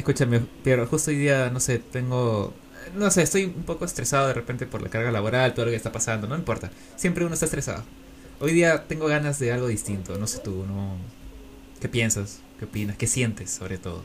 Escúchame, 0.00 0.40
pero 0.64 0.86
justo 0.86 1.10
hoy 1.10 1.18
día, 1.18 1.50
no 1.50 1.60
sé, 1.60 1.78
tengo... 1.78 2.54
No 2.94 3.10
sé, 3.10 3.20
estoy 3.20 3.44
un 3.44 3.64
poco 3.64 3.84
estresado 3.84 4.28
de 4.28 4.32
repente 4.32 4.64
por 4.64 4.80
la 4.80 4.88
carga 4.88 5.10
laboral, 5.10 5.52
todo 5.52 5.66
lo 5.66 5.70
que 5.72 5.76
está 5.76 5.92
pasando, 5.92 6.26
no 6.26 6.36
importa. 6.36 6.70
Siempre 6.96 7.22
uno 7.22 7.34
está 7.34 7.44
estresado. 7.44 7.84
Hoy 8.40 8.52
día 8.52 8.86
tengo 8.88 9.08
ganas 9.08 9.38
de 9.38 9.52
algo 9.52 9.68
distinto, 9.68 10.16
no 10.16 10.26
sé 10.26 10.38
tú, 10.38 10.64
¿no? 10.66 10.96
¿Qué 11.82 11.90
piensas? 11.90 12.40
¿Qué 12.58 12.64
opinas? 12.64 12.96
¿Qué 12.96 13.06
sientes 13.06 13.50
sobre 13.50 13.76
todo? 13.76 14.02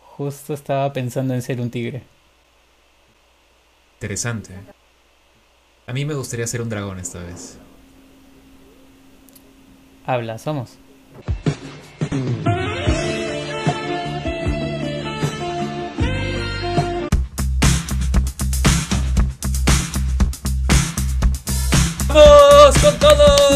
Justo 0.00 0.54
estaba 0.54 0.92
pensando 0.92 1.34
en 1.34 1.42
ser 1.42 1.60
un 1.60 1.70
tigre. 1.70 2.02
Interesante. 3.98 4.54
A 5.86 5.92
mí 5.92 6.04
me 6.04 6.14
gustaría 6.14 6.48
ser 6.48 6.60
un 6.60 6.68
dragón 6.68 6.98
esta 6.98 7.20
vez. 7.20 7.58
Habla, 10.04 10.36
somos. 10.38 10.78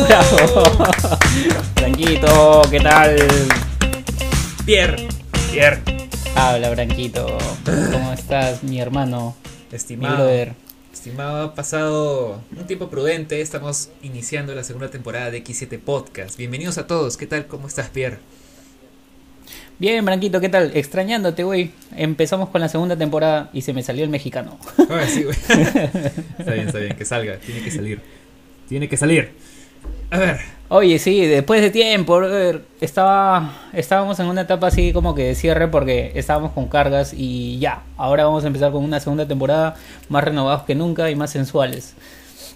¡Bravo! 0.09 0.63
Branquito, 1.75 2.63
¿qué 2.71 2.81
tal? 2.81 3.17
Pierre, 4.65 5.07
Pierre, 5.53 5.83
Habla, 6.35 6.71
Branquito. 6.71 7.37
¿Cómo 7.93 8.15
estás, 8.15 8.63
mi 8.63 8.81
hermano? 8.81 9.37
Mi 9.71 9.77
estimado, 9.77 10.17
brother. 10.25 10.55
estimado, 10.95 11.43
ha 11.43 11.55
pasado 11.55 12.41
un 12.57 12.67
tiempo 12.67 12.89
prudente. 12.89 13.43
Estamos 13.43 13.91
iniciando 14.03 14.55
la 14.55 14.65
segunda 14.65 14.89
temporada 14.89 15.31
de 15.31 15.45
X7 15.45 15.79
Podcast. 15.79 16.39
Bienvenidos 16.39 16.79
a 16.79 16.87
todos. 16.87 17.19
¿Qué 17.19 17.27
tal? 17.27 17.47
¿Cómo 17.47 17.67
estás, 17.67 17.91
Pierre? 17.91 18.19
Bien, 19.79 20.03
Branquito, 20.07 20.41
¿qué 20.41 20.49
tal? 20.49 20.71
Extrañándote, 20.75 21.43
güey. 21.45 21.73
Empezamos 21.95 22.49
con 22.49 22.63
la 22.63 22.71
segunda 22.71 22.97
temporada 22.97 23.51
y 23.53 23.61
se 23.61 23.75
me 23.75 23.83
salió 23.83 24.05
el 24.05 24.11
mexicano. 24.11 24.59
Ah, 24.89 25.05
sí, 25.07 25.25
güey. 25.25 25.37
está 26.39 26.53
bien, 26.55 26.67
está 26.67 26.79
bien, 26.79 26.97
que 26.97 27.05
salga. 27.05 27.37
Tiene 27.37 27.63
que 27.63 27.71
salir. 27.71 28.01
Tiene 28.69 28.89
que 28.89 28.97
salir. 28.97 29.33
A 30.11 30.19
ver, 30.19 30.39
Oye, 30.71 30.99
sí, 30.99 31.25
después 31.25 31.63
de 31.63 31.71
tiempo, 31.71 32.21
estaba, 32.83 33.71
estábamos 33.73 34.21
en 34.21 34.27
una 34.27 34.43
etapa 34.43 34.67
así 34.67 34.93
como 34.93 35.15
que 35.15 35.25
de 35.25 35.35
cierre 35.35 35.67
porque 35.69 36.13
estábamos 36.15 36.53
con 36.53 36.69
cargas 36.69 37.15
y 37.17 37.59
ya, 37.59 37.85
ahora 37.97 38.27
vamos 38.27 38.45
a 38.45 38.49
empezar 38.49 38.71
con 38.71 38.85
una 38.85 39.01
segunda 39.01 39.27
temporada 39.27 39.77
más 40.11 40.25
renovados 40.25 40.65
que 40.65 40.75
nunca 40.75 41.11
y 41.11 41.17
más 41.17 41.31
sensuales. 41.31 41.95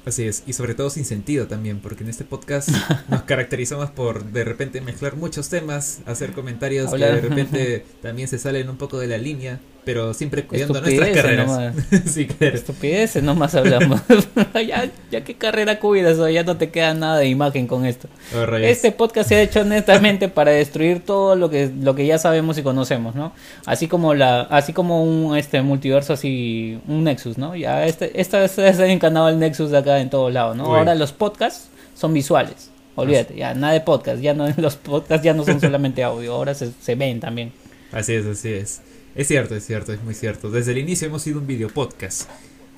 Así 0.04 0.26
es, 0.26 0.42
y 0.46 0.52
sobre 0.52 0.74
todo 0.74 0.90
sin 0.90 1.06
sentido 1.06 1.46
también, 1.46 1.78
porque 1.78 2.04
en 2.04 2.10
este 2.10 2.24
podcast 2.24 2.68
nos 3.08 3.22
caracterizamos 3.22 3.88
por 3.90 4.24
de 4.24 4.44
repente 4.44 4.82
mezclar 4.82 5.16
muchos 5.16 5.48
temas, 5.48 6.00
hacer 6.04 6.32
comentarios 6.32 6.92
que 6.92 6.98
de 6.98 7.20
repente 7.20 7.86
también 8.02 8.28
se 8.28 8.38
salen 8.38 8.68
un 8.68 8.76
poco 8.76 8.98
de 8.98 9.06
la 9.06 9.16
línea, 9.16 9.58
pero 9.84 10.14
siempre 10.14 10.44
cuidando 10.44 10.80
nuestras 10.80 11.10
carreras. 11.10 11.74
sí, 12.06 12.26
claro. 12.26 12.54
Estupideces 12.54 13.22
nomás 13.22 13.54
hablamos. 13.54 14.00
ya, 14.66 14.88
ya 15.10 15.24
qué 15.24 15.34
carrera 15.34 15.80
cuidas 15.80 16.18
o 16.18 16.28
ya 16.28 16.44
no 16.44 16.56
te 16.56 16.70
queda 16.70 16.94
nada 16.94 17.18
de 17.18 17.26
imagen 17.26 17.66
con 17.66 17.84
esto. 17.84 18.08
Oh. 18.34 18.54
Este 18.56 18.92
podcast 18.92 19.28
se 19.28 19.36
ha 19.36 19.42
hecho 19.42 19.64
netamente 19.64 20.28
para 20.28 20.52
destruir 20.52 21.00
todo 21.00 21.34
lo 21.34 21.50
que, 21.50 21.70
lo 21.80 21.94
que 21.96 22.06
ya 22.06 22.18
sabemos 22.18 22.58
y 22.58 22.62
conocemos, 22.62 23.14
¿no? 23.14 23.32
Así 23.66 23.88
como 23.88 24.14
la, 24.14 24.42
así 24.42 24.72
como 24.72 25.02
un 25.02 25.36
este 25.36 25.62
multiverso 25.62 26.12
así, 26.12 26.78
un 26.86 27.04
Nexus, 27.04 27.36
¿no? 27.36 27.56
Ya 27.56 27.84
este, 27.86 28.20
esta 28.20 28.44
esta 28.44 28.68
es 28.68 28.78
el 28.78 28.98
canal 29.00 29.38
Nexus 29.38 29.70
de 29.70 29.78
acá 29.78 30.00
en 30.00 30.10
todos 30.10 30.32
lados, 30.32 30.56
¿no? 30.56 30.70
Uy. 30.70 30.78
Ahora 30.78 30.94
los 30.94 31.12
podcasts 31.12 31.68
son 31.96 32.14
visuales. 32.14 32.70
Olvídate, 32.94 33.34
ya 33.34 33.54
nada 33.54 33.72
de 33.72 33.80
podcast, 33.80 34.20
ya 34.20 34.34
no 34.34 34.46
los 34.58 34.76
podcasts 34.76 35.24
ya 35.24 35.34
no 35.34 35.44
son 35.44 35.60
solamente 35.60 36.04
audio, 36.04 36.34
ahora 36.34 36.54
se, 36.54 36.70
se 36.80 36.94
ven 36.94 37.18
también. 37.18 37.52
Así 37.90 38.14
es, 38.14 38.26
así 38.26 38.52
es. 38.52 38.80
Es 39.14 39.28
cierto, 39.28 39.54
es 39.54 39.66
cierto, 39.66 39.92
es 39.92 40.02
muy 40.02 40.14
cierto. 40.14 40.50
Desde 40.50 40.72
el 40.72 40.78
inicio 40.78 41.06
hemos 41.06 41.20
sido 41.20 41.38
un 41.38 41.46
video 41.46 41.68
podcast. 41.68 42.30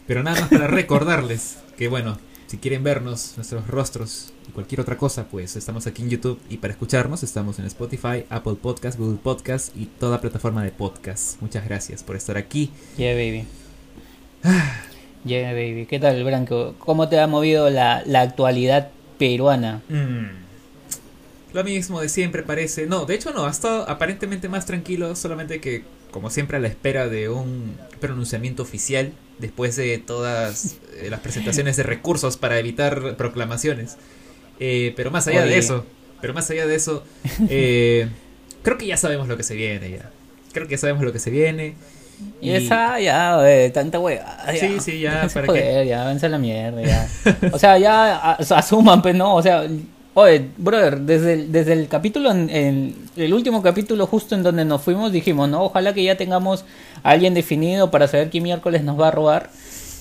Pero 0.08 0.24
nada 0.24 0.40
más 0.40 0.50
para 0.50 0.66
recordarles 0.66 1.58
que, 1.78 1.86
bueno, 1.86 2.18
si 2.48 2.58
quieren 2.58 2.82
vernos, 2.82 3.34
nuestros 3.36 3.68
rostros 3.68 4.33
y 4.48 4.50
cualquier 4.50 4.80
otra 4.80 4.96
cosa, 4.96 5.28
pues 5.30 5.55
estamos 5.55 5.86
aquí 5.86 6.02
en 6.02 6.11
YouTube. 6.11 6.40
Y 6.50 6.56
para 6.56 6.73
escucharnos, 6.73 7.23
estamos 7.23 7.61
en 7.61 7.67
Spotify, 7.67 8.24
Apple 8.30 8.56
Podcast, 8.61 8.98
Google 8.98 9.18
Podcast 9.23 9.77
y 9.77 9.86
toda 9.86 10.20
plataforma 10.20 10.64
de 10.64 10.73
podcast. 10.73 11.40
Muchas 11.40 11.64
gracias 11.64 12.02
por 12.02 12.17
estar 12.17 12.36
aquí. 12.36 12.70
Yeah, 12.96 13.14
baby. 13.14 13.44
Yeah, 15.24 15.52
baby. 15.52 15.86
¿Qué 15.89 15.98
tal, 15.98 16.23
Branco? 16.23 16.74
¿Cómo 16.78 17.08
te 17.08 17.18
ha 17.18 17.27
movido 17.27 17.70
la, 17.70 18.02
la 18.05 18.20
actualidad 18.20 18.90
peruana? 19.18 19.80
Mm. 19.89 20.44
Lo 21.55 21.64
mismo 21.64 22.02
de 22.02 22.11
siempre 22.11 22.42
parece. 22.42 22.86
No, 22.86 23.06
de 23.06 23.14
hecho 23.14 23.33
no, 23.33 23.46
ha 23.46 23.50
estado 23.50 23.89
aparentemente 23.89 24.50
más 24.50 24.67
tranquilo, 24.67 25.17
solamente 25.17 25.62
que, 25.62 25.83
como 26.14 26.30
siempre, 26.30 26.58
a 26.58 26.61
la 26.61 26.69
espera 26.69 27.08
de 27.08 27.29
un 27.29 27.77
pronunciamiento 27.98 28.63
oficial, 28.63 29.11
después 29.41 29.75
de 29.75 29.98
todas 29.98 30.77
eh, 31.01 31.11
las 31.11 31.19
presentaciones 31.19 31.77
de 31.77 31.83
recursos 31.83 32.36
para 32.36 32.57
evitar 32.61 33.17
proclamaciones. 33.17 33.97
Eh, 34.61 34.92
pero 34.97 35.11
más 35.11 35.27
allá 35.27 35.45
de 35.45 35.58
eso, 35.58 35.85
pero 36.20 36.33
más 36.33 36.48
allá 36.53 36.69
de 36.69 36.77
eso, 36.77 37.03
eh, 37.48 38.07
creo 38.63 38.79
que 38.79 38.86
ya 38.86 38.97
sabemos 38.97 39.27
lo 39.27 39.36
que 39.36 39.42
se 39.42 39.57
viene 39.57 39.91
ya. 39.91 40.08
Creo 40.53 40.69
que 40.69 40.77
ya 40.77 40.79
sabemos 40.79 41.03
lo 41.03 41.13
que 41.13 41.19
se 41.19 41.30
viene. 41.30 41.74
Y 42.41 42.51
esa, 42.51 43.01
ya, 43.01 43.36
wey, 43.39 43.73
tanta 43.73 43.98
hueva. 43.98 44.39
Sí, 44.57 44.79
sí, 44.79 45.01
ya, 45.01 45.27
¿para 45.35 45.48
joder, 45.48 45.85
ya, 45.85 46.05
vence 46.05 46.29
la 46.29 46.39
mierda, 46.39 46.80
ya. 46.80 47.08
O 47.51 47.58
sea, 47.58 47.77
ya 47.77 48.35
asuman, 48.35 49.03
pues, 49.03 49.17
no, 49.17 49.35
o 49.35 49.42
sea, 49.42 49.67
oye, 50.14 50.48
brother, 50.57 51.01
desde 51.01 51.35
el, 51.35 51.52
desde 51.52 51.73
el 51.75 51.89
capítulo, 51.89 52.30
en, 52.30 52.48
en- 52.51 52.97
el 53.17 53.33
último 53.35 53.63
capítulo 53.63 54.07
justo 54.07 54.35
en 54.35 54.42
donde 54.42 54.64
nos 54.64 54.83
fuimos, 54.83 55.13
dijimos, 55.13 55.48
no, 55.48 55.64
ojalá 55.64 55.92
que 55.92 56.02
ya 56.02 56.17
tengamos 56.17 56.64
a 57.02 57.11
alguien 57.11 57.35
definido 57.35 57.91
para 57.91 58.08
saber 58.08 58.30
qué 58.30 58.41
miércoles 58.41 58.83
nos 58.85 58.98
va 59.01 59.08
a 59.08 59.11
robar. 59.11 59.51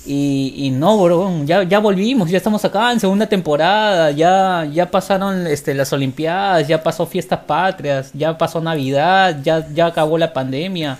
Y, 0.05 0.53
y 0.57 0.69
no, 0.71 0.97
bro, 1.01 1.31
ya, 1.45 1.63
ya 1.63 1.79
volvimos, 1.79 2.29
ya 2.29 2.35
estamos 2.37 2.65
acá 2.65 2.91
en 2.91 2.99
segunda 2.99 3.25
temporada, 3.27 4.11
ya, 4.11 4.67
ya 4.69 4.91
pasaron 4.91 5.47
este, 5.47 5.73
las 5.73 5.93
Olimpiadas, 5.93 6.67
ya 6.67 6.83
pasó 6.83 7.05
fiestas 7.05 7.39
patrias, 7.47 8.11
ya 8.13 8.37
pasó 8.37 8.59
Navidad, 8.59 9.39
ya, 9.43 9.65
ya 9.73 9.85
acabó 9.85 10.17
la 10.17 10.33
pandemia. 10.33 10.97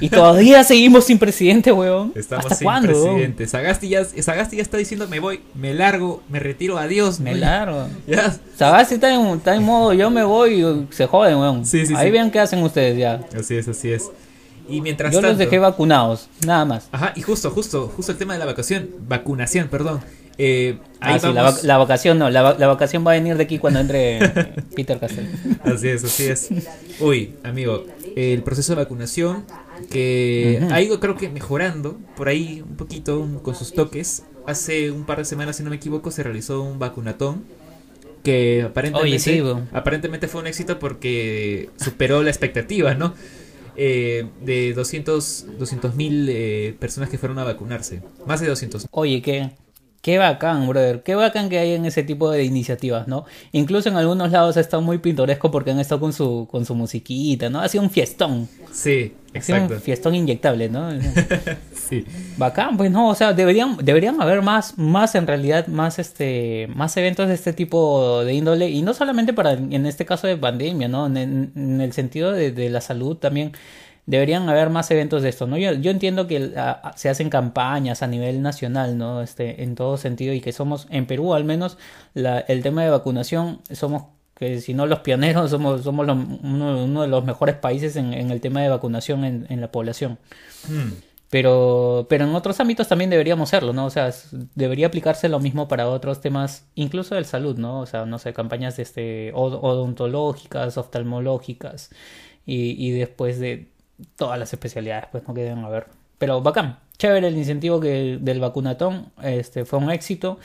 Y 0.00 0.08
todavía 0.08 0.64
seguimos 0.64 1.04
sin 1.04 1.18
presidente, 1.18 1.70
weón. 1.72 2.12
Estamos 2.14 2.44
¿Hasta 2.46 2.56
sin 2.56 2.64
cuándo? 2.66 2.88
presidente. 2.88 3.46
Sagasti 3.46 3.88
ya, 3.88 4.04
Sagasti 4.04 4.56
ya 4.56 4.62
está 4.62 4.76
diciendo 4.76 5.06
me 5.08 5.20
voy, 5.20 5.40
me 5.54 5.72
largo, 5.74 6.22
me 6.28 6.40
retiro, 6.40 6.78
adiós. 6.78 7.20
Me 7.20 7.34
largo. 7.34 7.86
Ya, 8.06 8.34
Sagasti 8.56 8.94
está 8.94 9.14
en, 9.14 9.26
está 9.36 9.54
en 9.54 9.62
modo 9.62 9.92
yo 9.92 10.10
me 10.10 10.24
voy 10.24 10.62
y 10.64 10.86
se 10.94 11.06
joden, 11.06 11.36
weón. 11.38 11.64
Sí, 11.66 11.86
sí, 11.86 11.94
Ahí 11.96 12.06
sí. 12.08 12.12
vean 12.12 12.30
qué 12.30 12.40
hacen 12.40 12.62
ustedes 12.62 12.98
ya. 12.98 13.20
Así 13.38 13.56
es, 13.56 13.68
así 13.68 13.92
es. 13.92 14.10
Y 14.68 14.80
mientras 14.80 15.12
Yo 15.12 15.20
los 15.20 15.36
dejé 15.36 15.58
vacunados, 15.58 16.28
nada 16.46 16.64
más. 16.64 16.88
Ajá, 16.90 17.12
y 17.14 17.20
justo, 17.22 17.50
justo, 17.50 17.92
justo 17.94 18.12
el 18.12 18.18
tema 18.18 18.32
de 18.32 18.38
la 18.38 18.46
vacación, 18.46 18.88
vacunación, 19.06 19.68
perdón. 19.68 20.00
Eh, 20.38 20.78
ahí 21.00 21.14
Ah, 21.14 21.18
sí, 21.20 21.32
la, 21.32 21.48
vac- 21.50 21.62
la 21.62 21.76
vacación 21.78 22.18
no, 22.18 22.28
la, 22.28 22.54
la 22.58 22.66
vacación 22.66 23.06
va 23.06 23.12
a 23.12 23.14
venir 23.14 23.36
de 23.36 23.44
aquí 23.44 23.58
cuando 23.58 23.78
entre 23.78 24.18
Peter 24.74 24.98
Castell. 24.98 25.28
Así 25.62 25.88
es, 25.88 26.02
así 26.02 26.24
es. 26.24 26.48
Uy, 26.98 27.34
amigo, 27.44 27.84
el 28.16 28.42
proceso 28.42 28.74
de 28.74 28.82
vacunación 28.82 29.44
que 29.90 30.60
ha 30.70 30.80
ido 30.80 31.00
creo 31.00 31.16
que 31.16 31.28
mejorando 31.28 31.98
por 32.16 32.28
ahí 32.28 32.62
un 32.68 32.76
poquito 32.76 33.20
un- 33.20 33.38
con 33.38 33.54
sus 33.54 33.72
toques. 33.72 34.24
Hace 34.46 34.90
un 34.90 35.04
par 35.04 35.18
de 35.18 35.24
semanas, 35.24 35.56
si 35.56 35.62
no 35.62 35.70
me 35.70 35.76
equivoco, 35.76 36.10
se 36.10 36.22
realizó 36.22 36.62
un 36.62 36.78
vacunatón 36.78 37.44
que 38.22 38.62
aparentemente, 38.62 39.08
Oye, 39.16 39.18
sí, 39.18 39.40
weón. 39.42 39.68
aparentemente 39.72 40.28
fue 40.28 40.40
un 40.40 40.46
éxito 40.46 40.78
porque 40.78 41.68
superó 41.76 42.22
la 42.22 42.30
expectativa, 42.30 42.94
¿no? 42.94 43.14
Eh, 43.76 44.26
de 44.42 44.72
200 44.72 45.46
mil 45.96 46.76
personas 46.78 47.10
que 47.10 47.18
fueron 47.18 47.38
a 47.38 47.44
vacunarse. 47.44 48.02
Más 48.26 48.40
de 48.40 48.46
200 48.46 48.86
Oye, 48.92 49.20
qué, 49.20 49.50
qué 50.04 50.18
bacán, 50.18 50.68
brother. 50.68 51.02
Qué 51.02 51.14
bacán 51.14 51.48
que 51.48 51.58
hay 51.58 51.72
en 51.72 51.86
ese 51.86 52.02
tipo 52.02 52.30
de 52.30 52.44
iniciativas, 52.44 53.08
¿no? 53.08 53.24
Incluso 53.52 53.88
en 53.88 53.96
algunos 53.96 54.30
lados 54.30 54.58
ha 54.58 54.60
estado 54.60 54.82
muy 54.82 54.98
pintoresco 54.98 55.50
porque 55.50 55.70
han 55.70 55.80
estado 55.80 55.98
con 56.02 56.12
su, 56.12 56.46
con 56.50 56.66
su 56.66 56.74
musiquita, 56.74 57.48
¿no? 57.48 57.60
Ha 57.60 57.68
sido 57.70 57.82
un 57.84 57.88
fiestón. 57.90 58.46
Sí, 58.70 59.14
Ha 59.34 59.40
sido 59.40 59.56
exacto. 59.56 59.74
un 59.76 59.80
fiestón 59.80 60.14
inyectable, 60.14 60.68
¿no? 60.68 60.90
Sí. 61.72 62.04
Bacán, 62.38 62.76
pues 62.76 62.90
no, 62.90 63.08
o 63.08 63.14
sea, 63.14 63.32
deberían, 63.34 63.76
deberían 63.82 64.20
haber 64.20 64.40
más, 64.42 64.76
más 64.78 65.14
en 65.14 65.26
realidad, 65.26 65.66
más 65.68 65.98
este, 65.98 66.68
más 66.74 66.96
eventos 66.96 67.28
de 67.28 67.34
este 67.34 67.52
tipo 67.54 68.24
de 68.24 68.32
índole, 68.34 68.68
y 68.70 68.82
no 68.82 68.92
solamente 68.94 69.32
para, 69.34 69.52
en 69.52 69.86
este 69.86 70.04
caso 70.06 70.26
de 70.26 70.36
pandemia, 70.36 70.88
¿no? 70.88 71.06
En, 71.06 71.16
en- 71.16 71.52
en 71.56 71.80
el 71.80 71.92
sentido 71.92 72.32
de, 72.32 72.52
de 72.52 72.68
la 72.70 72.80
salud 72.80 73.16
también, 73.16 73.52
deberían 74.06 74.48
haber 74.48 74.70
más 74.70 74.90
eventos 74.90 75.22
de 75.22 75.28
esto, 75.30 75.46
¿no? 75.46 75.56
Yo, 75.56 75.72
yo 75.72 75.90
entiendo 75.90 76.26
que 76.26 76.52
se 76.96 77.08
hacen 77.08 77.30
campañas 77.30 78.02
a 78.02 78.06
nivel 78.06 78.42
nacional, 78.42 78.98
¿no? 78.98 79.22
Este, 79.22 79.62
en 79.62 79.74
todo 79.74 79.96
sentido, 79.96 80.34
y 80.34 80.40
que 80.40 80.52
somos, 80.52 80.86
en 80.90 81.06
Perú 81.06 81.34
al 81.34 81.44
menos, 81.44 81.78
la, 82.14 82.38
el 82.40 82.62
tema 82.62 82.82
de 82.84 82.90
vacunación, 82.90 83.60
somos 83.70 84.04
que 84.34 84.60
si 84.60 84.74
no 84.74 84.86
los 84.86 84.98
pioneros, 85.00 85.50
somos, 85.50 85.82
somos 85.82 86.06
los- 86.06 86.16
uno, 86.42 86.84
uno 86.84 87.02
de 87.02 87.08
los 87.08 87.24
mejores 87.24 87.56
países 87.56 87.96
en, 87.96 88.12
en 88.12 88.30
el 88.30 88.40
tema 88.40 88.60
de 88.62 88.68
vacunación 88.68 89.24
en, 89.24 89.46
en 89.48 89.60
la 89.60 89.70
población. 89.72 90.18
Mm. 90.68 90.92
Pero, 91.30 92.06
pero 92.08 92.24
en 92.26 92.34
otros 92.34 92.60
ámbitos 92.60 92.86
también 92.86 93.10
deberíamos 93.10 93.48
serlo, 93.48 93.72
¿no? 93.72 93.86
O 93.86 93.90
sea, 93.90 94.12
debería 94.54 94.86
aplicarse 94.86 95.28
lo 95.28 95.40
mismo 95.40 95.66
para 95.66 95.88
otros 95.88 96.20
temas, 96.20 96.66
incluso 96.76 97.16
del 97.16 97.24
salud, 97.24 97.56
¿no? 97.58 97.80
O 97.80 97.86
sea, 97.86 98.06
no 98.06 98.18
sé, 98.20 98.32
campañas 98.32 98.76
de 98.76 98.82
este, 98.84 99.32
od- 99.34 99.58
odontológicas, 99.60 100.76
oftalmológicas, 100.78 101.90
y, 102.46 102.72
y 102.86 102.92
después 102.92 103.40
de, 103.40 103.72
todas 104.16 104.38
las 104.38 104.52
especialidades, 104.52 105.06
pues 105.10 105.26
no 105.26 105.34
que 105.34 105.42
deben 105.42 105.64
haber. 105.64 105.86
Pero 106.18 106.40
bacán, 106.40 106.78
chévere 106.98 107.28
el 107.28 107.36
incentivo 107.36 107.80
que 107.80 108.18
del 108.20 108.40
vacunatón, 108.40 109.12
este 109.22 109.64
fue 109.64 109.78
un 109.78 109.90
éxito. 109.90 110.38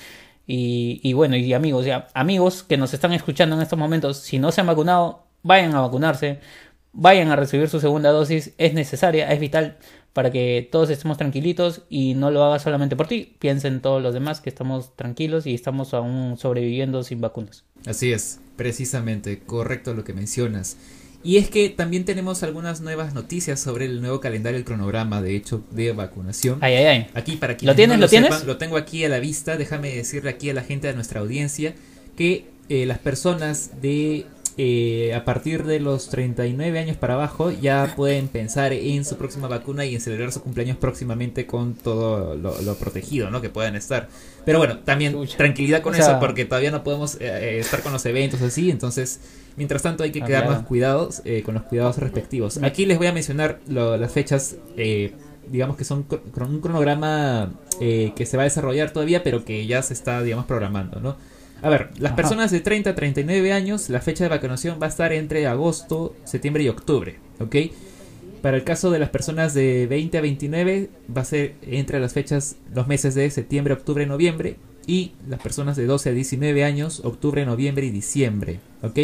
Y, 0.47 0.99
y 1.03 1.13
bueno, 1.13 1.35
y 1.35 1.53
amigos, 1.53 1.85
ya, 1.85 2.07
amigos 2.13 2.63
que 2.63 2.77
nos 2.77 2.93
están 2.93 3.13
escuchando 3.13 3.55
en 3.55 3.61
estos 3.61 3.77
momentos, 3.77 4.17
si 4.17 4.39
no 4.39 4.51
se 4.51 4.61
han 4.61 4.67
vacunado, 4.67 5.25
vayan 5.43 5.75
a 5.75 5.81
vacunarse, 5.81 6.39
vayan 6.91 7.29
a 7.29 7.35
recibir 7.35 7.69
su 7.69 7.79
segunda 7.79 8.09
dosis, 8.09 8.53
es 8.57 8.73
necesaria, 8.73 9.31
es 9.31 9.39
vital 9.39 9.77
para 10.13 10.31
que 10.31 10.67
todos 10.71 10.89
estemos 10.89 11.17
tranquilitos 11.17 11.83
y 11.89 12.15
no 12.15 12.31
lo 12.31 12.43
haga 12.43 12.59
solamente 12.59 12.95
por 12.95 13.07
ti, 13.07 13.35
piensen 13.39 13.81
todos 13.81 14.01
los 14.01 14.13
demás 14.13 14.41
que 14.41 14.49
estamos 14.49 14.95
tranquilos 14.95 15.45
y 15.45 15.53
estamos 15.53 15.93
aún 15.93 16.35
sobreviviendo 16.37 17.03
sin 17.03 17.21
vacunas. 17.21 17.63
Así 17.85 18.11
es, 18.11 18.39
precisamente, 18.55 19.39
correcto 19.39 19.93
lo 19.93 20.03
que 20.03 20.13
mencionas. 20.13 20.77
Y 21.23 21.37
es 21.37 21.49
que 21.49 21.69
también 21.69 22.05
tenemos 22.05 22.43
algunas 22.43 22.79
nuevas 22.79 23.13
noticias 23.13 23.59
sobre 23.59 23.85
el 23.85 24.01
nuevo 24.01 24.21
calendario, 24.21 24.57
el 24.57 24.63
cronograma, 24.63 25.21
de 25.21 25.35
hecho, 25.35 25.63
de 25.71 25.91
vacunación. 25.91 26.59
Ay, 26.61 26.75
ay, 26.75 26.85
ay. 26.85 27.07
Aquí 27.13 27.35
para 27.35 27.57
quienes 27.57 27.73
¿Lo 27.73 27.75
tienes? 27.75 27.97
no 27.97 28.01
¿Lo 28.01 28.09
tienes? 28.09 28.33
sepan, 28.33 28.47
lo 28.47 28.57
tengo 28.57 28.77
aquí 28.77 29.03
a 29.03 29.09
la 29.09 29.19
vista. 29.19 29.57
Déjame 29.57 29.93
decirle 29.93 30.29
aquí 30.29 30.49
a 30.49 30.53
la 30.53 30.63
gente 30.63 30.87
de 30.87 30.93
nuestra 30.93 31.19
audiencia 31.19 31.75
que 32.15 32.45
eh, 32.69 32.85
las 32.85 32.99
personas 32.99 33.81
de 33.81 34.25
eh, 34.61 35.13
a 35.15 35.23
partir 35.23 35.63
de 35.63 35.79
los 35.79 36.09
39 36.09 36.79
años 36.79 36.97
para 36.97 37.13
abajo 37.13 37.49
ya 37.49 37.93
pueden 37.95 38.27
pensar 38.27 38.73
en 38.73 39.05
su 39.05 39.15
próxima 39.15 39.47
vacuna 39.47 39.85
y 39.85 39.95
en 39.95 40.01
celebrar 40.01 40.33
su 40.33 40.41
cumpleaños 40.41 40.75
próximamente 40.75 41.45
con 41.45 41.75
todo 41.75 42.35
lo, 42.35 42.61
lo 42.61 42.75
protegido, 42.75 43.29
¿no? 43.31 43.39
Que 43.39 43.47
puedan 43.49 43.77
estar. 43.77 44.09
Pero 44.43 44.57
bueno, 44.57 44.79
también 44.79 45.15
tranquilidad 45.37 45.81
con 45.81 45.93
O 45.93 45.95
sea- 45.95 46.07
eso 46.11 46.19
porque 46.19 46.43
todavía 46.43 46.71
no 46.71 46.83
podemos 46.83 47.15
eh, 47.15 47.19
eh, 47.21 47.59
estar 47.59 47.81
con 47.81 47.93
los 47.93 48.05
eventos 48.05 48.41
así, 48.41 48.69
entonces 48.69 49.21
mientras 49.55 49.81
tanto 49.81 50.03
hay 50.03 50.11
que 50.11 50.19
quedarnos 50.27 50.65
cuidados 50.65 51.21
eh, 51.23 51.41
con 51.43 51.53
los 51.53 51.63
cuidados 51.63 51.97
respectivos. 51.97 52.59
Aquí 52.61 52.85
les 52.85 52.97
voy 52.97 53.07
a 53.07 53.13
mencionar 53.13 53.59
lo- 53.69 53.95
las 53.95 54.11
fechas, 54.11 54.57
eh, 54.75 55.13
digamos 55.47 55.77
que 55.77 55.85
son 55.85 56.05
cron- 56.05 56.49
un 56.49 56.59
cronograma 56.59 57.53
eh, 57.79 58.11
que 58.13 58.25
se 58.25 58.35
va 58.35 58.43
a 58.43 58.45
desarrollar 58.45 58.91
todavía, 58.91 59.23
pero 59.23 59.45
que 59.45 59.65
ya 59.65 59.81
se 59.83 59.93
está, 59.93 60.21
digamos, 60.21 60.45
programando, 60.47 60.99
¿no? 60.99 61.15
A 61.61 61.69
ver, 61.69 61.89
las 61.97 62.13
Ajá. 62.13 62.15
personas 62.15 62.51
de 62.51 62.61
30 62.61 62.91
a 62.91 62.95
39 62.95 63.53
años, 63.53 63.89
la 63.89 64.01
fecha 64.01 64.23
de 64.23 64.29
vacunación 64.29 64.79
va 64.81 64.85
a 64.85 64.89
estar 64.89 65.11
entre 65.13 65.45
agosto, 65.47 66.15
septiembre 66.23 66.63
y 66.63 66.69
octubre, 66.69 67.17
¿ok? 67.39 67.55
Para 68.41 68.55
el 68.55 68.63
caso 68.63 68.89
de 68.89 68.99
las 68.99 69.09
personas 69.09 69.53
de 69.53 69.85
20 69.87 70.17
a 70.17 70.21
29 70.21 70.89
va 71.15 71.21
a 71.21 71.25
ser 71.25 71.55
entre 71.61 71.99
las 71.99 72.13
fechas, 72.13 72.55
los 72.73 72.87
meses 72.87 73.13
de 73.15 73.29
septiembre, 73.29 73.73
octubre, 73.73 74.05
noviembre. 74.05 74.55
Y 74.87 75.11
las 75.27 75.39
personas 75.41 75.75
de 75.75 75.85
12 75.85 76.09
a 76.09 76.13
19 76.13 76.63
años, 76.63 77.01
octubre, 77.03 77.45
noviembre 77.45 77.85
y 77.85 77.91
diciembre. 77.91 78.59
¿Ok? 78.81 78.97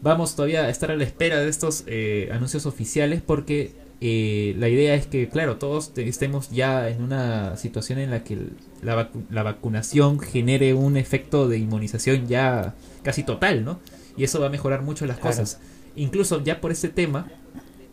Vamos 0.00 0.34
todavía 0.34 0.64
a 0.64 0.70
estar 0.70 0.90
a 0.90 0.96
la 0.96 1.04
espera 1.04 1.38
de 1.40 1.48
estos 1.48 1.84
eh, 1.86 2.28
anuncios 2.32 2.66
oficiales 2.66 3.22
porque 3.24 3.70
eh, 4.04 4.56
la 4.58 4.68
idea 4.68 4.94
es 4.96 5.06
que, 5.06 5.28
claro, 5.28 5.56
todos 5.58 5.94
te- 5.94 6.08
estemos 6.08 6.50
ya 6.50 6.88
en 6.88 7.02
una 7.02 7.56
situación 7.56 8.00
en 8.00 8.10
la 8.10 8.24
que 8.24 8.36
la, 8.82 8.96
vacu- 8.96 9.24
la 9.30 9.44
vacunación 9.44 10.18
genere 10.18 10.74
un 10.74 10.96
efecto 10.96 11.46
de 11.48 11.58
inmunización 11.58 12.26
ya 12.26 12.74
casi 13.04 13.22
total, 13.22 13.64
¿no? 13.64 13.78
Y 14.16 14.24
eso 14.24 14.40
va 14.40 14.48
a 14.48 14.50
mejorar 14.50 14.82
mucho 14.82 15.06
las 15.06 15.18
Claro. 15.18 15.30
cosas. 15.36 15.60
Incluso 15.94 16.42
ya 16.42 16.60
por 16.60 16.72
este 16.72 16.88
tema, 16.88 17.30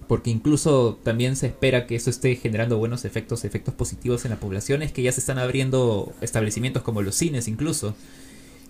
porque 0.07 0.31
incluso 0.31 0.97
también 1.03 1.35
se 1.35 1.45
espera 1.45 1.85
que 1.85 1.95
eso 1.95 2.09
esté 2.09 2.35
generando 2.35 2.79
buenos 2.79 3.06
efectos, 3.06 3.45
efectos 3.45 3.75
positivos 3.75 4.25
en 4.25 4.31
la 4.31 4.38
población, 4.39 4.81
es 4.81 4.91
que 4.91 5.03
ya 5.03 5.11
se 5.11 5.19
están 5.19 5.38
abriendo 5.38 6.11
establecimientos 6.21 6.81
como 6.81 7.03
los 7.03 7.13
cines 7.13 7.47
incluso, 7.47 7.94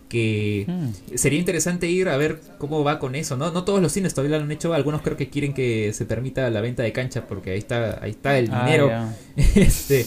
que 0.09 0.65
Mm. 0.67 1.15
sería 1.15 1.39
interesante 1.39 1.87
ir 1.87 2.09
a 2.09 2.17
ver 2.17 2.41
cómo 2.57 2.83
va 2.83 2.99
con 2.99 3.15
eso, 3.15 3.37
¿no? 3.37 3.51
No 3.51 3.63
todos 3.63 3.81
los 3.81 3.91
cines 3.93 4.13
todavía 4.13 4.37
lo 4.39 4.43
han 4.43 4.51
hecho, 4.51 4.73
algunos 4.73 5.01
creo 5.01 5.15
que 5.15 5.29
quieren 5.29 5.53
que 5.53 5.93
se 5.93 6.05
permita 6.05 6.49
la 6.49 6.59
venta 6.61 6.83
de 6.83 6.91
cancha 6.91 7.27
porque 7.27 7.51
ahí 7.51 7.59
está, 7.59 7.99
ahí 8.03 8.11
está 8.11 8.37
el 8.37 8.49
Ah, 8.51 8.65
dinero. 8.65 8.89
ya. 8.89 9.15
este, 9.55 10.05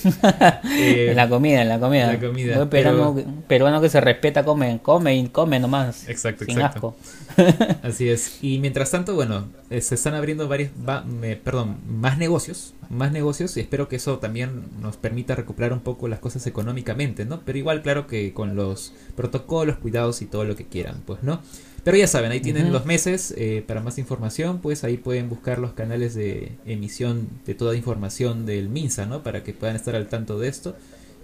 eh, 0.64 1.06
en 1.10 1.16
la 1.16 1.28
comida, 1.28 1.62
en 1.62 1.68
la 1.68 1.78
comida. 1.80 2.12
la 2.12 2.20
comida, 2.20 2.56
Buen 2.56 2.68
peruano, 2.68 3.16
peruano 3.48 3.80
que 3.80 3.88
se 3.88 4.00
respeta, 4.00 4.44
come, 4.44 4.80
come 4.82 5.16
y 5.16 5.28
come 5.28 5.58
nomás. 5.60 6.08
Exacto, 6.08 6.44
sin 6.44 6.56
exacto. 6.58 6.96
asco. 6.98 7.76
Así 7.82 8.08
es. 8.10 8.38
Y 8.42 8.58
mientras 8.58 8.90
tanto, 8.90 9.14
bueno, 9.14 9.46
eh, 9.70 9.80
se 9.80 9.94
están 9.94 10.14
abriendo 10.14 10.48
varios, 10.48 10.70
va- 10.86 11.02
me- 11.02 11.36
perdón, 11.36 11.78
más 11.88 12.18
negocios, 12.18 12.74
más 12.90 13.10
negocios 13.12 13.56
y 13.56 13.60
espero 13.60 13.88
que 13.88 13.96
eso 13.96 14.18
también 14.18 14.64
nos 14.82 14.98
permita 14.98 15.34
recuperar 15.34 15.72
un 15.72 15.80
poco 15.80 16.08
las 16.08 16.18
cosas 16.18 16.46
económicamente, 16.46 17.24
¿no? 17.24 17.40
Pero 17.40 17.56
igual, 17.58 17.80
claro 17.80 18.06
que 18.06 18.34
con 18.34 18.54
los 18.54 18.92
protocolos, 19.16 19.76
cuidados 19.78 19.91
y 20.22 20.26
todo 20.26 20.44
lo 20.44 20.56
que 20.56 20.64
quieran, 20.66 21.02
pues, 21.06 21.22
¿no? 21.22 21.40
Pero 21.84 21.96
ya 21.96 22.06
saben, 22.06 22.30
ahí 22.30 22.40
tienen 22.40 22.72
los 22.72 22.86
meses 22.86 23.34
eh, 23.36 23.64
para 23.66 23.80
más 23.80 23.98
información, 23.98 24.60
pues 24.60 24.84
ahí 24.84 24.96
pueden 24.98 25.28
buscar 25.28 25.58
los 25.58 25.72
canales 25.72 26.14
de 26.14 26.52
emisión 26.64 27.28
de 27.44 27.54
toda 27.54 27.74
información 27.76 28.46
del 28.46 28.68
MINSA, 28.68 29.06
¿no? 29.06 29.22
Para 29.24 29.42
que 29.42 29.52
puedan 29.52 29.74
estar 29.76 29.96
al 29.96 30.06
tanto 30.08 30.38
de 30.38 30.46
esto. 30.48 30.76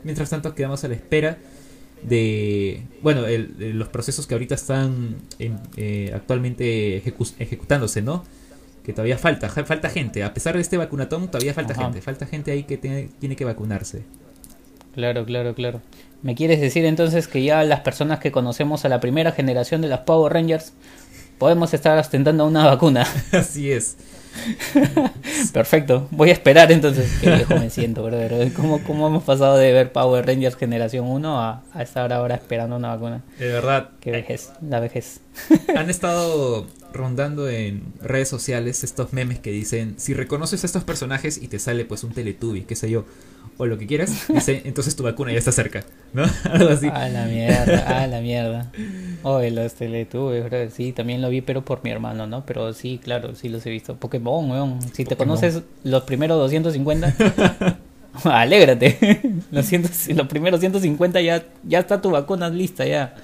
Mientras 0.03 0.31
tanto, 0.31 0.55
quedamos 0.57 0.83
a 0.85 0.89
la 0.89 0.95
espera 0.95 1.39
de 2.03 2.83
bueno 3.03 3.27
el- 3.27 3.57
de 3.59 3.73
los 3.75 3.89
procesos 3.89 4.27
que 4.27 4.35
ahorita 4.35 4.55
están 4.55 5.17
en- 5.39 5.59
eh, 5.77 6.13
actualmente 6.15 7.03
ejecu- 7.05 7.35
ejecutándose 7.41 8.03
no 8.03 8.25
que 8.85 8.93
todavía 8.93 9.19
falta 9.19 9.49
falta 9.49 9.91
gente 9.91 10.23
a 10.23 10.33
pesar 10.33 10.55
de 10.55 10.61
este 10.61 10.77
vacunatón 10.77 11.27
todavía 11.29 11.55
falta 11.55 11.73
Ajá. 11.73 11.85
gente 11.87 12.01
falta 12.01 12.25
gente 12.27 12.53
ahí 12.53 12.63
que 12.63 12.77
tiene, 12.79 13.09
tiene 13.19 13.35
que 13.35 13.45
vacunarse 13.45 14.03
Claro, 14.99 15.25
claro, 15.25 15.55
claro. 15.55 15.81
¿Me 16.23 16.35
quieres 16.35 16.61
decir 16.61 16.85
entonces 16.85 17.29
que 17.29 17.41
ya 17.45 17.63
las 17.63 17.83
personas 17.83 18.19
que 18.19 18.33
conocemos 18.33 18.85
a 18.85 18.89
la 18.89 18.99
primera 18.99 19.31
generación 19.31 19.81
de 19.81 19.87
las 19.87 20.01
Power 20.01 20.33
Rangers 20.33 20.73
podemos 21.39 21.73
estar 21.73 21.97
ostentando 21.97 22.45
una 22.45 22.67
vacuna? 22.67 23.07
así 23.33 23.71
es 23.71 23.97
Perfecto. 25.53 26.09
Voy 26.11 26.31
a 26.31 26.33
esperar 26.33 26.73
entonces. 26.73 27.17
Qué 27.21 27.31
viejo 27.31 27.55
me 27.55 27.71
siento, 27.71 28.03
brother. 28.03 28.53
¿Cómo, 28.53 28.83
cómo 28.83 29.07
hemos 29.07 29.23
pasado 29.23 29.57
de 29.57 29.73
ver 29.73 29.93
Power 29.93 30.27
Rangers 30.27 30.57
generación 30.57 31.07
1 31.07 31.41
a, 31.41 31.63
a 31.73 31.83
estar 31.83 32.13
ahora 32.13 32.35
esperando 32.35 32.75
una 32.75 32.89
vacuna? 32.89 33.23
de 33.39 33.53
verdad 33.53 33.91
Qué 34.01 34.11
vejez, 34.11 34.51
la 34.61 34.81
vejez. 34.81 35.21
Han 35.77 35.91
estado 35.91 36.67
rondando 36.93 37.49
en 37.49 37.83
redes 38.01 38.29
sociales 38.29 38.83
estos 38.85 39.13
memes 39.13 39.39
que 39.39 39.51
dicen 39.51 39.95
si 39.99 40.15
reconoces 40.15 40.65
a 40.65 40.67
estos 40.67 40.85
personajes 40.85 41.41
y 41.41 41.49
te 41.49 41.59
sale 41.59 41.85
pues 41.85 42.03
un 42.03 42.13
Teletubby 42.13 42.63
qué 42.63 42.77
sé 42.77 42.91
yo 42.91 43.05
o 43.59 43.67
lo 43.67 43.77
que 43.77 43.87
quieras 43.87 44.27
dice 44.29 44.63
entonces 44.67 44.97
tu 44.97 45.03
vacuna 45.03 45.33
ya 45.33 45.39
está 45.39 45.53
cerca 45.53 45.85
no 46.13 46.25
algo 46.51 46.71
así 46.71 46.89
A 46.89 47.09
la 47.09 47.27
mierda, 47.27 48.03
a 48.03 48.07
la 48.07 48.21
mierda. 48.21 48.73
Oye, 49.23 49.51
los 49.51 49.75
Teletubbies. 49.75 50.73
Sí, 50.73 50.93
también 50.93 51.21
lo 51.21 51.29
vi, 51.29 51.41
pero 51.41 51.65
por 51.65 51.83
mi 51.85 51.91
hermano, 51.91 52.27
¿no? 52.27 52.45
Pero 52.47 52.73
sí, 52.73 53.01
claro, 53.03 53.35
sí 53.35 53.49
los 53.49 53.65
he 53.67 53.71
visto. 53.71 53.97
Pokémon, 53.97 54.51
weón. 54.51 54.79
Si 54.93 55.05
te 55.05 55.17
conoces 55.17 55.63
los 55.85 56.03
primeros 56.05 56.39
250, 56.39 57.15
alégrate. 58.25 59.21
Los, 59.51 59.71
los 59.73 60.27
primeros 60.29 60.61
150 60.61 61.21
ya, 61.21 61.45
ya 61.65 61.81
está 61.81 62.01
tu 62.01 62.11
vacuna 62.11 62.49
lista, 62.49 62.87
ya. 62.87 63.15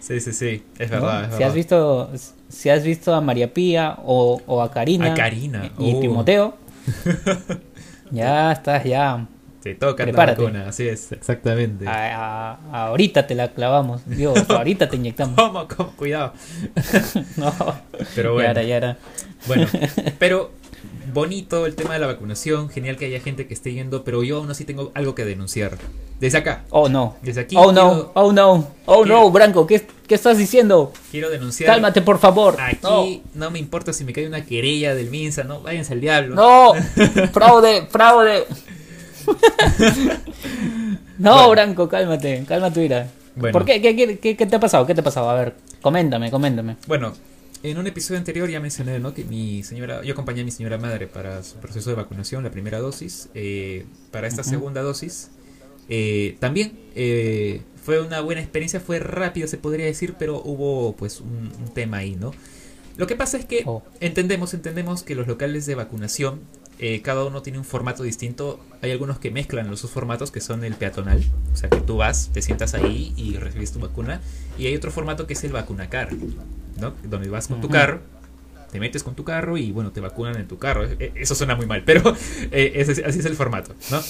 Sí 0.00 0.20
sí 0.20 0.32
sí 0.32 0.62
es 0.78 0.90
¿no? 0.90 0.96
verdad 1.00 1.22
es 1.24 1.26
si 1.28 1.32
verdad 1.34 1.48
has 1.48 1.54
visto 1.54 2.10
si 2.48 2.68
has 2.70 2.82
visto 2.84 3.14
a 3.14 3.20
María 3.20 3.52
Pía 3.52 3.96
o, 4.04 4.40
o 4.46 4.62
a 4.62 4.70
Karina 4.70 5.12
A 5.12 5.14
Karina, 5.14 5.70
y 5.78 5.94
oh. 5.94 6.00
Timoteo 6.00 6.54
ya 8.10 8.52
estás 8.52 8.84
ya 8.84 9.26
Te 9.62 9.74
toca 9.74 10.06
la 10.06 10.68
así 10.68 10.88
es, 10.88 11.12
exactamente. 11.12 11.86
a- 11.86 12.52
a- 12.72 12.86
ahorita 12.86 13.26
te 13.26 13.34
la 13.34 13.48
clavamos 13.52 14.02
Dios 14.06 14.38
ahorita 14.48 14.88
te 14.88 14.96
inyectamos 14.96 15.34
¿Cómo? 15.36 15.66
¿Cómo? 15.68 15.90
Cuidado. 15.96 16.32
no 17.36 17.52
Pero 18.14 18.34
bueno, 18.34 18.46
ya 18.46 18.50
era 18.52 18.62
ya 18.62 18.76
era 18.76 18.96
bueno, 19.46 19.66
pero 20.18 20.50
bonito 21.12 21.66
el 21.66 21.74
tema 21.74 21.94
de 21.94 22.00
la 22.00 22.06
vacunación, 22.06 22.68
genial 22.70 22.96
que 22.96 23.06
haya 23.06 23.20
gente 23.20 23.46
que 23.46 23.54
esté 23.54 23.72
yendo, 23.72 24.04
pero 24.04 24.22
yo 24.22 24.38
aún 24.38 24.50
así 24.50 24.64
tengo 24.64 24.90
algo 24.94 25.14
que 25.14 25.24
denunciar. 25.24 25.78
Desde 26.20 26.38
acá, 26.38 26.64
oh 26.70 26.88
no 26.88 27.14
desde 27.22 27.42
aquí 27.42 27.54
oh 27.56 27.70
no 27.70 28.10
oh 28.14 28.32
no 28.32 28.66
oh 28.86 29.02
quiero- 29.04 29.20
no 29.20 29.30
Branco 29.30 29.68
¿qué, 29.68 29.86
qué 30.08 30.16
estás 30.16 30.36
diciendo 30.36 30.92
quiero 31.12 31.30
denunciar. 31.30 31.70
cálmate 31.70 32.02
por 32.02 32.18
favor 32.18 32.56
Aquí 32.60 33.22
no. 33.36 33.50
me 33.52 33.60
importa 33.60 33.92
si 33.92 34.02
me 34.02 34.12
cae 34.12 34.26
una 34.26 34.44
querella 34.44 34.96
del 34.96 35.10
Minsa, 35.10 35.44
no, 35.44 35.60
váyanse 35.60 35.92
al 35.92 36.00
diablo. 36.00 36.34
no 36.34 36.72
fraude 37.32 37.86
fraude 37.88 38.46
no 41.18 41.32
Bueno. 41.34 41.50
Branco 41.50 41.88
cálmate 41.88 42.44
calma 42.48 42.72
tu 42.72 42.80
ira 42.80 43.06
Bueno. 43.36 43.52
¿Por? 43.52 43.64
¿Qué, 43.64 43.80
qué, 43.80 44.18
qué, 44.18 44.36
qué 44.36 44.46
te 44.46 44.56
ha 44.56 44.60
pasado? 44.60 44.86
¿Qué 44.86 44.94
te 44.94 45.00
ha 45.00 45.04
pasado? 45.04 45.30
A 45.30 45.34
ver, 45.34 45.54
coméntame, 45.80 46.30
coméntame. 46.32 46.76
Bueno, 46.88 47.12
en 47.62 47.78
un 47.78 47.86
episodio 47.86 48.18
anterior 48.18 48.48
ya 48.48 48.60
mencioné, 48.60 48.98
¿no? 49.00 49.14
Que 49.14 49.24
mi 49.24 49.62
señora, 49.62 50.02
yo 50.02 50.12
acompañé 50.12 50.42
a 50.42 50.44
mi 50.44 50.50
señora 50.50 50.78
madre 50.78 51.06
para 51.06 51.42
su 51.42 51.56
proceso 51.56 51.90
de 51.90 51.96
vacunación, 51.96 52.44
la 52.44 52.50
primera 52.50 52.78
dosis. 52.78 53.28
Eh, 53.34 53.84
para 54.10 54.26
esta 54.28 54.44
segunda 54.44 54.82
dosis, 54.82 55.30
eh, 55.88 56.36
también 56.40 56.78
eh, 56.94 57.62
fue 57.82 58.00
una 58.00 58.20
buena 58.20 58.40
experiencia, 58.40 58.78
fue 58.80 58.98
rápida, 59.00 59.46
se 59.46 59.58
podría 59.58 59.86
decir, 59.86 60.14
pero 60.18 60.40
hubo 60.42 60.94
pues 60.96 61.20
un, 61.20 61.50
un 61.58 61.74
tema 61.74 61.98
ahí, 61.98 62.14
¿no? 62.16 62.32
Lo 62.96 63.06
que 63.06 63.16
pasa 63.16 63.38
es 63.38 63.44
que 63.44 63.62
Oh. 63.64 63.82
entendemos, 64.00 64.54
entendemos 64.54 65.02
que 65.02 65.14
los 65.14 65.26
locales 65.28 65.66
de 65.66 65.74
vacunación, 65.76 66.40
eh, 66.80 67.00
cada 67.02 67.24
uno 67.24 67.42
tiene 67.42 67.58
un 67.58 67.64
formato 67.64 68.02
distinto. 68.04 68.60
Hay 68.82 68.90
algunos 68.92 69.18
que 69.18 69.30
mezclan 69.32 69.68
los 69.70 69.82
dos 69.82 69.90
formatos, 69.90 70.30
que 70.30 70.40
son 70.40 70.64
el 70.64 70.74
peatonal, 70.74 71.24
o 71.52 71.56
sea 71.56 71.68
que 71.70 71.80
tú 71.80 71.96
vas, 71.96 72.30
te 72.32 72.40
sientas 72.42 72.74
ahí 72.74 73.12
y 73.16 73.34
recibes 73.36 73.72
tu 73.72 73.80
vacuna. 73.80 74.20
Y 74.58 74.66
hay 74.66 74.76
otro 74.76 74.90
formato 74.92 75.26
que 75.26 75.32
es 75.34 75.42
el 75.44 75.52
vacunacar, 75.52 76.10
¿no? 76.80 76.94
Donde 77.04 77.28
vas 77.28 77.48
con 77.48 77.60
tu 77.60 77.68
carro 77.68 78.00
te 78.70 78.80
metes 78.80 79.02
con 79.02 79.14
tu 79.14 79.24
carro 79.24 79.56
y 79.56 79.72
bueno, 79.72 79.92
te 79.92 80.00
vacunan 80.00 80.36
en 80.36 80.46
tu 80.46 80.58
carro. 80.58 80.84
E, 80.84 81.12
eso 81.14 81.34
suena 81.34 81.54
muy 81.54 81.66
mal, 81.66 81.82
pero 81.84 82.14
eh, 82.50 82.84
así 82.86 83.18
es 83.18 83.24
el 83.24 83.34
formato, 83.34 83.74
¿no? 83.90 84.00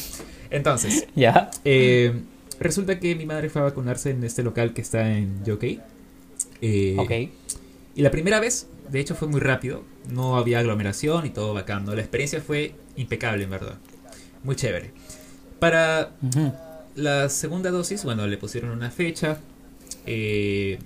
Entonces, 0.51 1.07
ya. 1.15 1.51
Eh, 1.65 2.23
resulta 2.59 2.99
que 2.99 3.15
mi 3.15 3.27
madre 3.27 3.51
fue 3.51 3.63
a 3.63 3.65
vacunarse 3.65 4.11
en 4.11 4.25
este 4.25 4.43
local 4.43 4.73
que 4.75 4.81
está 4.81 5.17
en 5.17 5.45
Yokkei. 5.45 5.81
Eh, 6.61 6.97
ok. 6.99 7.11
Y 7.95 8.03
la 8.03 8.11
primera 8.11 8.41
vez, 8.41 8.69
de 8.91 9.01
hecho, 9.01 9.15
fue 9.15 9.29
muy 9.29 9.41
rápido. 9.41 9.85
No 10.11 10.37
había 10.37 10.61
aglomeración 10.61 11.27
y 11.27 11.31
todo 11.31 11.55
bacán, 11.55 11.87
La 11.87 12.01
experiencia 12.01 12.41
fue 12.41 12.75
impecable, 12.97 13.45
en 13.45 13.51
verdad. 13.51 13.75
Muy 14.43 14.57
chévere. 14.57 14.93
Para 15.59 16.13
la 16.95 17.29
segunda 17.29 17.71
dosis, 17.71 18.05
bueno, 18.05 18.27
le 18.27 18.39
pusieron 18.39 18.71
una 18.71 18.91
fecha. 18.91 19.39
Eh, 20.07 20.79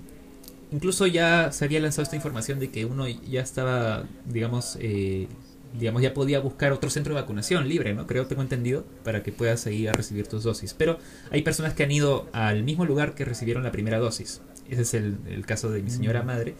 incluso 0.73 1.05
ya 1.05 1.51
se 1.51 1.65
había 1.65 1.79
lanzado 1.79 2.03
esta 2.03 2.15
información 2.15 2.59
de 2.59 2.71
que 2.71 2.85
uno 2.85 3.07
ya 3.07 3.41
estaba, 3.41 4.05
digamos, 4.25 4.77
eh, 4.81 5.27
digamos, 5.79 6.01
ya 6.01 6.13
podía 6.13 6.39
buscar 6.39 6.71
otro 6.71 6.89
centro 6.89 7.13
de 7.15 7.21
vacunación 7.21 7.69
libre, 7.69 7.93
¿no? 7.93 8.07
Creo, 8.07 8.25
tengo 8.25 8.41
entendido, 8.41 8.83
para 9.03 9.23
que 9.23 9.31
puedas 9.31 9.65
ir 9.67 9.89
a 9.89 9.93
recibir 9.93 10.27
tus 10.27 10.43
dosis. 10.43 10.73
Pero 10.73 10.97
hay 11.31 11.43
personas 11.43 11.73
que 11.73 11.83
han 11.83 11.91
ido 11.91 12.27
al 12.33 12.63
mismo 12.63 12.85
lugar 12.85 13.13
que 13.13 13.23
recibieron 13.23 13.63
la 13.63 13.71
primera 13.71 13.99
dosis. 13.99 14.41
Ese 14.69 14.81
es 14.81 14.93
el, 14.95 15.45
caso 15.45 15.69
de 15.69 15.81
mi 15.81 15.89
señora 15.89 16.23
mm. 16.23 16.25
madre, 16.25 16.55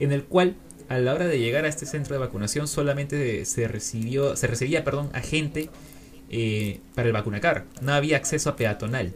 en 0.00 0.12
el 0.12 0.24
cual 0.24 0.56
a 0.88 0.98
la 0.98 1.12
hora 1.12 1.26
de 1.26 1.38
llegar 1.38 1.66
a 1.66 1.68
este 1.68 1.84
centro 1.84 2.14
de 2.14 2.20
vacunación 2.20 2.68
solamente 2.68 3.44
se 3.44 3.68
recibió, 3.68 4.36
se 4.36 4.46
recibía, 4.46 4.84
perdón, 4.84 5.10
a 5.12 5.20
gente 5.20 5.68
eh, 6.30 6.80
para 6.94 7.08
el 7.08 7.12
vacunacar. 7.12 7.66
No 7.82 7.92
había 7.92 8.16
acceso 8.16 8.48
a 8.48 8.56
peatonal. 8.56 9.14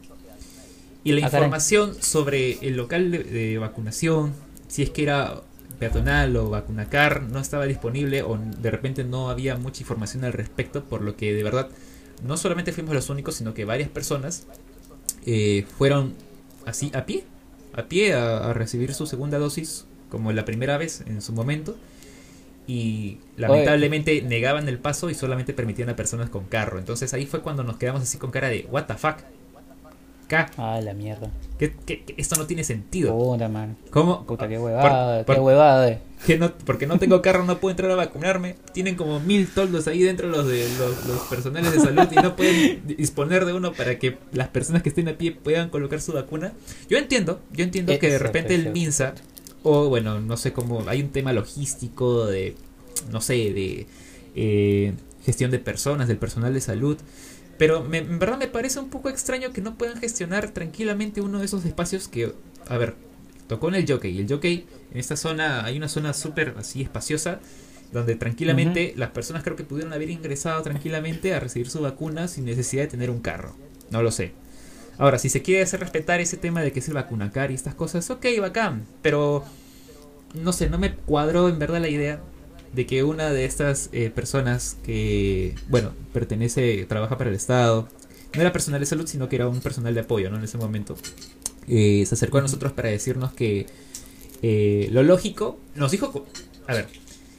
Y 1.05 1.13
la 1.13 1.27
ah, 1.27 1.29
información 1.29 1.95
sobre 2.01 2.59
el 2.67 2.77
local 2.77 3.11
de 3.11 3.59
vacunación, 3.59 4.33
si 4.69 4.83
es 4.83 4.91
que 4.91 5.03
era 5.03 5.43
peatonal 5.83 6.37
o 6.37 6.49
vacunacar 6.49 7.23
no 7.23 7.41
estaba 7.41 7.67
disponible 7.67 8.23
o 8.23 8.39
de 8.39 8.71
repente 8.71 9.03
no 9.03 9.31
había 9.31 9.57
mucha 9.57 9.81
información 9.81 10.25
al 10.25 10.33
respecto, 10.33 10.85
por 10.85 11.03
lo 11.03 11.17
que 11.17 11.35
de 11.35 11.43
verdad 11.43 11.69
no 12.25 12.37
solamente 12.37 12.73
fuimos 12.73 12.95
los 12.95 13.11
únicos, 13.11 13.35
sino 13.35 13.53
que 13.53 13.65
varias 13.65 13.89
personas 13.89 14.47
eh, 15.27 15.67
fueron 15.77 16.15
así 16.67 16.93
a 16.95 17.05
pie, 17.05 17.25
a 17.73 17.85
pie 17.85 18.15
a, 18.15 18.53
recibir 18.53 18.95
su 18.95 19.07
segunda 19.07 19.39
dosis, 19.39 19.87
como 20.09 20.31
la 20.33 20.45
primera 20.45 20.79
vez 20.79 21.03
en 21.07 21.21
su 21.21 21.33
momento. 21.33 21.77
Y 22.69 23.19
lamentablemente 23.37 24.23
negaban 24.23 24.69
el 24.69 24.79
paso 24.79 25.11
y 25.11 25.15
solamente 25.15 25.53
permitían 25.53 25.89
a 25.89 25.97
personas 25.97 26.31
con 26.31 26.45
carro. 26.45 26.79
Entonces 26.79 27.13
ahí 27.13 27.27
fue 27.27 27.41
cuando 27.41 27.65
nos 27.65 27.77
quedamos 27.77 28.03
así 28.03 28.19
con 28.19 28.31
cara 28.31 28.49
de, 28.49 28.69
¿What 28.71 28.85
the 28.85 28.95
fuck? 28.95 29.17
Ah, 30.33 30.81
la 30.83 30.95
mierda. 30.95 31.31
Que, 31.59 32.05
esto 32.17 32.37
no 32.37 32.47
tiene 32.47 32.65
sentido. 32.65 33.17
Puta, 33.17 33.49
man. 33.49 33.77
¿Cómo? 33.91 34.27
Puta, 34.27 34.49
qué 34.49 34.59
huevada, 34.59 35.25
qué 35.25 35.33
huevada. 35.33 36.01
Que 36.27 36.39
no, 36.39 36.53
porque 36.65 36.87
no 36.87 36.99
tengo 36.99 37.21
carro, 37.21 37.45
no 37.45 37.59
puedo 37.59 37.71
entrar 37.73 37.91
a 37.91 37.97
vacunarme. 37.97 38.57
Tienen 38.73 38.95
como 38.95 39.21
mil 39.21 39.49
toldos 39.49 39.87
ahí 39.89 40.03
dentro 40.03 40.29
los 40.29 40.47
de 40.47 40.69
los, 40.79 41.21
personales 41.29 41.73
de 41.73 41.81
salud 41.81 42.09
y 42.11 42.15
no 42.17 42.37
pueden 42.37 42.87
disponer 42.87 43.45
de 43.45 43.53
uno 43.53 43.73
para 43.73 43.99
que 43.99 44.19
las 44.33 44.49
personas 44.49 44.83
que 44.83 44.89
estén 44.89 45.09
a 45.09 45.19
pie 45.19 45.33
puedan 45.33 45.69
colocar 45.69 46.01
su 46.01 46.13
vacuna. 46.13 46.53
Yo 46.89 46.99
entiendo, 46.99 47.41
yo 47.53 47.65
entiendo 47.65 47.97
que 47.99 48.11
de 48.11 48.19
repente 48.19 48.55
el 48.55 48.73
MINSA, 48.73 49.15
o 49.63 49.89
bueno, 49.89 50.21
no 50.21 50.37
sé 50.37 50.53
cómo, 50.53 50.85
hay 50.89 51.03
un 51.03 51.11
tema 51.11 51.33
logístico 51.33 52.27
de, 52.27 52.55
no 53.11 53.21
sé, 53.21 53.35
de 53.35 53.87
eh, 54.35 54.95
gestión 55.25 55.51
de 55.51 55.59
personas, 55.59 56.09
del 56.09 56.19
personal 56.19 56.55
de 56.55 56.61
salud 56.61 56.99
pero 57.63 57.87
en 57.93 58.19
verdad 58.19 58.39
me 58.39 58.49
parece 58.49 58.81
un 58.81 58.89
poco 58.89 59.09
extraño 59.09 59.53
que 59.53 59.61
no 59.61 59.77
puedan 59.77 60.01
gestionar 60.01 60.51
tranquilamente 60.51 61.21
uno 61.21 61.39
de 61.39 61.45
esos 61.45 61.65
espacios 61.65 62.09
que, 62.09 62.33
a 62.67 62.77
ver, 62.77 62.97
tocó 63.47 63.69
en 63.69 63.77
el 63.77 63.87
jockey. 63.89 64.11
Y 64.11 64.23
el 64.23 64.29
jockey, 64.29 64.67
en 64.91 64.99
esta 64.99 65.15
zona, 65.15 65.65
hay 65.65 65.77
una 65.77 65.87
zona 65.87 66.13
súper 66.13 66.57
así 66.59 66.83
espaciosa, 66.83 67.39
donde 67.93 68.17
tranquilamente 68.17 68.95
las 68.97 69.11
personas 69.11 69.45
creo 69.45 69.55
que 69.55 69.63
pudieron 69.63 69.93
haber 69.93 70.11
ingresado 70.11 70.61
tranquilamente 70.63 71.35
a 71.35 71.39
recibir 71.39 71.71
su 71.71 71.81
vacuna 71.81 72.27
sin 72.27 72.47
necesidad 72.47 72.83
de 72.83 72.89
tener 72.89 73.11
un 73.11 73.21
carro. 73.21 73.55
No 73.93 74.03
lo 74.03 74.11
sé. 74.11 74.33
Ahora, 74.99 75.21
si 75.21 75.29
se 75.29 75.43
quiere 75.43 75.63
hacer 75.63 75.79
respetar 75.79 76.21
ese 76.21 76.39
tema 76.39 76.63
de 76.63 76.73
que 76.73 76.81
es 76.81 76.89
el 76.89 76.95
vacunacar 76.95 77.53
y 77.53 77.55
estas 77.55 77.77
cosas, 77.77 78.11
ok, 78.11 78.27
bacán. 78.41 78.87
Pero, 79.03 79.45
no 80.35 80.53
sé, 80.53 80.69
no 80.69 80.79
me 80.79 80.97
cuadró 80.97 81.49
en 81.49 81.61
verdad 81.61 81.81
la 81.81 81.89
idea 81.89 82.21
de 82.73 82.87
que 82.87 83.05
una 83.05 83.31
de 83.31 83.45
estas 83.45 83.91
eh, 83.93 84.11
personas 84.11 84.77
que, 84.85 85.55
bueno, 85.69 85.93
pertenece, 86.13 86.85
trabaja 86.87 87.19
para 87.19 87.31
el 87.31 87.37
Estado, 87.37 87.89
no 88.35 88.41
era 88.41 88.53
personal 88.53 88.81
de 88.81 88.87
salud, 88.87 89.07
sino 89.07 89.29
que 89.29 89.37
era 89.37 89.49
un 89.49 89.61
personal 89.61 89.95
de 89.95 90.01
apoyo, 90.01 90.31
¿no? 90.31 90.39
En 90.39 90.45
ese 90.45 90.59
momento, 90.59 90.97
eh, 91.69 92.05
se 92.07 92.15
acercó 92.15 92.39
a 92.39 92.43
nosotros 92.43 92.73
para 92.73 92.89
decirnos 92.89 93.33
que 93.33 93.67
eh, 94.43 94.89
lo 94.91 95.03
lógico, 95.03 95.61
nos 95.75 95.91
dijo, 95.91 96.27
a 96.67 96.75
ver, 96.75 96.89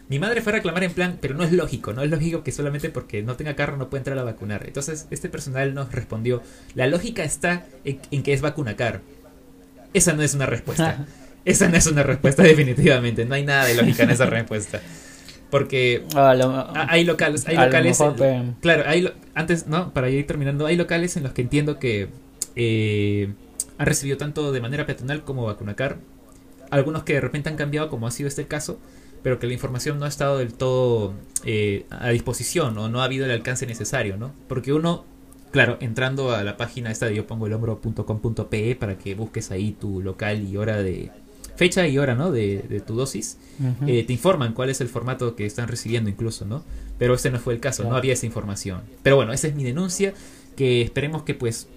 mi 0.08 0.20
madre 0.20 0.42
fue 0.42 0.54
a 0.54 0.58
reclamar 0.58 0.84
en 0.84 0.94
plan, 0.94 1.18
pero 1.20 1.34
no 1.34 1.44
es 1.44 1.52
lógico, 1.52 1.94
no 1.94 2.04
es 2.04 2.12
lógico 2.12 2.44
que 2.44 2.52
solamente 2.52 2.90
porque 2.90 3.24
no 3.24 3.36
tenga 3.36 3.56
carro 3.56 3.78
no 3.78 3.90
pueda 3.90 4.02
entrar 4.02 4.20
a 4.20 4.24
vacunar. 4.24 4.66
Entonces, 4.68 5.08
este 5.10 5.30
personal 5.30 5.74
nos 5.74 5.92
respondió, 5.92 6.44
la 6.76 6.86
lógica 6.88 7.24
está 7.24 7.66
en, 7.84 8.00
en 8.12 8.22
que 8.22 8.34
es 8.34 8.42
vacunacar. 8.42 9.02
Esa 9.94 10.14
no 10.14 10.22
es 10.22 10.36
una 10.36 10.46
respuesta. 10.46 11.08
Esa 11.46 11.68
no 11.68 11.76
es 11.76 11.88
una 11.88 12.04
respuesta 12.04 12.44
definitivamente, 12.44 13.26
no 13.26 13.36
hay 13.36 13.44
nada 13.44 13.66
de 13.66 13.76
lógica 13.76 14.04
en 14.04 14.12
esa 14.12 14.26
respuesta. 14.26 14.82
Porque 15.54 16.04
hay 16.16 17.04
locales, 17.04 17.48
hay 17.48 17.56
locales. 17.56 18.00
claro, 18.60 18.84
hay 18.88 19.14
antes, 19.36 19.68
no, 19.68 19.94
para 19.94 20.10
ir 20.10 20.26
terminando, 20.26 20.66
hay 20.66 20.76
locales 20.76 21.16
en 21.16 21.22
los 21.22 21.34
que 21.34 21.44
entiendo 21.44 21.78
que 21.78 22.10
eh, 22.56 23.32
han 23.78 23.86
recibido 23.86 24.18
tanto 24.18 24.52
de 24.52 24.62
manera 24.62 24.88
peatonal 24.88 25.24
como 25.24 25.46
vacunacar. 25.46 26.00
Algunos 26.72 27.04
que 27.04 27.14
de 27.14 27.22
repente 27.22 27.50
han 27.50 27.56
cambiado, 27.56 27.88
como 27.92 28.08
ha 28.08 28.12
sido 28.12 28.28
este 28.30 28.48
caso, 28.48 28.80
pero 29.22 29.38
que 29.38 29.46
la 29.46 29.54
información 29.54 30.00
no 30.00 30.06
ha 30.06 30.08
estado 30.08 30.40
del 30.40 30.56
todo 30.56 31.14
eh, 31.46 31.86
a 31.92 32.10
disposición 32.10 32.76
o 32.80 32.90
no 32.90 33.02
ha 33.02 33.04
habido 33.04 33.26
el 33.26 33.32
alcance 33.32 33.68
necesario, 33.68 34.18
¿no? 34.18 34.34
Porque 34.48 34.74
uno, 34.74 35.06
claro, 35.52 35.78
entrando 35.82 36.32
a 36.32 36.44
la 36.44 36.58
página 36.58 36.90
esta 36.90 37.06
de 37.06 37.14
yo 37.14 37.28
pongo 37.28 37.46
el 37.46 37.54
hombro.com.pe 37.54 38.76
para 38.76 38.98
que 38.98 39.14
busques 39.14 39.52
ahí 39.52 39.74
tu 39.74 40.02
local 40.02 40.42
y 40.50 40.58
hora 40.58 40.82
de, 40.82 41.12
fecha 41.56 41.88
y 41.88 41.98
hora, 41.98 42.16
¿no? 42.16 42.32
De, 42.32 42.82
tu 42.86 42.96
dosis, 42.96 43.38
eh, 43.86 44.04
te 44.04 44.14
informan 44.14 44.54
cuál 44.54 44.70
es 44.70 44.82
el 44.82 44.90
formato 44.90 45.36
que 45.36 45.46
están 45.46 45.68
recibiendo 45.68 46.10
incluso, 46.10 46.46
¿no? 46.46 46.64
Pero 46.98 47.14
este 47.14 47.32
no 47.32 47.40
fue 47.40 47.54
el 47.54 47.60
caso, 47.60 47.84
no 47.84 47.96
había 47.96 48.14
esa 48.14 48.26
información. 48.26 48.82
Pero 49.04 49.16
bueno, 49.16 49.34
esa 49.34 49.48
es 49.48 49.56
mi 49.56 49.64
denuncia, 49.64 50.14
que 50.56 50.82
esperemos 50.82 51.24
que 51.24 51.34
pues, 51.34 51.68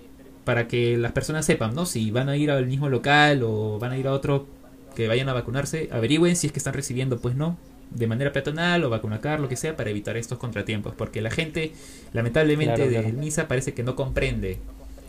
para 0.45 0.69
que 0.69 0.97
las 0.97 1.13
personas 1.13 1.47
sepan, 1.47 1.75
¿no? 1.75 1.87
Si 1.87 2.11
van 2.11 2.29
a 2.29 2.37
ir 2.37 2.51
al 2.51 2.67
mismo 2.67 2.89
local 2.89 3.43
o 3.43 3.79
van 3.79 3.93
a 3.93 3.99
ir 3.99 4.07
a 4.07 4.13
otro, 4.13 4.47
que 4.95 5.09
vayan 5.09 5.29
a 5.29 5.35
vacunarse, 5.35 5.89
averigüen 5.93 6.37
si 6.37 6.47
es 6.47 6.53
que 6.53 6.59
están 6.59 6.75
recibiendo, 6.75 7.19
pues 7.19 7.37
no, 7.37 7.59
de 7.91 8.07
manera 8.07 8.33
peatonal 8.33 8.85
o 8.85 8.91
vacunacar, 8.91 9.41
lo 9.41 9.49
que 9.49 9.57
sea, 9.57 9.77
para 9.77 9.91
evitar 9.91 10.17
estos 10.17 10.39
contratiempos. 10.39 10.95
Porque 10.95 11.21
la 11.21 11.31
gente, 11.31 11.73
lamentablemente, 12.13 12.89
de 12.89 13.13
MISA 13.13 13.49
parece 13.49 13.75
que 13.75 13.83
no 13.83 13.95
comprende 13.95 14.59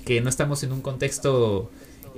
que 0.05 0.21
no 0.21 0.29
estamos 0.29 0.63
en 0.63 0.71
un 0.71 0.81
contexto 0.81 1.69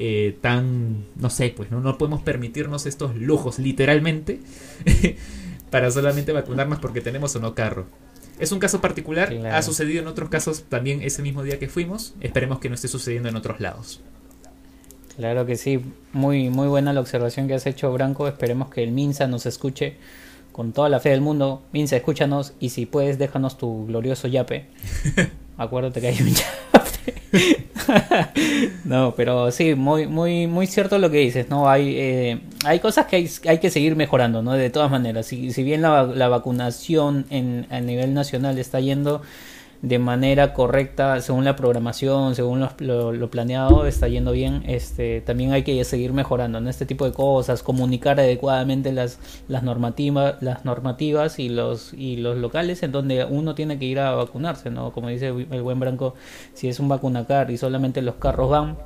eh, 0.01 0.37
tan, 0.39 1.03
no 1.17 1.29
sé, 1.29 1.53
pues 1.55 1.71
¿no? 1.71 1.81
no 1.81 1.97
podemos 1.97 2.21
permitirnos 2.21 2.85
estos 2.85 3.17
lujos 3.17 3.59
literalmente 3.59 4.39
para 5.71 5.91
solamente 5.91 6.31
vacunarnos 6.31 6.79
porque 6.79 7.01
tenemos 7.01 7.35
o 7.35 7.41
no 7.41 7.53
carro. 7.53 7.85
Es 8.39 8.53
un 8.53 8.59
caso 8.59 8.79
particular, 8.79 9.33
ha 9.51 9.61
sucedido 9.61 10.01
en 10.01 10.07
otros 10.07 10.29
casos 10.29 10.63
también 10.69 11.01
ese 11.01 11.21
mismo 11.21 11.43
día 11.43 11.59
que 11.59 11.67
fuimos, 11.67 12.13
esperemos 12.21 12.59
que 12.59 12.69
no 12.69 12.75
esté 12.75 12.87
sucediendo 12.87 13.27
en 13.27 13.35
otros 13.35 13.59
lados. 13.59 13.99
Claro 15.17 15.45
que 15.45 15.57
sí, 15.57 15.81
muy, 16.13 16.49
muy 16.49 16.69
buena 16.69 16.93
la 16.93 17.01
observación 17.01 17.49
que 17.49 17.55
has 17.55 17.65
hecho, 17.65 17.91
Branco, 17.91 18.29
esperemos 18.29 18.69
que 18.69 18.81
el 18.81 18.91
Minsa 18.93 19.27
nos 19.27 19.45
escuche 19.45 19.97
con 20.53 20.71
toda 20.71 20.87
la 20.87 21.01
fe 21.01 21.09
del 21.09 21.19
mundo. 21.19 21.61
Minsa, 21.73 21.97
escúchanos 21.97 22.53
y 22.61 22.69
si 22.69 22.85
puedes 22.85 23.17
déjanos 23.17 23.57
tu 23.57 23.85
glorioso 23.85 24.29
yape. 24.29 24.67
Acuérdate 25.59 25.99
que 25.99 26.07
hay 26.07 26.17
un 26.21 26.33
no, 28.85 29.13
pero 29.15 29.51
sí, 29.51 29.75
muy, 29.75 30.07
muy, 30.07 30.47
muy 30.47 30.67
cierto 30.67 30.97
lo 30.97 31.11
que 31.11 31.17
dices, 31.17 31.49
¿no? 31.49 31.69
Hay, 31.69 31.95
eh, 31.97 32.39
hay 32.65 32.79
cosas 32.79 33.07
que 33.07 33.17
hay, 33.17 33.29
hay, 33.45 33.57
que 33.59 33.69
seguir 33.69 33.95
mejorando, 33.95 34.41
¿no? 34.41 34.53
De 34.53 34.69
todas 34.69 34.89
maneras, 34.89 35.25
si, 35.25 35.51
si 35.51 35.63
bien 35.63 35.81
la, 35.81 36.03
la 36.03 36.29
vacunación 36.29 37.25
en, 37.29 37.67
a 37.69 37.81
nivel 37.81 38.13
nacional 38.13 38.57
está 38.57 38.79
yendo 38.79 39.21
de 39.81 39.97
manera 39.97 40.53
correcta 40.53 41.21
según 41.21 41.45
la 41.45 41.55
programación, 41.55 42.35
según 42.35 42.67
lo, 42.79 43.31
planeado, 43.31 43.85
está 43.85 44.07
yendo 44.07 44.33
bien. 44.33 44.63
Este, 44.67 45.21
también 45.21 45.53
hay 45.53 45.63
que 45.63 45.83
seguir 45.85 46.11
mejorando 46.11 46.57
en 46.57 46.67
este 46.67 46.85
tipo 46.85 47.05
de 47.05 47.13
cosas, 47.13 47.63
comunicar 47.63 48.19
adecuadamente 48.19 48.91
las, 48.91 49.19
las, 49.47 49.63
normativas, 49.63 50.41
las 50.41 50.65
normativas 50.65 51.39
y 51.39 51.49
los, 51.49 51.93
y 51.93 52.17
los 52.17 52.37
locales 52.37 52.83
en 52.83 52.91
donde 52.91 53.23
uno 53.23 53.55
tiene 53.55 53.79
que 53.79 53.85
ir 53.85 53.99
a 53.99 54.11
vacunarse, 54.11 54.69
¿no? 54.69 54.91
Como 54.91 55.07
dice 55.07 55.27
el 55.27 55.61
buen 55.61 55.79
Branco, 55.79 56.15
si 56.53 56.67
es 56.67 56.79
un 56.79 56.89
vacunacar 56.89 57.49
y 57.49 57.57
solamente 57.57 58.01
los 58.01 58.15
carros 58.15 58.49
van, 58.49 58.77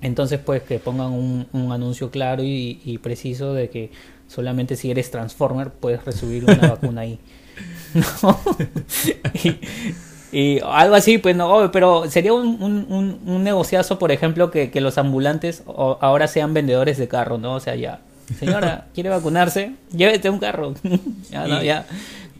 entonces 0.00 0.40
pues 0.40 0.62
que 0.62 0.80
pongan 0.80 1.12
un, 1.12 1.46
un 1.52 1.70
anuncio 1.70 2.10
claro 2.10 2.42
y, 2.42 2.80
y, 2.84 2.98
preciso 2.98 3.54
de 3.54 3.70
que 3.70 3.92
solamente 4.26 4.74
si 4.74 4.90
eres 4.90 5.12
Transformer 5.12 5.70
puedes 5.70 6.04
recibir 6.04 6.44
una 6.44 6.56
vacuna 6.70 7.02
ahí. 7.02 7.20
¿No? 7.94 8.38
Y 9.44 9.56
algo 10.64 10.94
así, 10.94 11.18
pues 11.18 11.36
no, 11.36 11.70
pero 11.72 12.10
sería 12.10 12.32
un, 12.32 12.62
un, 12.62 13.20
un 13.24 13.44
negociazo, 13.44 13.98
por 13.98 14.12
ejemplo, 14.12 14.50
que, 14.50 14.70
que 14.70 14.80
los 14.80 14.96
ambulantes 14.98 15.62
ahora 15.66 16.26
sean 16.28 16.54
vendedores 16.54 16.96
de 16.98 17.08
carro, 17.08 17.38
¿no? 17.38 17.54
O 17.56 17.60
sea, 17.60 17.74
ya 17.76 18.00
señora, 18.38 18.86
¿quiere 18.94 19.10
vacunarse? 19.10 19.72
Llévete 19.94 20.30
un 20.30 20.38
carro. 20.38 20.74
ya, 21.30 21.46
no, 21.46 21.62
Y- 21.62 21.66
ya. 21.66 21.86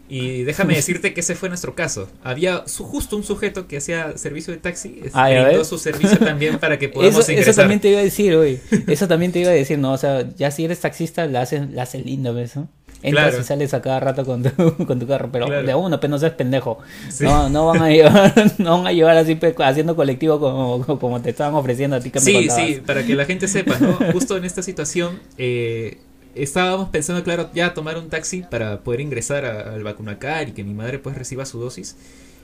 Y 0.08 0.42
déjame 0.42 0.74
decirte 0.74 1.14
que 1.14 1.20
ese 1.20 1.34
fue 1.34 1.48
nuestro 1.48 1.74
caso. 1.74 2.06
Había 2.22 2.64
su- 2.66 2.84
justo 2.84 3.16
un 3.16 3.24
sujeto 3.24 3.66
que 3.66 3.78
hacía 3.78 4.18
servicio 4.18 4.52
de 4.52 4.58
taxi, 4.60 5.00
Ah, 5.14 5.30
¿ya 5.30 5.44
brindó 5.46 5.64
su 5.64 5.78
servicio 5.78 6.18
también 6.18 6.58
para 6.58 6.78
que 6.78 6.90
podamos 6.90 7.26
Eso, 7.26 7.32
eso 7.32 7.54
también 7.54 7.80
te 7.80 7.88
iba 7.88 7.98
a 8.00 8.02
decir, 8.02 8.34
hoy. 8.34 8.60
Eso 8.88 9.08
también 9.08 9.32
te 9.32 9.38
iba 9.40 9.48
a 9.48 9.54
decir, 9.54 9.78
¿no? 9.78 9.92
O 9.92 9.96
sea, 9.96 10.28
ya 10.36 10.50
si 10.50 10.66
eres 10.66 10.80
taxista, 10.80 11.24
la 11.26 11.40
haces, 11.40 11.70
la 11.70 11.84
haces 11.84 12.04
lindo, 12.04 12.34
¿ves? 12.34 12.56
no? 12.56 12.68
Entras 13.02 13.28
Claro. 13.30 13.40
y 13.42 13.44
sales 13.44 13.74
a 13.74 13.82
cada 13.82 13.98
rato 14.00 14.24
con 14.24 14.42
tu, 14.42 14.50
con 14.86 14.98
tu 15.00 15.06
carro, 15.06 15.28
pero 15.32 15.46
Claro. 15.46 15.66
de 15.66 15.74
uno, 15.74 15.98
pero 15.98 16.10
no 16.12 16.18
seas 16.18 16.32
pendejo. 16.32 16.78
Sí. 17.10 17.24
No, 17.24 17.48
no 17.48 17.66
van 17.66 17.82
a 17.82 17.88
llevar, 17.90 18.32
no 18.58 18.78
van 18.78 18.86
a 18.86 18.92
llevar 18.92 19.16
así 19.16 19.34
pe- 19.34 19.54
haciendo 19.58 19.96
colectivo 19.96 20.38
como, 20.38 20.98
como 20.98 21.20
te 21.20 21.30
estaban 21.30 21.54
ofreciendo 21.54 21.96
a 21.96 22.00
ti 22.00 22.10
que 22.10 22.20
me 22.20 22.24
Sí, 22.24 22.48
sí, 22.50 22.80
para 22.86 23.04
que 23.04 23.14
la 23.14 23.24
gente 23.24 23.48
sepa, 23.48 23.78
¿no? 23.78 23.98
Justo 24.12 24.36
en 24.36 24.44
esta 24.44 24.62
situación 24.62 25.18
eh, 25.36 25.98
estábamos 26.34 26.88
pensando, 26.90 27.22
claro, 27.24 27.50
ya 27.52 27.74
tomar 27.74 27.98
un 27.98 28.08
taxi 28.08 28.42
para 28.48 28.80
poder 28.80 29.00
ingresar 29.00 29.44
a- 29.44 29.74
al 29.74 29.82
vacunacar 29.82 30.48
y 30.48 30.52
que 30.52 30.62
mi 30.64 30.72
madre 30.74 30.98
pues 30.98 31.16
reciba 31.18 31.44
su 31.44 31.58
dosis. 31.60 31.96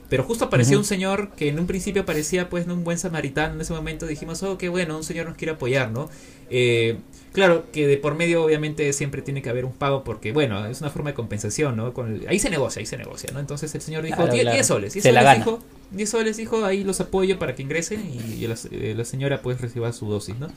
Pero 0.09 0.23
justo 0.25 0.47
apareció 0.47 0.79
un 0.79 0.85
señor 0.85 1.31
que 1.37 1.49
en 1.49 1.59
un 1.59 1.67
principio 1.67 2.07
parecía 2.07 2.49
pues 2.49 2.67
un 2.67 2.83
buen 2.83 2.99
samaritano. 2.99 3.55
En 3.55 3.61
ese 3.61 3.75
momento 3.75 4.07
dijimos, 4.07 4.43
oh, 4.43 4.57
qué 4.57 4.69
bueno, 4.71 4.97
un 4.97 5.05
señor 5.05 5.27
nos 5.27 5.37
quiere 5.37 5.53
apoyar, 5.53 5.91
¿no? 5.91 6.09
Eh, 6.49 6.97
claro 7.35 7.67
que 7.73 7.87
de 7.87 7.99
por 7.99 8.15
medio 8.15 8.43
obviamente 8.43 8.91
siempre 8.95 9.21
tiene 9.21 9.43
que 9.43 9.51
haber 9.51 9.67
un 9.67 9.73
pago 9.73 10.05
porque, 10.05 10.33
bueno, 10.33 10.65
es 10.67 10.81
una 10.81 10.89
forma 10.89 11.11
de 11.11 11.15
compensación, 11.15 11.77
¿no? 11.77 11.93
Con 11.93 12.15
el- 12.15 12.27
ahí 12.29 12.39
se 12.39 12.49
negocia, 12.49 12.81
ahí 12.81 12.87
se 12.87 12.97
negocia, 12.97 13.29
¿no? 13.35 13.41
Entonces 13.41 13.75
el 13.75 13.83
señor 13.83 14.03
dijo, 14.03 14.17
Claro, 14.17 14.33
10 14.33 14.43
claro. 14.45 14.55
10 14.57 14.67
soles, 14.67 14.93
10 14.95 15.03
Se 15.03 15.13
la 15.13 15.21
soles 15.21 15.35
gana. 15.35 15.45
dijo, 15.45 15.65
10 15.91 16.09
soles 16.09 16.37
dijo, 16.39 16.65
ahí 16.65 16.85
los 16.85 17.01
apoyo 17.01 17.39
para 17.39 17.55
que 17.55 17.63
ingresen 17.63 18.01
y, 18.11 18.43
y 18.43 18.47
la, 18.47 18.57
eh, 18.71 18.95
la 18.97 19.05
señora 19.05 19.43
pues 19.43 19.61
reciba 19.61 19.93
su 19.93 20.07
dosis, 20.09 20.39
¿no? 20.39 20.49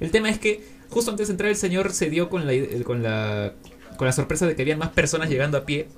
El 0.00 0.10
tema 0.10 0.30
es 0.30 0.38
que 0.38 0.62
justo 0.88 1.10
antes 1.10 1.28
de 1.28 1.32
entrar 1.32 1.50
el 1.50 1.56
señor 1.56 1.92
se 1.92 2.08
dio 2.08 2.30
con 2.30 2.46
la, 2.46 2.52
con 2.84 3.02
la, 3.02 3.52
con 3.98 4.06
la 4.06 4.12
sorpresa 4.12 4.46
de 4.46 4.54
que 4.56 4.62
había 4.62 4.76
más 4.78 4.88
personas 4.90 5.28
llegando 5.28 5.58
a 5.58 5.66
pie 5.66 5.88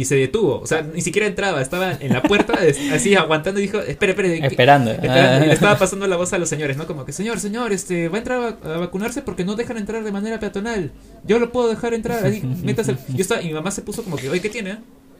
y 0.00 0.04
se 0.04 0.16
detuvo. 0.16 0.60
O 0.60 0.66
sea, 0.66 0.82
ni 0.82 1.00
siquiera 1.00 1.26
entraba, 1.26 1.60
estaba 1.62 1.92
en 1.92 2.12
la 2.12 2.22
puerta 2.22 2.54
así 2.92 3.14
aguantando 3.14 3.60
y 3.60 3.64
dijo, 3.64 3.80
espere, 3.80 4.12
espere. 4.12 4.40
¿qué- 4.40 4.46
Esperando. 4.46 4.90
Esperando, 4.90 5.44
y 5.44 5.46
le 5.46 5.52
Ah. 5.52 5.54
estaba 5.54 5.78
pasando 5.78 6.06
la 6.06 6.16
voz 6.16 6.32
a 6.32 6.38
los 6.38 6.48
señores, 6.48 6.76
¿no? 6.76 6.86
Como 6.86 7.04
que, 7.04 7.12
señor, 7.12 7.40
señor, 7.40 7.72
este, 7.72 8.08
va 8.08 8.16
a 8.16 8.18
entrar 8.18 8.58
a, 8.64 8.74
a 8.74 8.78
vacunarse 8.78 9.22
porque 9.22 9.44
no 9.44 9.54
dejan 9.56 9.76
entrar 9.78 10.04
de 10.04 10.12
manera 10.12 10.38
peatonal. 10.40 10.90
Yo 11.24 11.38
lo 11.38 11.52
puedo 11.52 11.68
dejar 11.68 11.94
entrar, 11.94 12.24
ahí, 12.24 12.42
métase. 12.64 12.96
Yo 13.08 13.22
estaba, 13.22 13.42
y 13.42 13.46
mi 13.46 13.52
mamá 13.54 13.70
se 13.70 13.82
puso 13.82 14.02
como 14.04 14.16
que, 14.16 14.28
oye, 14.30 14.40
¿qué 14.40 14.48
tiene? 14.50 14.78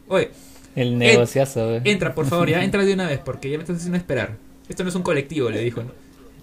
Oye, 0.08 0.30
El 0.74 0.98
negociazo. 0.98 1.68
güey. 1.68 1.80
entra, 1.84 2.14
por 2.14 2.26
favor, 2.26 2.48
ya, 2.48 2.62
entra 2.62 2.84
de 2.84 2.94
una 2.94 3.06
vez 3.08 3.18
porque 3.24 3.50
ya 3.50 3.56
me 3.58 3.62
estás 3.64 3.76
haciendo 3.78 3.98
esperar. 3.98 4.36
Esto 4.68 4.82
no 4.82 4.88
es 4.90 4.94
un 4.94 5.02
colectivo, 5.02 5.48
le 5.50 5.60
dijo, 5.60 5.82
¿no? 5.82 5.92